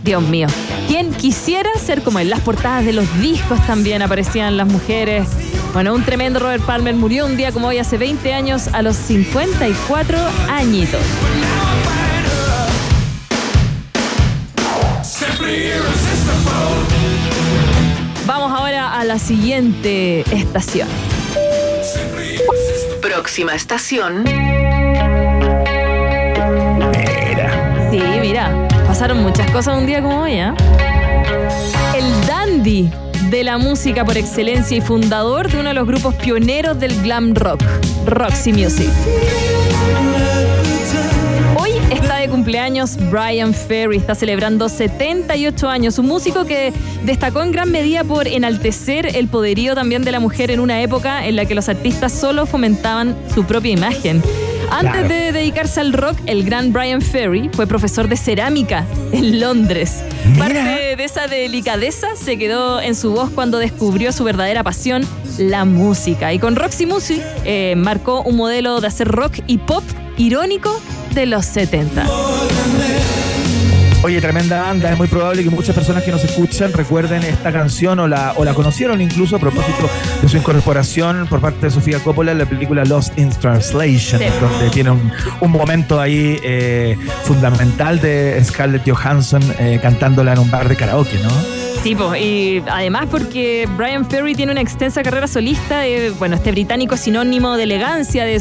Dios 0.10 0.24
mío. 0.24 0.48
¿Quién 0.88 1.14
quisiera 1.14 1.70
ser 1.76 2.02
como 2.02 2.18
él? 2.18 2.32
Las 2.32 2.40
portadas 2.40 2.84
de 2.84 2.94
los 2.94 3.06
discos 3.22 3.64
también 3.68 4.02
aparecían 4.02 4.58
las 4.58 4.68
mujeres. 4.68 5.28
Bueno, 5.72 5.94
un 5.94 6.04
tremendo 6.04 6.40
Robert 6.40 6.66
Palmer 6.66 6.96
murió 6.96 7.28
un 7.28 7.38
día 7.38 7.52
como 7.52 7.68
hoy 7.68 7.78
hace 7.78 8.00
20 8.00 8.34
años 8.34 8.70
a 8.70 8.82
los 8.82 8.96
54 8.96 10.18
añitos. 10.50 11.00
Vamos 18.26 18.52
ahora 18.52 19.00
a 19.00 19.04
la 19.04 19.20
siguiente 19.20 20.22
estación. 20.36 20.88
Próxima 23.00 23.54
estación. 23.54 24.24
Sí, 27.92 28.02
mira, 28.22 28.69
pasaron 28.90 29.22
muchas 29.22 29.52
cosas 29.52 29.78
un 29.78 29.86
día 29.86 30.02
como 30.02 30.24
hoy, 30.24 30.32
¿eh? 30.32 30.52
El 31.96 32.28
dandy 32.28 32.90
de 33.30 33.44
la 33.44 33.60
música 33.60 34.04
por 34.04 34.18
excelencia 34.18 34.76
y 34.76 34.82
fundador 34.82 35.48
de 35.52 35.60
uno 35.60 35.70
de 35.70 35.76
los 35.76 35.86
grupos 35.86 36.16
pioneros 36.16 36.80
del 36.80 37.00
glam 37.04 37.36
rock, 37.36 37.62
Roxy 38.08 38.52
Music. 38.52 38.90
Hoy 41.56 41.70
está 41.92 42.18
de 42.18 42.30
cumpleaños 42.30 42.98
Brian 43.12 43.54
Ferry, 43.54 43.98
está 43.98 44.16
celebrando 44.16 44.68
78 44.68 45.70
años, 45.70 46.00
un 46.00 46.08
músico 46.08 46.46
que 46.46 46.74
destacó 47.04 47.44
en 47.44 47.52
gran 47.52 47.72
medida 47.72 48.04
por 48.04 48.28
enaltecer 48.28 49.16
el 49.16 49.28
poderío 49.28 49.76
también 49.76 50.04
de 50.04 50.12
la 50.12 50.20
mujer 50.20 50.50
en 50.50 50.60
una 50.60 50.82
época 50.82 51.28
en 51.28 51.36
la 51.36 51.46
que 51.46 51.54
los 51.54 51.70
artistas 51.70 52.12
solo 52.12 52.48
fomentaban 52.48 53.16
su 53.36 53.46
propia 53.46 53.72
imagen. 53.72 54.24
Antes 54.72 54.92
Claro. 54.92 55.08
de 55.10 55.32
dedicarse 55.32 55.80
al 55.80 55.94
rock, 55.94 56.18
el 56.26 56.44
gran 56.44 56.72
Brian 56.72 57.02
Ferry 57.02 57.50
fue 57.54 57.66
profesor 57.68 58.08
de 58.08 58.16
cerámica 58.18 58.86
en 59.12 59.40
Londres. 59.40 60.04
Parte 60.38 60.96
de 60.96 61.04
esa 61.04 61.28
delicadeza 61.28 62.08
se 62.16 62.38
quedó 62.38 62.80
en 62.80 62.96
su 62.96 63.12
voz 63.12 63.30
cuando 63.32 63.58
descubrió 63.58 64.12
su 64.12 64.24
verdadera 64.24 64.64
pasión, 64.64 65.06
la 65.38 65.66
música. 65.66 66.34
Y 66.34 66.40
con 66.40 66.56
Roxy 66.56 66.86
Music 66.86 67.22
eh, 67.46 67.74
marcó 67.78 68.22
un 68.22 68.36
modelo 68.36 68.80
de 68.82 68.88
hacer 68.88 69.08
rock 69.08 69.40
y 69.48 69.58
pop 69.58 69.84
irónico 70.18 70.80
de 71.16 71.26
los 71.26 71.46
70. 71.46 72.06
Oye, 74.02 74.22
tremenda 74.22 74.62
banda. 74.62 74.92
Es 74.94 74.98
muy 74.98 75.10
probable 75.10 75.44
que 75.44 75.50
muchas 75.50 75.76
personas 75.76 76.04
que 76.04 76.12
nos 76.12 76.24
escuchan 76.24 76.72
recuerden 76.72 77.22
esta 77.24 77.52
canción 77.52 78.00
o 78.00 78.08
la, 78.08 78.34
o 78.38 78.46
la 78.46 78.54
conocieron 78.54 79.02
incluso 79.02 79.36
a 79.36 79.40
propósito 79.40 79.90
de 80.22 80.30
su 80.30 80.38
incorporación 80.38 81.28
por 81.28 81.42
parte 81.42 81.66
de 81.66 81.72
Sofía 81.72 82.00
Coppola 82.00 82.32
en 82.32 82.38
la 82.38 82.46
película 82.46 82.86
Lost 82.86 83.18
in 83.20 83.30
Translation, 83.30 84.22
Sí. 84.22 84.26
donde 84.40 84.70
tiene 84.70 84.92
un, 84.92 85.12
un 85.42 85.52
momento 85.52 86.00
ahí 86.00 86.40
eh, 86.44 86.98
fundamental 87.24 88.00
de 88.00 88.42
Scarlett 88.46 88.90
Johansson 88.90 89.44
eh, 89.60 89.80
cantándola 89.82 90.32
en 90.32 90.40
un 90.40 90.50
bar 90.50 90.70
de 90.70 90.78
karaoke, 90.78 91.18
¿no? 91.22 91.30
Sí, 91.84 91.94
po, 91.96 92.16
y 92.16 92.64
además 92.70 93.08
porque 93.12 93.68
Brian 93.78 94.10
Ferry 94.10 94.34
tiene 94.34 94.52
una 94.54 94.62
extensa 94.62 95.02
carrera 95.04 95.28
solista, 95.28 95.80
de, 95.80 96.10
bueno, 96.12 96.36
este 96.38 96.52
británico 96.52 96.96
sinónimo 96.98 97.56
de 97.58 97.64
elegancia, 97.64 98.24
de, 98.26 98.40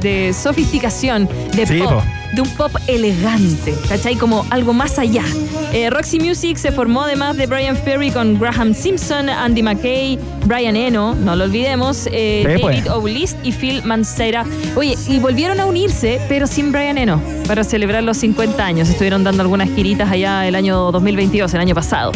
de 0.00 0.32
sofisticación, 0.34 1.28
de 1.54 1.66
Sí, 1.66 1.78
pop, 1.78 1.90
po. 1.94 2.02
De 2.34 2.42
un 2.42 2.48
pop 2.50 2.72
elegante, 2.86 3.74
¿cachai? 3.88 4.16
Como 4.16 4.44
algo 4.50 4.72
más 4.72 4.98
allá. 4.98 5.24
Eh, 5.72 5.90
Roxy 5.90 6.18
Music 6.18 6.56
se 6.56 6.72
formó 6.72 7.02
además 7.02 7.36
de 7.36 7.46
Brian 7.46 7.76
Ferry 7.76 8.10
con 8.10 8.38
Graham 8.38 8.74
Simpson, 8.74 9.28
Andy 9.28 9.62
McKay, 9.62 10.18
Brian 10.46 10.76
Eno, 10.76 11.14
no 11.14 11.36
lo 11.36 11.44
olvidemos, 11.44 12.08
eh, 12.12 12.44
Sí, 12.46 12.62
pues. 12.62 12.84
David 12.84 12.92
O'List 12.92 13.36
y 13.42 13.52
Phil 13.52 13.82
Mancera. 13.84 14.44
Oye, 14.76 14.96
y 15.08 15.18
volvieron 15.18 15.60
a 15.60 15.66
unirse, 15.66 16.20
pero 16.28 16.46
sin 16.46 16.72
Brian 16.72 16.98
Eno, 16.98 17.20
para 17.46 17.64
celebrar 17.64 18.02
los 18.02 18.16
50 18.18 18.64
años. 18.64 18.88
Estuvieron 18.88 19.24
dando 19.24 19.42
algunas 19.42 19.68
giritas 19.70 20.10
allá 20.10 20.46
el 20.46 20.54
año 20.54 20.90
2022, 20.92 21.52
el 21.54 21.60
año 21.60 21.74
pasado. 21.74 22.12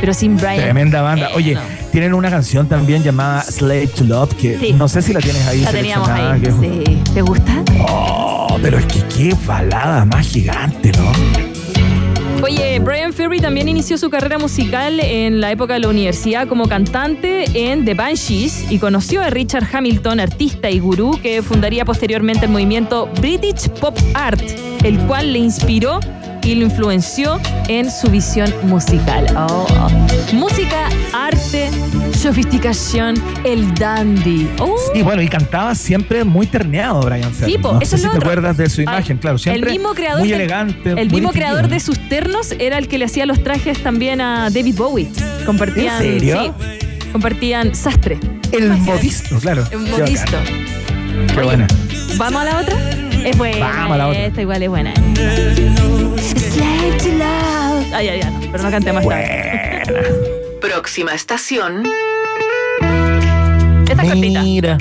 Pero 0.00 0.12
sin 0.12 0.36
Brian. 0.36 0.58
Tremenda 0.58 1.02
banda. 1.02 1.30
Oye. 1.34 1.56
Tienen 1.96 2.12
una 2.12 2.28
canción 2.28 2.68
también 2.68 3.02
llamada 3.02 3.40
Slave 3.42 3.86
to 3.86 4.04
Love, 4.04 4.34
que 4.34 4.58
Sí. 4.58 4.74
no 4.74 4.86
sé 4.86 5.00
si 5.00 5.14
la 5.14 5.20
tienes 5.20 5.46
ahí 5.46 5.62
La 5.62 5.70
teníamos 5.72 6.06
ahí. 6.10 6.40
que 6.42 6.52
Sí. 6.52 7.02
¿Te 7.14 7.22
gusta? 7.22 7.62
Oh, 7.88 8.58
pero 8.60 8.76
es 8.78 8.84
que 8.84 9.00
qué 9.16 9.34
balada 9.46 10.04
más 10.04 10.26
gigante, 10.28 10.92
¿no? 10.92 12.44
Oye, 12.44 12.78
Brian 12.80 13.14
Ferry 13.14 13.40
también 13.40 13.66
inició 13.70 13.96
su 13.96 14.10
carrera 14.10 14.36
musical 14.36 15.00
en 15.00 15.40
la 15.40 15.50
época 15.52 15.72
de 15.72 15.80
la 15.80 15.88
universidad 15.88 16.46
como 16.46 16.68
cantante 16.68 17.46
en 17.54 17.86
The 17.86 17.94
Banshees 17.94 18.70
y 18.70 18.78
conoció 18.78 19.22
a 19.22 19.30
Richard 19.30 19.66
Hamilton, 19.72 20.20
artista 20.20 20.68
y 20.68 20.80
gurú 20.80 21.18
que 21.22 21.40
fundaría 21.40 21.86
posteriormente 21.86 22.44
el 22.44 22.50
movimiento 22.52 23.08
British 23.22 23.70
Pop 23.80 23.96
Art, 24.12 24.42
el 24.84 24.98
cual 25.06 25.32
le 25.32 25.38
inspiró 25.38 25.98
y 26.42 26.54
lo 26.56 26.62
influenció 26.66 27.40
en 27.68 27.90
su 27.90 28.08
visión 28.08 28.52
musical. 28.64 29.26
Oh. 29.34 29.66
Música, 30.32 30.88
arte, 31.12 31.25
sofisticación, 32.26 33.14
el 33.44 33.72
dandy. 33.74 34.48
Oh. 34.58 34.74
Y 34.94 35.02
bueno, 35.02 35.22
y 35.22 35.28
cantaba 35.28 35.74
siempre 35.76 36.24
muy 36.24 36.46
terneado 36.48 37.00
Brian 37.02 37.32
Ferry. 37.32 37.52
Sí, 37.52 37.58
po, 37.58 37.74
no 37.74 37.80
eso 37.80 37.90
sé 37.90 37.96
es 37.96 38.00
si 38.02 38.06
lo 38.06 38.12
te 38.12 38.18
otro. 38.18 38.30
acuerdas 38.30 38.56
de 38.56 38.68
su 38.68 38.82
imagen, 38.82 39.18
claro, 39.18 39.38
siempre 39.38 39.70
el 39.70 39.78
mismo 39.78 39.94
creador 39.94 40.20
muy 40.20 40.32
elegante. 40.32 40.90
El 40.90 41.08
muy 41.08 41.20
mismo 41.20 41.30
creador 41.30 41.68
de 41.68 41.78
sus 41.78 41.98
ternos 42.08 42.52
era 42.58 42.78
el 42.78 42.88
que 42.88 42.98
le 42.98 43.04
hacía 43.04 43.26
los 43.26 43.42
trajes 43.44 43.80
también 43.80 44.20
a 44.20 44.50
David 44.50 44.74
Bowie. 44.76 45.08
Compartían, 45.44 46.02
¿En 46.02 46.20
serio? 46.20 46.54
sí, 46.58 47.10
compartían 47.12 47.74
sastre. 47.76 48.18
El 48.50 48.70
modisto, 48.70 49.38
claro. 49.38 49.64
El 49.70 49.78
modisto. 49.78 50.36
Qué 51.32 51.42
buena. 51.42 51.66
¿Vamos 52.16 52.42
a 52.42 52.44
la 52.44 52.58
otra? 52.60 52.76
Es 53.24 53.38
buena. 53.38 53.58
Vamos 53.68 53.92
a 53.92 53.96
la 53.98 54.08
otra. 54.08 54.26
Esta 54.26 54.42
igual 54.42 54.62
es 54.64 54.68
buena. 54.68 54.92
Ay, 57.94 58.08
ay, 58.08 58.20
ay, 58.20 58.30
no, 58.30 58.50
pero 58.52 58.64
no 58.64 58.70
cantemos 58.70 59.02
esta. 59.04 59.92
Próxima 60.60 61.14
estación. 61.14 61.84
Esta 63.88 64.02
es 64.02 64.08
cortita. 64.08 64.42
Mira. 64.42 64.78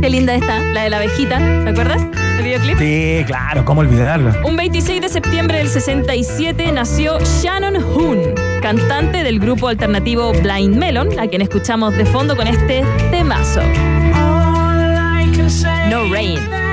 Qué 0.00 0.10
linda 0.10 0.34
esta, 0.34 0.60
la 0.60 0.82
de 0.82 0.90
la 0.90 0.98
abejita. 0.98 1.38
¿Te 1.38 1.70
acuerdas? 1.70 2.02
El 2.38 2.44
videoclip. 2.44 2.78
Sí, 2.78 3.24
claro, 3.26 3.64
¿cómo 3.64 3.80
olvidarla? 3.80 4.34
Un 4.44 4.56
26 4.56 5.00
de 5.00 5.08
septiembre 5.08 5.58
del 5.58 5.68
67 5.68 6.72
nació 6.72 7.18
Shannon 7.20 7.76
Hoon, 7.76 8.34
cantante 8.60 9.22
del 9.22 9.40
grupo 9.40 9.68
alternativo 9.68 10.32
Blind 10.32 10.76
Melon, 10.76 11.18
a 11.18 11.26
quien 11.26 11.40
escuchamos 11.40 11.96
de 11.96 12.04
fondo 12.04 12.36
con 12.36 12.46
este 12.46 12.84
temazo. 13.10 13.62
No 15.88 16.12
Rain. 16.12 16.63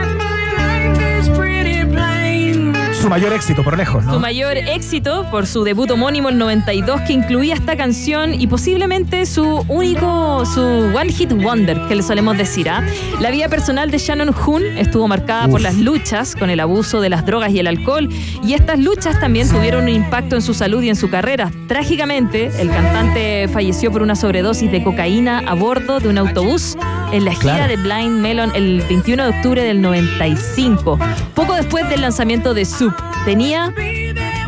Su 3.02 3.10
mayor 3.10 3.34
éxito, 3.34 3.64
por 3.64 3.76
lejos, 3.76 4.06
¿no? 4.06 4.14
Su 4.14 4.20
mayor 4.20 4.58
éxito 4.58 5.26
por 5.32 5.48
su 5.48 5.64
debut 5.64 5.90
homónimo 5.90 6.30
el 6.30 6.38
92 6.38 7.02
que 7.02 7.14
incluía 7.14 7.56
esta 7.56 7.76
canción 7.76 8.40
y 8.40 8.46
posiblemente 8.46 9.26
su 9.26 9.66
único, 9.68 10.46
su 10.46 10.62
One 10.62 11.12
Hit 11.12 11.34
Wonder, 11.34 11.82
que 11.88 11.96
le 11.96 12.04
solemos 12.04 12.38
decir. 12.38 12.70
¿ah? 12.70 12.86
La 13.20 13.32
vida 13.32 13.50
personal 13.50 13.90
de 13.90 13.98
Shannon 13.98 14.30
Hoon 14.30 14.64
estuvo 14.78 15.08
marcada 15.08 15.48
por 15.48 15.62
las 15.62 15.78
luchas 15.78 16.36
con 16.36 16.52
el 16.52 16.60
abuso 16.60 17.02
de 17.02 17.10
las 17.10 17.26
drogas 17.26 17.52
y 17.52 17.60
el 17.60 17.66
alcohol 17.66 18.08
y 18.44 18.54
estas 18.54 18.78
luchas 18.78 19.20
también 19.20 19.50
tuvieron 19.50 19.84
un 19.86 19.90
impacto 19.90 20.36
en 20.36 20.44
su 20.44 20.54
salud 20.54 20.84
y 20.84 20.90
en 20.90 20.96
su 20.96 21.10
carrera. 21.10 21.52
Trágicamente, 21.68 22.52
el 22.60 22.70
cantante 22.70 23.48
falleció 23.52 23.92
por 23.92 24.04
una 24.04 24.16
sobredosis 24.16 24.72
de 24.72 24.84
cocaína 24.84 25.40
a 25.40 25.56
bordo 25.56 26.00
de 26.00 26.08
un 26.08 26.20
autobús 26.20 26.78
en 27.12 27.26
la 27.26 27.32
gira 27.32 27.56
Claro. 27.56 27.68
de 27.68 27.78
Blind 27.78 28.20
Melon 28.22 28.52
el 28.56 28.82
21 28.88 29.24
de 29.24 29.30
octubre 29.30 29.64
del 29.64 29.82
95, 29.82 31.00
poco 31.34 31.54
después 31.56 31.88
del 31.90 32.02
lanzamiento 32.02 32.54
de 32.54 32.66
Soup. 32.66 32.94
Tenía 33.26 33.74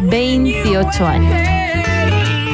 28 0.01 1.07
años. 1.07 1.72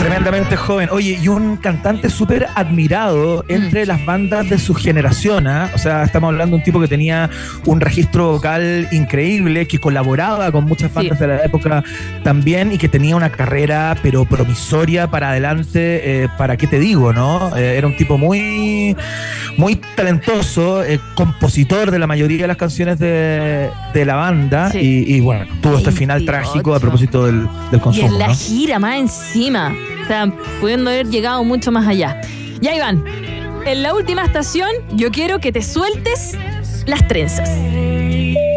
Tremendamente 0.09 0.55
joven. 0.57 0.89
Oye, 0.91 1.19
y 1.21 1.27
un 1.27 1.55
cantante 1.57 2.09
súper 2.09 2.47
admirado 2.55 3.45
entre 3.47 3.85
las 3.85 4.03
bandas 4.07 4.49
de 4.49 4.57
su 4.57 4.73
generación. 4.73 5.45
¿ah? 5.45 5.69
O 5.75 5.77
sea, 5.77 6.01
estamos 6.03 6.29
hablando 6.29 6.55
de 6.55 6.61
un 6.61 6.63
tipo 6.63 6.79
que 6.81 6.87
tenía 6.87 7.29
un 7.65 7.79
registro 7.79 8.31
vocal 8.31 8.87
increíble, 8.91 9.67
que 9.67 9.77
colaboraba 9.77 10.51
con 10.51 10.65
muchas 10.65 10.91
bandas 10.91 11.19
de 11.19 11.27
la 11.27 11.45
época 11.45 11.83
también 12.23 12.71
y 12.73 12.79
que 12.79 12.89
tenía 12.89 13.15
una 13.15 13.29
carrera, 13.29 13.95
pero 14.01 14.25
promisoria 14.25 15.11
para 15.11 15.29
adelante. 15.29 16.23
eh, 16.23 16.27
¿Para 16.39 16.57
qué 16.57 16.65
te 16.65 16.79
digo, 16.79 17.13
no? 17.13 17.55
Eh, 17.55 17.75
era 17.77 17.85
un 17.85 17.95
tipo 17.95 18.17
muy, 18.17 18.95
muy 19.57 19.75
talentoso, 19.95 20.83
eh, 20.83 20.99
compositor 21.13 21.91
de 21.91 21.99
la 21.99 22.07
mayoría 22.07 22.41
de 22.41 22.47
las 22.47 22.57
canciones 22.57 22.97
de, 22.97 23.69
de 23.93 24.05
la 24.05 24.15
banda. 24.15 24.71
Y, 24.73 25.15
y 25.15 25.19
bueno, 25.19 25.45
tuvo 25.61 25.77
este 25.77 25.91
final 25.91 26.19
28. 26.25 26.31
trágico 26.31 26.73
a 26.73 26.79
propósito 26.79 27.27
del, 27.27 27.47
del 27.69 27.79
Y 27.79 27.79
consumo. 27.79 28.07
en 28.07 28.17
la 28.19 28.27
¿no? 28.29 28.33
gira 28.35 28.79
más 28.79 28.95
encima. 28.95 29.71
Sea, 30.09 30.25
pudiendo 30.59 30.89
haber 30.89 31.07
llegado 31.07 31.43
mucho 31.43 31.71
más 31.71 31.87
allá. 31.87 32.19
Ya, 32.61 32.73
Iván, 32.73 33.05
en 33.63 33.83
la 33.83 33.93
última 33.93 34.23
estación 34.25 34.71
yo 34.89 35.11
quiero 35.11 35.37
que 35.37 35.51
te 35.51 35.61
sueltes 35.61 36.35
las 36.87 37.07
trenzas. 37.07 37.47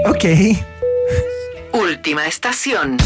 Ok. 0.07 0.25
Última 1.75 2.27
estación. 2.27 2.97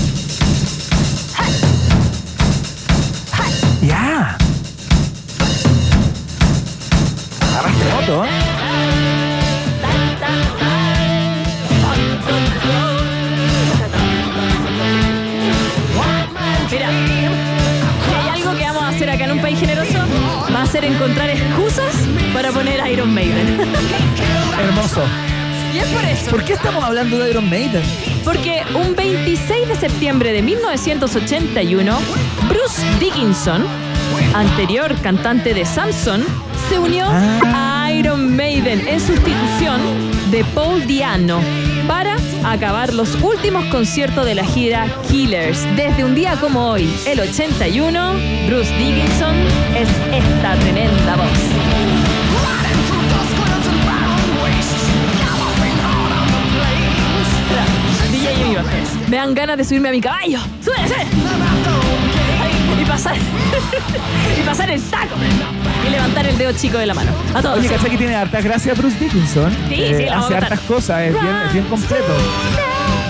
Ya. 3.83 4.39
Agarraste 7.41 7.85
moto, 7.97 8.25
¿eh? 8.27 8.56
Encontrar 20.85 21.31
excusas 21.31 21.95
para 22.33 22.51
poner 22.53 22.81
Iron 22.91 23.13
Maiden. 23.13 23.59
Hermoso. 24.61 25.03
Y 25.75 25.79
es 25.79 25.87
por 25.87 26.05
eso. 26.05 26.31
¿Por 26.31 26.45
qué 26.45 26.55
estamos 26.55 26.83
hablando 26.83 27.19
de 27.19 27.31
Iron 27.31 27.49
Maiden? 27.51 27.83
Porque 28.25 28.63
un 28.75 28.95
26 28.95 29.69
de 29.69 29.77
septiembre 29.77 30.33
de 30.33 30.43
1981, 30.43 31.99
Bruce 32.49 32.83
Dickinson, 32.99 33.65
anterior 34.35 34.95
cantante 35.03 35.55
de 35.55 35.65
Samson, 35.65 36.25
se 36.69 36.79
unió 36.79 37.07
a 37.09 37.91
Iron 37.93 38.35
Maiden 38.35 38.87
en 38.89 39.01
sustitución 39.01 39.81
de 40.31 40.45
Paul 40.55 40.87
Diano 40.87 41.41
para 41.87 42.19
acabar 42.53 42.95
los 42.95 43.15
últimos 43.23 43.65
conciertos 43.67 44.25
de 44.25 44.35
la 44.35 44.45
gira 44.45 44.87
Killers. 45.09 45.65
Desde 45.77 46.05
un 46.05 46.15
día 46.15 46.37
como 46.41 46.71
hoy, 46.71 46.89
el 47.07 47.21
81, 47.21 48.15
Bruce 48.47 48.73
Dickinson 48.77 49.35
es 49.77 49.89
esta 50.13 50.55
tremenda 50.57 51.17
voz. 51.17 51.77
Me 59.09 59.17
dan 59.17 59.35
ganas 59.35 59.57
de 59.57 59.65
subirme 59.65 59.89
a 59.89 59.93
mi 59.93 60.01
caballo. 60.01 60.39
¡Súbese! 60.61 61.07
Y 62.81 62.85
pasar. 62.85 63.17
y 64.39 64.43
pasar 64.43 64.71
el 64.71 64.83
taco. 64.83 65.15
Levantar 65.97 66.27
el 66.27 66.37
dedo 66.39 66.53
chico 66.53 66.79
de 66.79 66.87
la 66.87 66.95
mano. 66.95 67.11
A 67.35 67.41
todos. 67.43 67.59
Oye, 67.59 67.69
¿cachai 67.69 67.91
que 67.91 67.97
tiene 67.99 68.15
hartas 68.15 68.45
gracias 68.45 68.77
Bruce 68.79 68.99
Dickinson? 68.99 69.51
Sí, 69.69 69.75
Eh, 69.83 69.95
sí, 69.99 70.05
la 70.05 70.19
Hace 70.19 70.37
hartas 70.37 70.61
cosas, 70.61 71.01
es 71.03 71.13
bien, 71.13 71.37
es 71.47 71.53
bien 71.55 71.65
completo. 71.67 72.13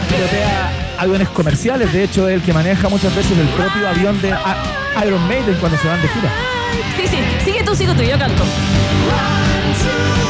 Pilotea 0.08 0.70
aviones 0.98 1.28
comerciales, 1.30 1.92
de 1.92 2.04
hecho, 2.04 2.28
es 2.28 2.36
el 2.36 2.42
que 2.42 2.52
maneja 2.52 2.88
muchas 2.88 3.14
veces 3.14 3.36
el 3.38 3.48
propio 3.48 3.88
avión 3.88 4.20
de 4.22 4.28
Iron 5.04 5.28
Maiden 5.28 5.56
cuando 5.60 5.76
se 5.78 5.88
van 5.88 6.00
de 6.00 6.08
gira. 6.08 6.30
Sí, 6.96 7.06
sí. 7.08 7.18
Sigue 7.44 7.62
tú, 7.64 7.74
sigue 7.74 7.92
tú. 7.94 8.02
Yo 8.02 8.18
canto. 8.18 8.42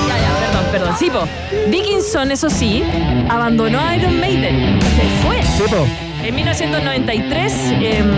Ya, 0.08 0.18
ya, 0.18 0.46
perdón, 0.46 0.64
perdón. 0.72 0.96
Sí, 0.98 1.10
po. 1.10 1.28
Dickinson, 1.70 2.30
eso 2.30 2.48
sí, 2.50 2.82
abandonó 3.28 3.80
a 3.80 3.94
Iron 3.96 4.18
Maiden. 4.18 4.80
Se 4.80 5.02
fue. 5.22 5.36
En 6.26 6.34
1993, 6.34 7.52
em, 7.80 8.10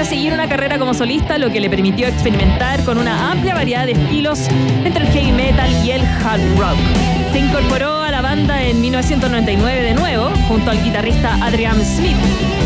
para 0.00 0.08
seguir 0.08 0.32
una 0.32 0.48
carrera 0.48 0.78
como 0.78 0.94
solista, 0.94 1.36
lo 1.36 1.50
que 1.50 1.60
le 1.60 1.68
permitió 1.68 2.08
experimentar 2.08 2.82
con 2.84 2.96
una 2.96 3.32
amplia 3.32 3.54
variedad 3.54 3.84
de 3.84 3.92
estilos 3.92 4.48
entre 4.82 5.04
el 5.04 5.12
heavy 5.12 5.30
metal 5.30 5.70
y 5.84 5.90
el 5.90 6.00
hard 6.00 6.40
rock. 6.56 6.78
Se 7.32 7.38
incorporó 7.38 7.99
la 8.22 8.28
banda 8.28 8.62
en 8.62 8.80
1999 8.82 9.82
de 9.82 9.94
nuevo, 9.94 10.30
junto 10.46 10.70
al 10.70 10.82
guitarrista 10.82 11.38
Adrian 11.42 11.82
Smith. 11.82 12.16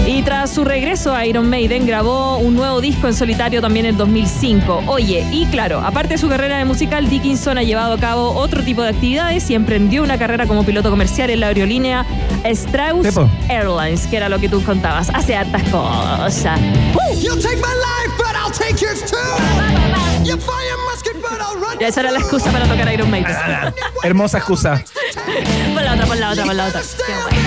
Y 0.05 0.23
tras 0.23 0.51
su 0.51 0.65
regreso 0.65 1.15
a 1.15 1.27
Iron 1.27 1.49
Maiden, 1.49 1.87
grabó 1.87 2.39
un 2.39 2.57
nuevo 2.57 2.81
disco 2.81 3.07
en 3.07 3.15
solitario 3.15 3.61
también 3.61 3.87
en 3.87 3.97
2005. 3.97 4.83
Oye, 4.87 5.25
y 5.31 5.47
claro, 5.47 5.81
aparte 5.81 6.15
de 6.15 6.19
su 6.19 6.29
carrera 6.29 6.59
de 6.59 6.65
musical, 6.65 7.09
Dickinson 7.09 7.57
ha 7.57 7.63
llevado 7.63 7.95
a 7.95 7.99
cabo 7.99 8.33
otro 8.33 8.65
tipo 8.65 8.83
de 8.83 8.89
actividades 8.89 9.49
y 9.49 9.55
emprendió 9.55 10.03
una 10.03 10.19
carrera 10.19 10.47
como 10.47 10.65
piloto 10.65 10.91
comercial 10.91 11.31
en 11.31 11.39
la 11.39 11.47
aerolínea 11.49 12.05
Strauss 12.45 13.03
Tepo. 13.03 13.31
Airlines, 13.49 14.09
que 14.09 14.17
era 14.17 14.29
lo 14.29 14.41
que 14.41 14.49
tú 14.49 14.61
contabas. 14.65 15.09
Hace 15.11 15.37
hartas 15.37 15.63
cosas. 15.71 16.59
You'll 17.23 17.39
Ya 21.81 21.89
esa 21.89 22.01
era 22.01 22.11
la 22.11 22.19
excusa 22.19 22.51
para 22.51 22.67
tocar 22.67 22.93
Iron 22.93 23.11
Maiden. 23.11 23.37
Hermosa 24.03 24.39
excusa. 24.39 24.83
Pon 25.75 25.85
la 25.85 25.95
otra, 25.95 26.07
pon 26.07 26.21
la 26.21 26.31
otra, 26.31 26.45
pon 26.45 26.57
la 26.57 26.67
otra. 26.67 26.81
Qué 26.81 27.13
bueno. 27.13 27.39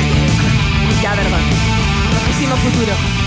Ya, 1.01 1.11
perdón. 1.13 1.41
Hicimos 2.29 2.59
futuro. 2.59 3.26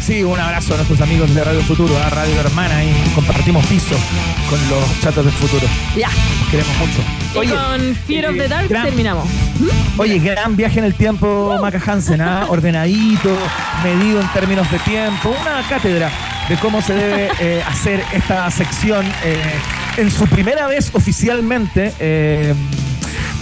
Sí, 0.00 0.22
un 0.24 0.38
abrazo 0.38 0.74
a 0.74 0.76
nuestros 0.76 1.00
amigos 1.00 1.32
de 1.34 1.42
Radio 1.42 1.60
Futuro, 1.62 1.96
a 1.98 2.10
Radio 2.10 2.38
Hermana, 2.40 2.82
y 2.84 2.92
compartimos 3.14 3.64
piso 3.66 3.96
con 4.50 4.58
los 4.68 5.00
chatos 5.00 5.24
del 5.24 5.34
futuro. 5.34 5.66
Ya. 5.96 6.08
Los 6.08 6.50
queremos 6.50 6.72
mucho. 6.78 7.42
Y 7.42 7.48
con 7.48 7.94
Fear 8.06 8.26
of 8.30 8.36
the 8.36 8.48
Dark 8.48 8.68
gran- 8.68 8.84
terminamos. 8.86 9.28
Oye, 9.98 10.18
gran 10.18 10.56
viaje 10.56 10.80
en 10.80 10.84
el 10.84 10.94
tiempo, 10.94 11.56
Maca 11.60 11.80
Hansen, 11.84 12.20
¿ah? 12.20 12.46
ordenadito, 12.50 13.36
medido 13.84 14.20
en 14.20 14.28
términos 14.32 14.70
de 14.70 14.78
tiempo, 14.80 15.34
una 15.40 15.62
cátedra 15.68 16.10
de 16.48 16.56
cómo 16.56 16.82
se 16.82 16.94
debe 16.94 17.30
eh, 17.40 17.62
hacer 17.66 18.02
esta 18.12 18.50
sección 18.50 19.06
eh, 19.24 19.38
en 19.96 20.10
su 20.10 20.26
primera 20.26 20.66
vez 20.66 20.90
oficialmente 20.92 21.92
eh, 21.98 22.54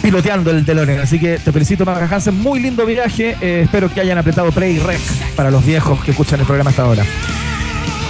piloteando 0.04 0.50
el 0.50 0.66
DeLorean. 0.66 1.00
Así 1.00 1.18
que 1.18 1.38
te 1.38 1.50
felicito, 1.50 1.86
Maca 1.86 2.14
Hansen, 2.14 2.38
muy 2.38 2.60
lindo 2.60 2.84
viaje, 2.84 3.38
eh, 3.40 3.62
espero 3.64 3.92
que 3.92 4.02
hayan 4.02 4.18
apretado 4.18 4.52
play 4.52 4.78
rec 4.78 5.00
para 5.34 5.50
los 5.50 5.64
viejos 5.64 6.04
que 6.04 6.10
escuchan 6.10 6.40
el 6.40 6.46
programa 6.46 6.68
hasta 6.68 6.82
ahora. 6.82 7.06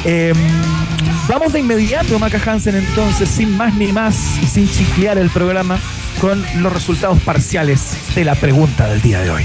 Eh, 0.05 0.33
vamos 1.29 1.53
de 1.53 1.61
inmediato, 1.61 2.19
Maca 2.19 2.41
Hansen, 2.45 2.75
entonces, 2.75 3.29
sin 3.29 3.57
más 3.57 3.75
ni 3.75 3.93
más 3.93 4.17
sin 4.17 4.69
chiclear 4.69 5.19
el 5.19 5.31
programa, 5.31 5.79
con 6.21 6.45
los 6.57 6.73
resultados 6.73 7.21
parciales 7.21 7.97
de 8.17 8.25
la 8.25 8.35
pregunta 8.35 8.89
del 8.89 9.01
día 9.01 9.21
de 9.21 9.31
hoy. 9.31 9.45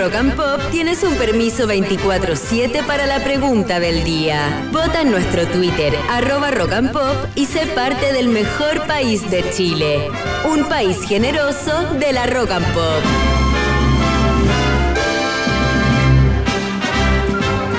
Rock 0.00 0.14
and 0.14 0.34
Pop 0.34 0.62
tienes 0.70 1.02
un 1.02 1.14
permiso 1.16 1.68
24-7 1.68 2.86
para 2.86 3.04
la 3.04 3.22
pregunta 3.22 3.78
del 3.80 4.02
día. 4.02 4.66
Vota 4.72 5.02
en 5.02 5.10
nuestro 5.10 5.46
Twitter, 5.46 5.94
arroba 6.08 6.50
Rock 6.50 6.72
and 6.72 6.90
Pop, 6.90 7.16
y 7.34 7.44
sé 7.44 7.66
parte 7.66 8.14
del 8.14 8.30
mejor 8.30 8.86
país 8.86 9.30
de 9.30 9.44
Chile. 9.50 10.08
Un 10.50 10.64
país 10.70 11.02
generoso 11.06 11.84
de 11.98 12.14
la 12.14 12.24
Rock 12.24 12.50
and 12.50 12.66
Pop. 12.72 13.02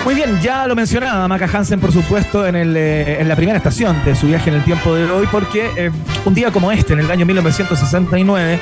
Muy 0.06 0.14
bien, 0.14 0.40
ya 0.42 0.68
lo 0.68 0.76
mencionaba 0.76 1.28
Maca 1.28 1.50
Hansen, 1.52 1.80
por 1.80 1.92
supuesto, 1.92 2.46
en, 2.46 2.56
el, 2.56 2.78
eh, 2.78 3.20
en 3.20 3.30
la 3.30 3.36
primera 3.36 3.58
estación 3.58 4.06
de 4.06 4.16
su 4.16 4.28
viaje 4.28 4.52
en 4.52 4.58
el 4.58 4.64
tiempo 4.64 4.94
de 4.94 5.10
hoy, 5.10 5.28
porque 5.32 5.72
eh, 5.76 5.92
un 6.26 6.36
día 6.36 6.52
como 6.52 6.72
este, 6.72 6.94
en 6.94 7.00
el 7.00 7.10
año 7.10 7.26
1969, 7.26 8.60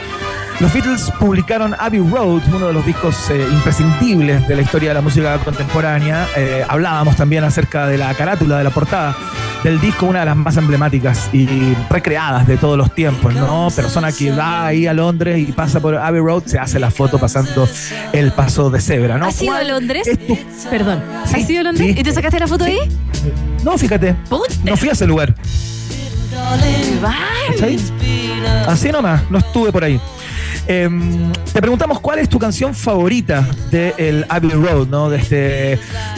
los 0.59 0.73
Beatles 0.73 1.09
publicaron 1.19 1.73
Abbey 1.79 1.99
Road, 2.01 2.41
uno 2.53 2.67
de 2.67 2.73
los 2.73 2.85
discos 2.85 3.15
eh, 3.29 3.47
imprescindibles 3.51 4.45
de 4.47 4.55
la 4.57 4.61
historia 4.61 4.89
de 4.89 4.95
la 4.95 5.01
música 5.01 5.37
contemporánea. 5.37 6.27
Eh, 6.35 6.65
hablábamos 6.67 7.15
también 7.15 7.45
acerca 7.45 7.87
de 7.87 7.97
la 7.97 8.13
carátula, 8.13 8.57
de 8.57 8.65
la 8.65 8.69
portada 8.69 9.15
del 9.63 9.79
disco, 9.79 10.05
una 10.05 10.19
de 10.21 10.25
las 10.25 10.35
más 10.35 10.57
emblemáticas 10.57 11.29
y 11.33 11.47
recreadas 11.89 12.45
de 12.47 12.57
todos 12.57 12.77
los 12.77 12.93
tiempos, 12.93 13.33
¿no? 13.35 13.69
Persona 13.73 14.11
que 14.11 14.31
va 14.31 14.67
ahí 14.67 14.85
a 14.87 14.93
Londres 14.93 15.37
y 15.39 15.51
pasa 15.53 15.79
por 15.79 15.95
Abbey 15.95 16.19
Road, 16.21 16.43
se 16.45 16.59
hace 16.59 16.77
la 16.79 16.91
foto 16.91 17.17
pasando 17.19 17.67
el 18.11 18.31
paso 18.33 18.69
de 18.69 18.81
cebra, 18.81 19.17
¿no? 19.17 19.25
¿Has 19.27 19.41
ido 19.41 19.53
a 19.53 19.57
¿Cuál 19.57 19.67
Londres? 19.69 20.07
es 20.07 20.27
tu- 20.27 20.37
Perdón. 20.69 21.01
¿Has 21.23 21.49
ido 21.49 21.61
a 21.61 21.63
Londres? 21.63 21.87
sí. 21.93 21.99
¿Y 21.99 22.03
te 22.03 22.11
sacaste 22.11 22.37
la 22.39 22.47
foto 22.47 22.65
ahí? 22.65 22.79
No, 23.63 23.77
fíjate, 23.77 24.15
no 24.63 24.75
fui 24.77 24.89
a 24.89 24.91
ese 24.91 25.05
lugar. 25.07 25.33
¿Cachai? 27.49 27.77
Así 28.67 28.91
nomás, 28.91 29.21
no 29.29 29.37
estuve 29.39 29.71
por 29.71 29.83
ahí. 29.83 29.99
Em, 30.71 31.33
te 31.51 31.61
preguntamos 31.61 31.99
cuál 31.99 32.19
es 32.19 32.29
tu 32.29 32.37
canción 32.37 32.75
favorita 32.75 33.43
del 33.71 34.23
Abbey 34.29 34.51
Road, 34.51 34.87
¿no? 34.87 35.09
De 35.09 35.17
este, 35.17 35.35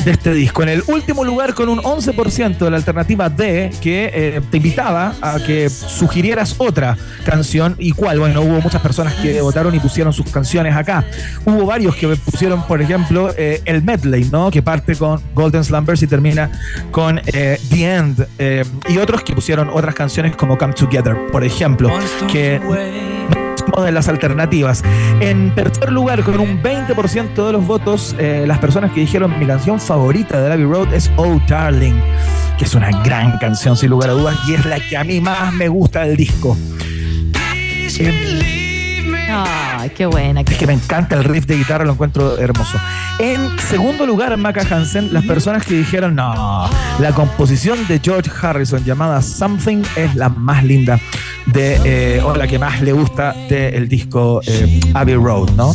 de 0.03 0.11
este 0.11 0.33
disco. 0.33 0.61
En 0.61 0.67
el 0.67 0.83
último 0.87 1.23
lugar, 1.23 1.53
con 1.53 1.69
un 1.69 1.79
11% 1.79 2.57
de 2.57 2.69
la 2.69 2.75
alternativa 2.75 3.29
D, 3.29 3.71
que 3.81 4.11
eh, 4.13 4.41
te 4.51 4.57
invitaba 4.57 5.15
a 5.21 5.39
que 5.39 5.69
sugirieras 5.69 6.55
otra 6.57 6.97
canción. 7.23 7.77
¿Y 7.79 7.93
cuál? 7.93 8.19
Bueno, 8.19 8.41
hubo 8.41 8.59
muchas 8.59 8.81
personas 8.81 9.13
que 9.13 9.39
votaron 9.39 9.73
y 9.73 9.79
pusieron 9.79 10.11
sus 10.11 10.29
canciones 10.29 10.75
acá. 10.75 11.05
Hubo 11.45 11.65
varios 11.65 11.95
que 11.95 12.13
pusieron, 12.17 12.67
por 12.67 12.81
ejemplo, 12.81 13.33
eh, 13.37 13.61
el 13.63 13.81
medley, 13.81 14.27
¿no? 14.33 14.51
Que 14.51 14.61
parte 14.61 14.97
con 14.97 15.21
Golden 15.33 15.63
Slumbers 15.63 16.03
y 16.03 16.07
termina 16.07 16.51
con 16.91 17.21
eh, 17.27 17.57
The 17.69 17.95
End. 17.95 18.27
Y 18.89 18.97
otros 18.97 19.23
que 19.23 19.33
pusieron 19.33 19.69
otras 19.69 19.95
canciones 19.95 20.35
como 20.35 20.57
Come 20.57 20.73
Together, 20.73 21.15
por 21.31 21.45
ejemplo, 21.45 21.89
que 22.29 22.59
de 23.83 23.91
las 23.91 24.07
alternativas. 24.07 24.83
En 25.19 25.53
tercer 25.55 25.91
lugar, 25.91 26.23
con 26.23 26.39
un 26.39 26.61
20% 26.61 27.45
de 27.45 27.51
los 27.51 27.65
votos, 27.65 28.15
eh, 28.19 28.45
las 28.47 28.59
personas 28.59 28.91
que 28.91 29.01
dijeron 29.01 29.37
mi 29.39 29.45
canción 29.45 29.79
favorita 29.79 30.41
de 30.41 30.51
Abbey 30.51 30.65
Road 30.65 30.93
es 30.93 31.11
Oh 31.17 31.39
Darling, 31.47 31.99
que 32.57 32.65
es 32.65 32.75
una 32.75 32.89
gran 33.03 33.37
canción 33.39 33.77
sin 33.77 33.89
lugar 33.89 34.09
a 34.09 34.13
dudas 34.13 34.37
y 34.47 34.53
es 34.53 34.65
la 34.65 34.79
que 34.79 34.97
a 34.97 35.03
mí 35.03 35.21
más 35.21 35.53
me 35.53 35.67
gusta 35.67 36.01
del 36.01 36.17
disco. 36.17 36.57
Ay, 39.33 39.89
qué 39.91 40.05
buena. 40.05 40.41
Es 40.41 40.57
que 40.57 40.67
me 40.67 40.73
encanta 40.73 41.15
el 41.15 41.23
riff 41.23 41.45
de 41.45 41.57
guitarra, 41.57 41.85
lo 41.85 41.93
encuentro 41.93 42.37
hermoso. 42.37 42.77
En 43.19 43.57
segundo 43.59 44.05
lugar, 44.05 44.35
Maca 44.37 44.61
Hansen, 44.69 45.13
las 45.13 45.25
personas 45.25 45.65
que 45.65 45.75
dijeron, 45.75 46.15
no, 46.15 46.69
la 46.99 47.11
composición 47.13 47.87
de 47.87 47.99
George 47.99 48.29
Harrison 48.41 48.83
llamada 48.83 49.21
Something 49.21 49.83
es 49.95 50.15
la 50.15 50.29
más 50.29 50.63
linda 50.63 50.99
de, 51.47 51.79
eh, 51.83 52.21
o 52.23 52.35
la 52.35 52.47
que 52.47 52.59
más 52.59 52.81
le 52.81 52.93
gusta 52.93 53.33
del 53.49 53.87
disco 53.87 54.41
eh, 54.45 54.79
Abbey 54.93 55.15
Road, 55.15 55.51
¿no? 55.51 55.73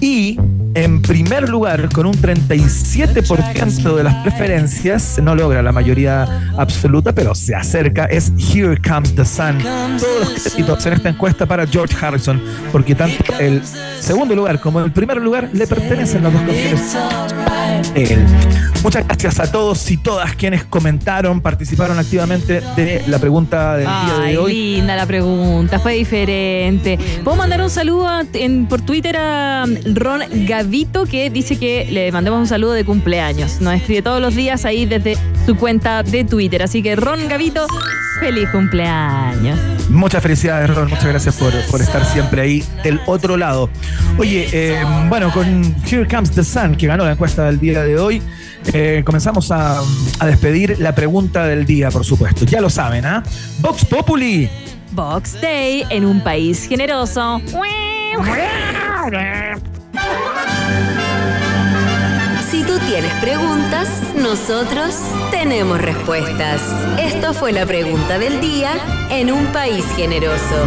Y 0.00 0.38
en 0.74 1.02
primer 1.02 1.48
lugar, 1.48 1.88
con 1.92 2.06
un 2.06 2.14
37% 2.14 3.94
de 3.96 4.04
las 4.04 4.14
preferencias, 4.22 5.18
no 5.22 5.34
logra 5.34 5.62
la 5.62 5.72
mayoría 5.72 6.50
absoluta, 6.56 7.12
pero 7.12 7.34
se 7.34 7.54
acerca, 7.54 8.04
es 8.06 8.32
Here 8.38 8.76
Comes 8.80 9.14
the 9.14 9.24
Sun. 9.24 9.58
Todos 9.58 10.20
los 10.20 10.42
créditos 10.52 10.86
en 10.86 10.92
esta 10.94 11.08
encuesta 11.08 11.46
para 11.46 11.66
George 11.66 11.94
Harrison, 12.00 12.40
porque 12.72 12.94
tanto 12.94 13.24
el 13.38 13.62
segundo 14.00 14.34
lugar 14.34 14.60
como 14.60 14.80
el 14.80 14.92
primer 14.92 15.18
lugar 15.18 15.48
le 15.52 15.66
pertenecen 15.66 16.22
las 16.22 16.32
dos 16.32 16.42
canciones 16.42 16.96
él. 17.94 18.24
Muchas 18.82 19.06
gracias 19.06 19.40
a 19.40 19.50
todos 19.50 19.90
y 19.90 19.96
todas 19.96 20.34
quienes 20.36 20.64
comentaron, 20.64 21.40
participaron 21.40 21.98
activamente 21.98 22.60
de 22.76 23.02
la 23.08 23.18
pregunta 23.18 23.76
del 23.76 23.86
día 23.86 24.18
de 24.26 24.38
hoy. 24.38 24.52
linda 24.76 24.96
la 24.96 25.06
pregunta, 25.06 25.78
fue 25.78 25.94
diferente. 25.94 26.98
Puedo 27.24 27.36
mandar 27.36 27.60
un 27.60 27.70
saludo 27.70 28.08
en- 28.32 28.66
por 28.66 28.80
Twitter 28.82 29.16
a 29.16 29.66
Ron 29.94 30.22
Gavito 30.58 31.06
que 31.06 31.30
dice 31.30 31.56
que 31.56 31.86
le 31.88 32.10
mandemos 32.10 32.40
un 32.40 32.48
saludo 32.48 32.72
de 32.72 32.84
cumpleaños. 32.84 33.60
Nos 33.60 33.74
escribe 33.74 34.02
todos 34.02 34.20
los 34.20 34.34
días 34.34 34.64
ahí 34.64 34.86
desde 34.86 35.16
su 35.46 35.56
cuenta 35.56 36.02
de 36.02 36.24
Twitter. 36.24 36.64
Así 36.64 36.82
que 36.82 36.96
Ron 36.96 37.28
Gavito, 37.28 37.64
feliz 38.18 38.48
cumpleaños. 38.50 39.56
Muchas 39.88 40.20
felicidades, 40.20 40.68
Ron. 40.74 40.90
Muchas 40.90 41.06
gracias 41.06 41.36
por, 41.36 41.52
por 41.70 41.80
estar 41.80 42.04
siempre 42.04 42.42
ahí 42.42 42.64
del 42.82 43.00
otro 43.06 43.36
lado. 43.36 43.70
Oye, 44.18 44.48
eh, 44.52 44.82
bueno, 45.08 45.30
con 45.30 45.76
Here 45.88 46.08
Comes 46.08 46.32
the 46.32 46.42
Sun, 46.42 46.74
que 46.74 46.88
ganó 46.88 47.04
la 47.04 47.12
encuesta 47.12 47.44
del 47.44 47.60
día 47.60 47.84
de 47.84 47.96
hoy, 47.96 48.20
eh, 48.72 49.04
comenzamos 49.06 49.52
a, 49.52 49.80
a 50.18 50.26
despedir 50.26 50.80
la 50.80 50.92
pregunta 50.92 51.46
del 51.46 51.66
día, 51.66 51.92
por 51.92 52.04
supuesto. 52.04 52.44
Ya 52.46 52.60
lo 52.60 52.68
saben, 52.68 53.06
¿ah? 53.06 53.22
Vox 53.60 53.84
Populi. 53.84 54.50
Box 54.90 55.40
Day 55.40 55.84
en 55.88 56.04
un 56.04 56.20
país 56.20 56.66
generoso. 56.66 57.40
Si 62.50 62.64
tú 62.64 62.78
tienes 62.80 63.12
preguntas, 63.14 63.88
nosotros 64.16 64.94
tenemos 65.30 65.80
respuestas. 65.80 66.60
Esto 66.98 67.34
fue 67.34 67.52
la 67.52 67.66
pregunta 67.66 68.18
del 68.18 68.40
día 68.40 68.72
en 69.10 69.30
un 69.30 69.46
país 69.46 69.84
generoso. 69.96 70.66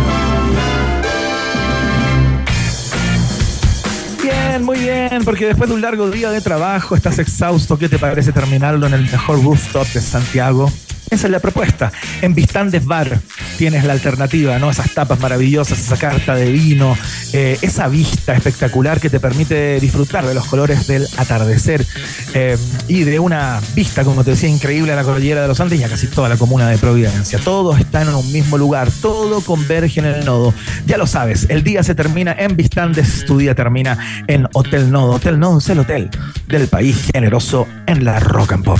Bien, 4.21 4.63
muy 4.63 4.77
bien, 4.77 5.23
porque 5.25 5.47
después 5.47 5.69
de 5.69 5.75
un 5.75 5.81
largo 5.81 6.09
día 6.11 6.29
de 6.29 6.41
trabajo 6.41 6.95
estás 6.95 7.17
exhausto. 7.19 7.77
¿Qué 7.77 7.89
te 7.89 7.97
parece 7.97 8.31
terminarlo 8.31 8.85
en 8.85 8.93
el 8.93 9.01
mejor 9.01 9.43
rooftop 9.43 9.87
de 9.87 10.01
Santiago? 10.01 10.71
Esa 11.11 11.27
es 11.27 11.31
la 11.31 11.39
propuesta. 11.41 11.91
En 12.21 12.33
Vistandes 12.33 12.85
Bar 12.85 13.19
tienes 13.57 13.83
la 13.83 13.91
alternativa, 13.91 14.57
¿no? 14.59 14.71
Esas 14.71 14.91
tapas 14.93 15.19
maravillosas, 15.19 15.77
esa 15.77 15.97
carta 15.97 16.35
de 16.35 16.49
vino, 16.49 16.97
eh, 17.33 17.57
esa 17.61 17.89
vista 17.89 18.33
espectacular 18.33 19.01
que 19.01 19.09
te 19.09 19.19
permite 19.19 19.77
disfrutar 19.81 20.25
de 20.25 20.33
los 20.33 20.45
colores 20.45 20.87
del 20.87 21.05
atardecer 21.17 21.85
eh, 22.33 22.57
y 22.87 23.03
de 23.03 23.19
una 23.19 23.59
vista, 23.75 24.05
como 24.05 24.23
te 24.23 24.31
decía, 24.31 24.47
increíble 24.47 24.93
a 24.93 24.95
la 24.95 25.03
cordillera 25.03 25.41
de 25.41 25.49
los 25.49 25.59
Andes 25.59 25.81
y 25.81 25.83
a 25.83 25.89
casi 25.89 26.07
toda 26.07 26.29
la 26.29 26.37
comuna 26.37 26.69
de 26.69 26.77
Providencia. 26.77 27.39
Todos 27.39 27.77
están 27.77 28.07
en 28.07 28.15
un 28.15 28.31
mismo 28.31 28.57
lugar, 28.57 28.89
todo 29.01 29.41
converge 29.41 29.99
en 29.99 30.05
el 30.05 30.23
nodo. 30.23 30.53
Ya 30.85 30.97
lo 30.97 31.07
sabes, 31.07 31.45
el 31.49 31.61
día 31.61 31.83
se 31.83 31.93
termina 31.93 32.33
en 32.39 32.55
Vistandes, 32.55 33.25
tu 33.25 33.37
día 33.37 33.53
termina 33.53 33.97
en 34.27 34.47
Hotel 34.53 34.89
Nodo. 34.89 35.15
Hotel 35.15 35.37
Nodo 35.37 35.57
es 35.57 35.67
el 35.67 35.79
hotel 35.79 36.09
del 36.47 36.69
país 36.69 37.09
generoso 37.13 37.67
en 37.85 38.05
la 38.05 38.19
Rock 38.21 38.53
and 38.53 38.63
Pop. 38.63 38.79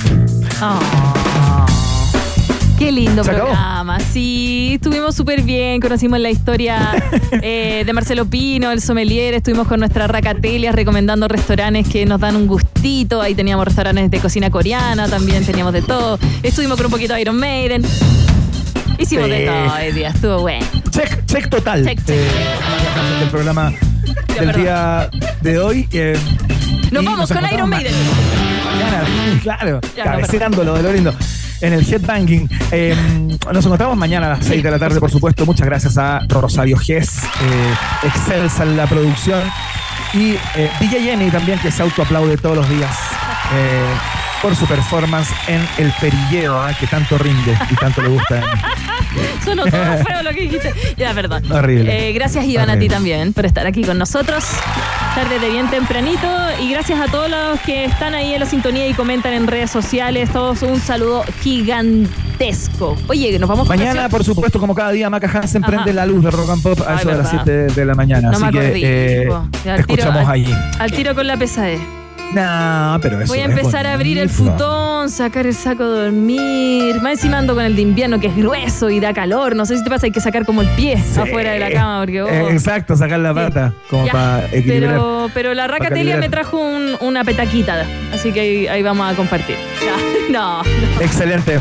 Ah, 0.62 0.80
Qué 2.82 2.90
lindo 2.90 3.22
programa. 3.22 4.00
Sí, 4.00 4.72
estuvimos 4.74 5.14
súper 5.14 5.42
bien. 5.42 5.80
Conocimos 5.80 6.18
la 6.18 6.30
historia 6.30 6.90
eh, 7.40 7.84
de 7.86 7.92
Marcelo 7.92 8.26
Pino, 8.26 8.72
el 8.72 8.80
sommelier. 8.80 9.34
Estuvimos 9.34 9.68
con 9.68 9.78
nuestra 9.78 10.08
Racatelia 10.08 10.72
recomendando 10.72 11.28
restaurantes 11.28 11.88
que 11.88 12.04
nos 12.06 12.18
dan 12.20 12.34
un 12.34 12.48
gustito. 12.48 13.22
Ahí 13.22 13.36
teníamos 13.36 13.66
restaurantes 13.66 14.10
de 14.10 14.18
cocina 14.18 14.50
coreana, 14.50 15.06
también 15.08 15.46
teníamos 15.46 15.72
de 15.72 15.82
todo. 15.82 16.18
Estuvimos 16.42 16.76
con 16.76 16.86
un 16.86 16.90
poquito 16.92 17.14
de 17.14 17.20
Iron 17.20 17.36
Maiden. 17.38 17.82
Hicimos 18.98 19.26
Sí. 19.26 19.30
de 19.30 19.46
todo 19.46 19.74
hoy 19.76 19.92
día. 19.92 20.08
Estuvo 20.08 20.40
bueno. 20.40 20.66
Check, 20.90 21.24
check 21.26 21.48
total. 21.48 21.84
Check, 21.84 21.98
check. 22.04 22.16
Eh, 22.16 23.20
del 23.20 23.28
programa 23.30 23.70
del 23.70 24.36
perdón. 24.46 24.60
día 24.60 25.08
de 25.40 25.58
hoy. 25.60 25.88
eh, 25.92 26.18
Nos 26.90 27.04
vamos 27.04 27.30
con 27.30 27.44
Iron 27.52 27.70
ma- 27.70 27.76
Maiden. 27.76 27.94
Claro, 29.44 29.80
Ya, 29.96 30.04
no, 30.04 30.10
cabeceando 30.10 30.64
lo 30.64 30.74
de 30.74 30.82
lo 30.82 30.92
lindo. 30.92 31.14
En 31.62 31.72
el 31.72 31.86
headbanging. 31.86 32.50
Eh, 32.72 32.94
nos 33.52 33.64
encontramos 33.64 33.96
mañana 33.96 34.26
a 34.26 34.30
las 34.30 34.46
6 34.46 34.62
de 34.62 34.70
la 34.70 34.78
tarde, 34.78 34.98
por 34.98 35.10
supuesto. 35.10 35.46
Muchas 35.46 35.66
gracias 35.66 35.96
a 35.96 36.20
Rosario 36.28 36.76
Gess, 36.76 37.22
eh, 37.22 37.74
excelsa 38.02 38.64
en 38.64 38.76
la 38.76 38.86
producción. 38.86 39.40
Y 40.12 40.32
eh, 40.56 40.70
DJ 40.80 41.02
Jenny 41.02 41.30
también, 41.30 41.58
que 41.60 41.70
se 41.70 41.82
autoaplaude 41.82 42.36
todos 42.36 42.56
los 42.56 42.68
días 42.68 42.94
eh, 43.54 43.94
por 44.42 44.56
su 44.56 44.66
performance 44.66 45.30
en 45.46 45.64
El 45.78 45.92
Perilleo, 46.00 46.60
ah, 46.60 46.72
que 46.78 46.86
tanto 46.88 47.16
rinde 47.16 47.56
y 47.70 47.74
tanto 47.76 48.02
le 48.02 48.08
gusta. 48.08 48.42
Sonó 49.44 49.64
todo 49.70 50.04
feo 50.04 50.22
lo 50.22 50.30
que 50.30 50.40
dijiste. 50.42 50.74
Ya, 50.96 51.14
perdón. 51.14 51.50
Horrible. 51.50 52.08
Eh, 52.08 52.12
gracias, 52.12 52.44
Iván, 52.46 52.68
a 52.68 52.78
ti 52.78 52.88
también 52.88 53.32
por 53.32 53.46
estar 53.46 53.66
aquí 53.66 53.84
con 53.84 53.98
nosotros. 53.98 54.44
Tarde 55.14 55.38
de 55.38 55.48
bien 55.50 55.68
tempranito. 55.70 56.28
Y 56.60 56.70
gracias 56.70 57.00
a 57.00 57.06
todos 57.06 57.30
los 57.30 57.60
que 57.60 57.84
están 57.84 58.14
ahí 58.14 58.34
en 58.34 58.40
la 58.40 58.46
sintonía 58.46 58.88
y 58.88 58.94
comentan 58.94 59.32
en 59.32 59.46
redes 59.46 59.70
sociales. 59.70 60.30
Todos 60.30 60.62
un 60.62 60.80
saludo 60.80 61.24
gigante 61.42 62.10
gigantesco. 62.42 62.96
Oye, 63.08 63.38
nos 63.38 63.48
vamos 63.48 63.68
con 63.68 63.76
Mañana, 63.76 64.08
por 64.08 64.24
supuesto, 64.24 64.58
como 64.58 64.74
cada 64.74 64.90
día, 64.90 65.08
Maca 65.08 65.30
Hansen 65.32 65.62
Ajá. 65.62 65.70
prende 65.70 65.92
la 65.92 66.06
luz 66.06 66.24
de 66.24 66.30
Rock 66.30 66.50
and 66.50 66.62
Pop 66.62 66.80
a 66.80 66.92
Ay, 66.92 66.96
eso 67.00 67.08
de 67.10 67.16
las 67.16 67.30
verdad. 67.32 67.42
7 67.44 67.80
de 67.80 67.84
la 67.84 67.94
mañana. 67.94 68.30
No 68.30 68.36
Así 68.46 68.58
que 68.58 68.72
eh, 69.22 69.28
te 69.62 69.74
escuchamos 69.76 70.26
al- 70.26 70.30
allí. 70.30 70.54
Al 70.78 70.90
tiro 70.90 71.14
con 71.14 71.26
la 71.26 71.36
pesadez. 71.36 71.80
No, 72.34 72.98
pero 73.02 73.20
eso 73.20 73.32
Voy 73.32 73.40
a 73.40 73.44
empezar 73.44 73.86
a 73.86 73.92
abrir 73.94 74.18
el 74.18 74.30
futón, 74.30 75.10
sacar 75.10 75.46
el 75.46 75.54
saco 75.54 75.88
de 75.88 76.02
dormir. 76.04 77.00
Más 77.02 77.12
encima 77.12 77.38
ando 77.38 77.54
con 77.54 77.64
el 77.64 77.76
de 77.76 77.82
invierno 77.82 78.18
que 78.20 78.28
es 78.28 78.36
grueso 78.36 78.88
y 78.90 79.00
da 79.00 79.12
calor. 79.12 79.54
No 79.54 79.66
sé 79.66 79.76
si 79.76 79.84
te 79.84 79.90
pasa, 79.90 80.06
hay 80.06 80.12
que 80.12 80.20
sacar 80.20 80.44
como 80.46 80.62
el 80.62 80.68
pie 80.68 80.94
afuera 81.16 81.52
de 81.52 81.58
la 81.58 81.70
cama 81.70 82.00
porque 82.00 82.22
oh, 82.22 82.28
Eh, 82.28 82.52
exacto, 82.52 82.96
sacar 82.96 83.20
la 83.20 83.34
pata 83.34 83.72
como 83.90 84.06
Ya, 84.06 84.12
para 84.12 84.46
equilibrar. 84.52 84.92
pero, 84.92 85.30
pero 85.34 85.54
la 85.54 85.66
racatelia 85.66 86.16
me 86.16 86.28
trajo 86.28 86.58
un- 86.58 86.96
una 87.00 87.24
petaquita, 87.24 87.84
así 88.14 88.32
que 88.32 88.40
ahí, 88.40 88.66
ahí 88.66 88.82
vamos 88.82 89.12
a 89.12 89.14
compartir. 89.16 89.56
Ya, 89.84 89.96
No, 90.30 90.62
no. 90.62 91.00
Excelente. 91.00 91.58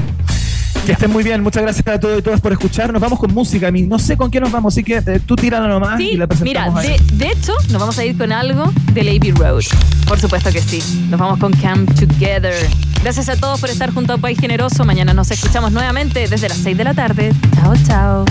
Que 0.85 0.93
estén 0.93 1.11
muy 1.11 1.23
bien. 1.23 1.43
Muchas 1.43 1.61
gracias 1.63 1.87
a 1.87 1.99
todos 1.99 2.19
y 2.19 2.21
todas 2.23 2.41
por 2.41 2.51
escuchar. 2.51 2.91
Nos 2.91 3.01
vamos 3.01 3.19
con 3.19 3.31
música. 3.33 3.69
Mi- 3.71 3.83
No 3.83 3.99
sé 3.99 4.17
con 4.17 4.31
qué 4.31 4.39
nos 4.39 4.51
vamos, 4.51 4.73
así 4.73 4.83
que 4.83 4.97
eh, 4.97 5.19
tú 5.25 5.35
tírala 5.35 5.67
nomás 5.67 5.99
y 5.99 6.15
la 6.17 6.25
mira, 6.25 6.27
presentamos 6.27 6.81
de, 6.81 6.87
ahí. 6.89 6.99
de 7.13 7.27
hecho, 7.27 7.53
nos 7.69 7.79
vamos 7.79 7.97
a 7.99 8.05
ir 8.05 8.17
con 8.17 8.31
algo 8.31 8.71
de 8.93 9.03
Lady 9.03 9.31
Road. 9.31 9.61
Por 10.07 10.19
supuesto 10.19 10.51
que 10.51 10.61
sí. 10.61 10.81
Nos 11.09 11.19
vamos 11.19 11.39
con 11.39 11.53
Come 11.53 11.85
Together. 11.85 12.55
Gracias 13.03 13.29
a 13.29 13.35
todos 13.35 13.59
por 13.59 13.69
estar 13.69 13.93
junto 13.93 14.13
a 14.13 14.17
País 14.17 14.39
Generoso. 14.39 14.83
Mañana 14.83 15.13
nos 15.13 15.29
escuchamos 15.31 15.71
nuevamente 15.71 16.27
desde 16.27 16.49
las 16.49 16.57
6 16.57 16.75
de 16.77 16.83
la 16.83 16.93
tarde. 16.95 17.31
Chao, 17.55 17.73
chao. 17.87 18.25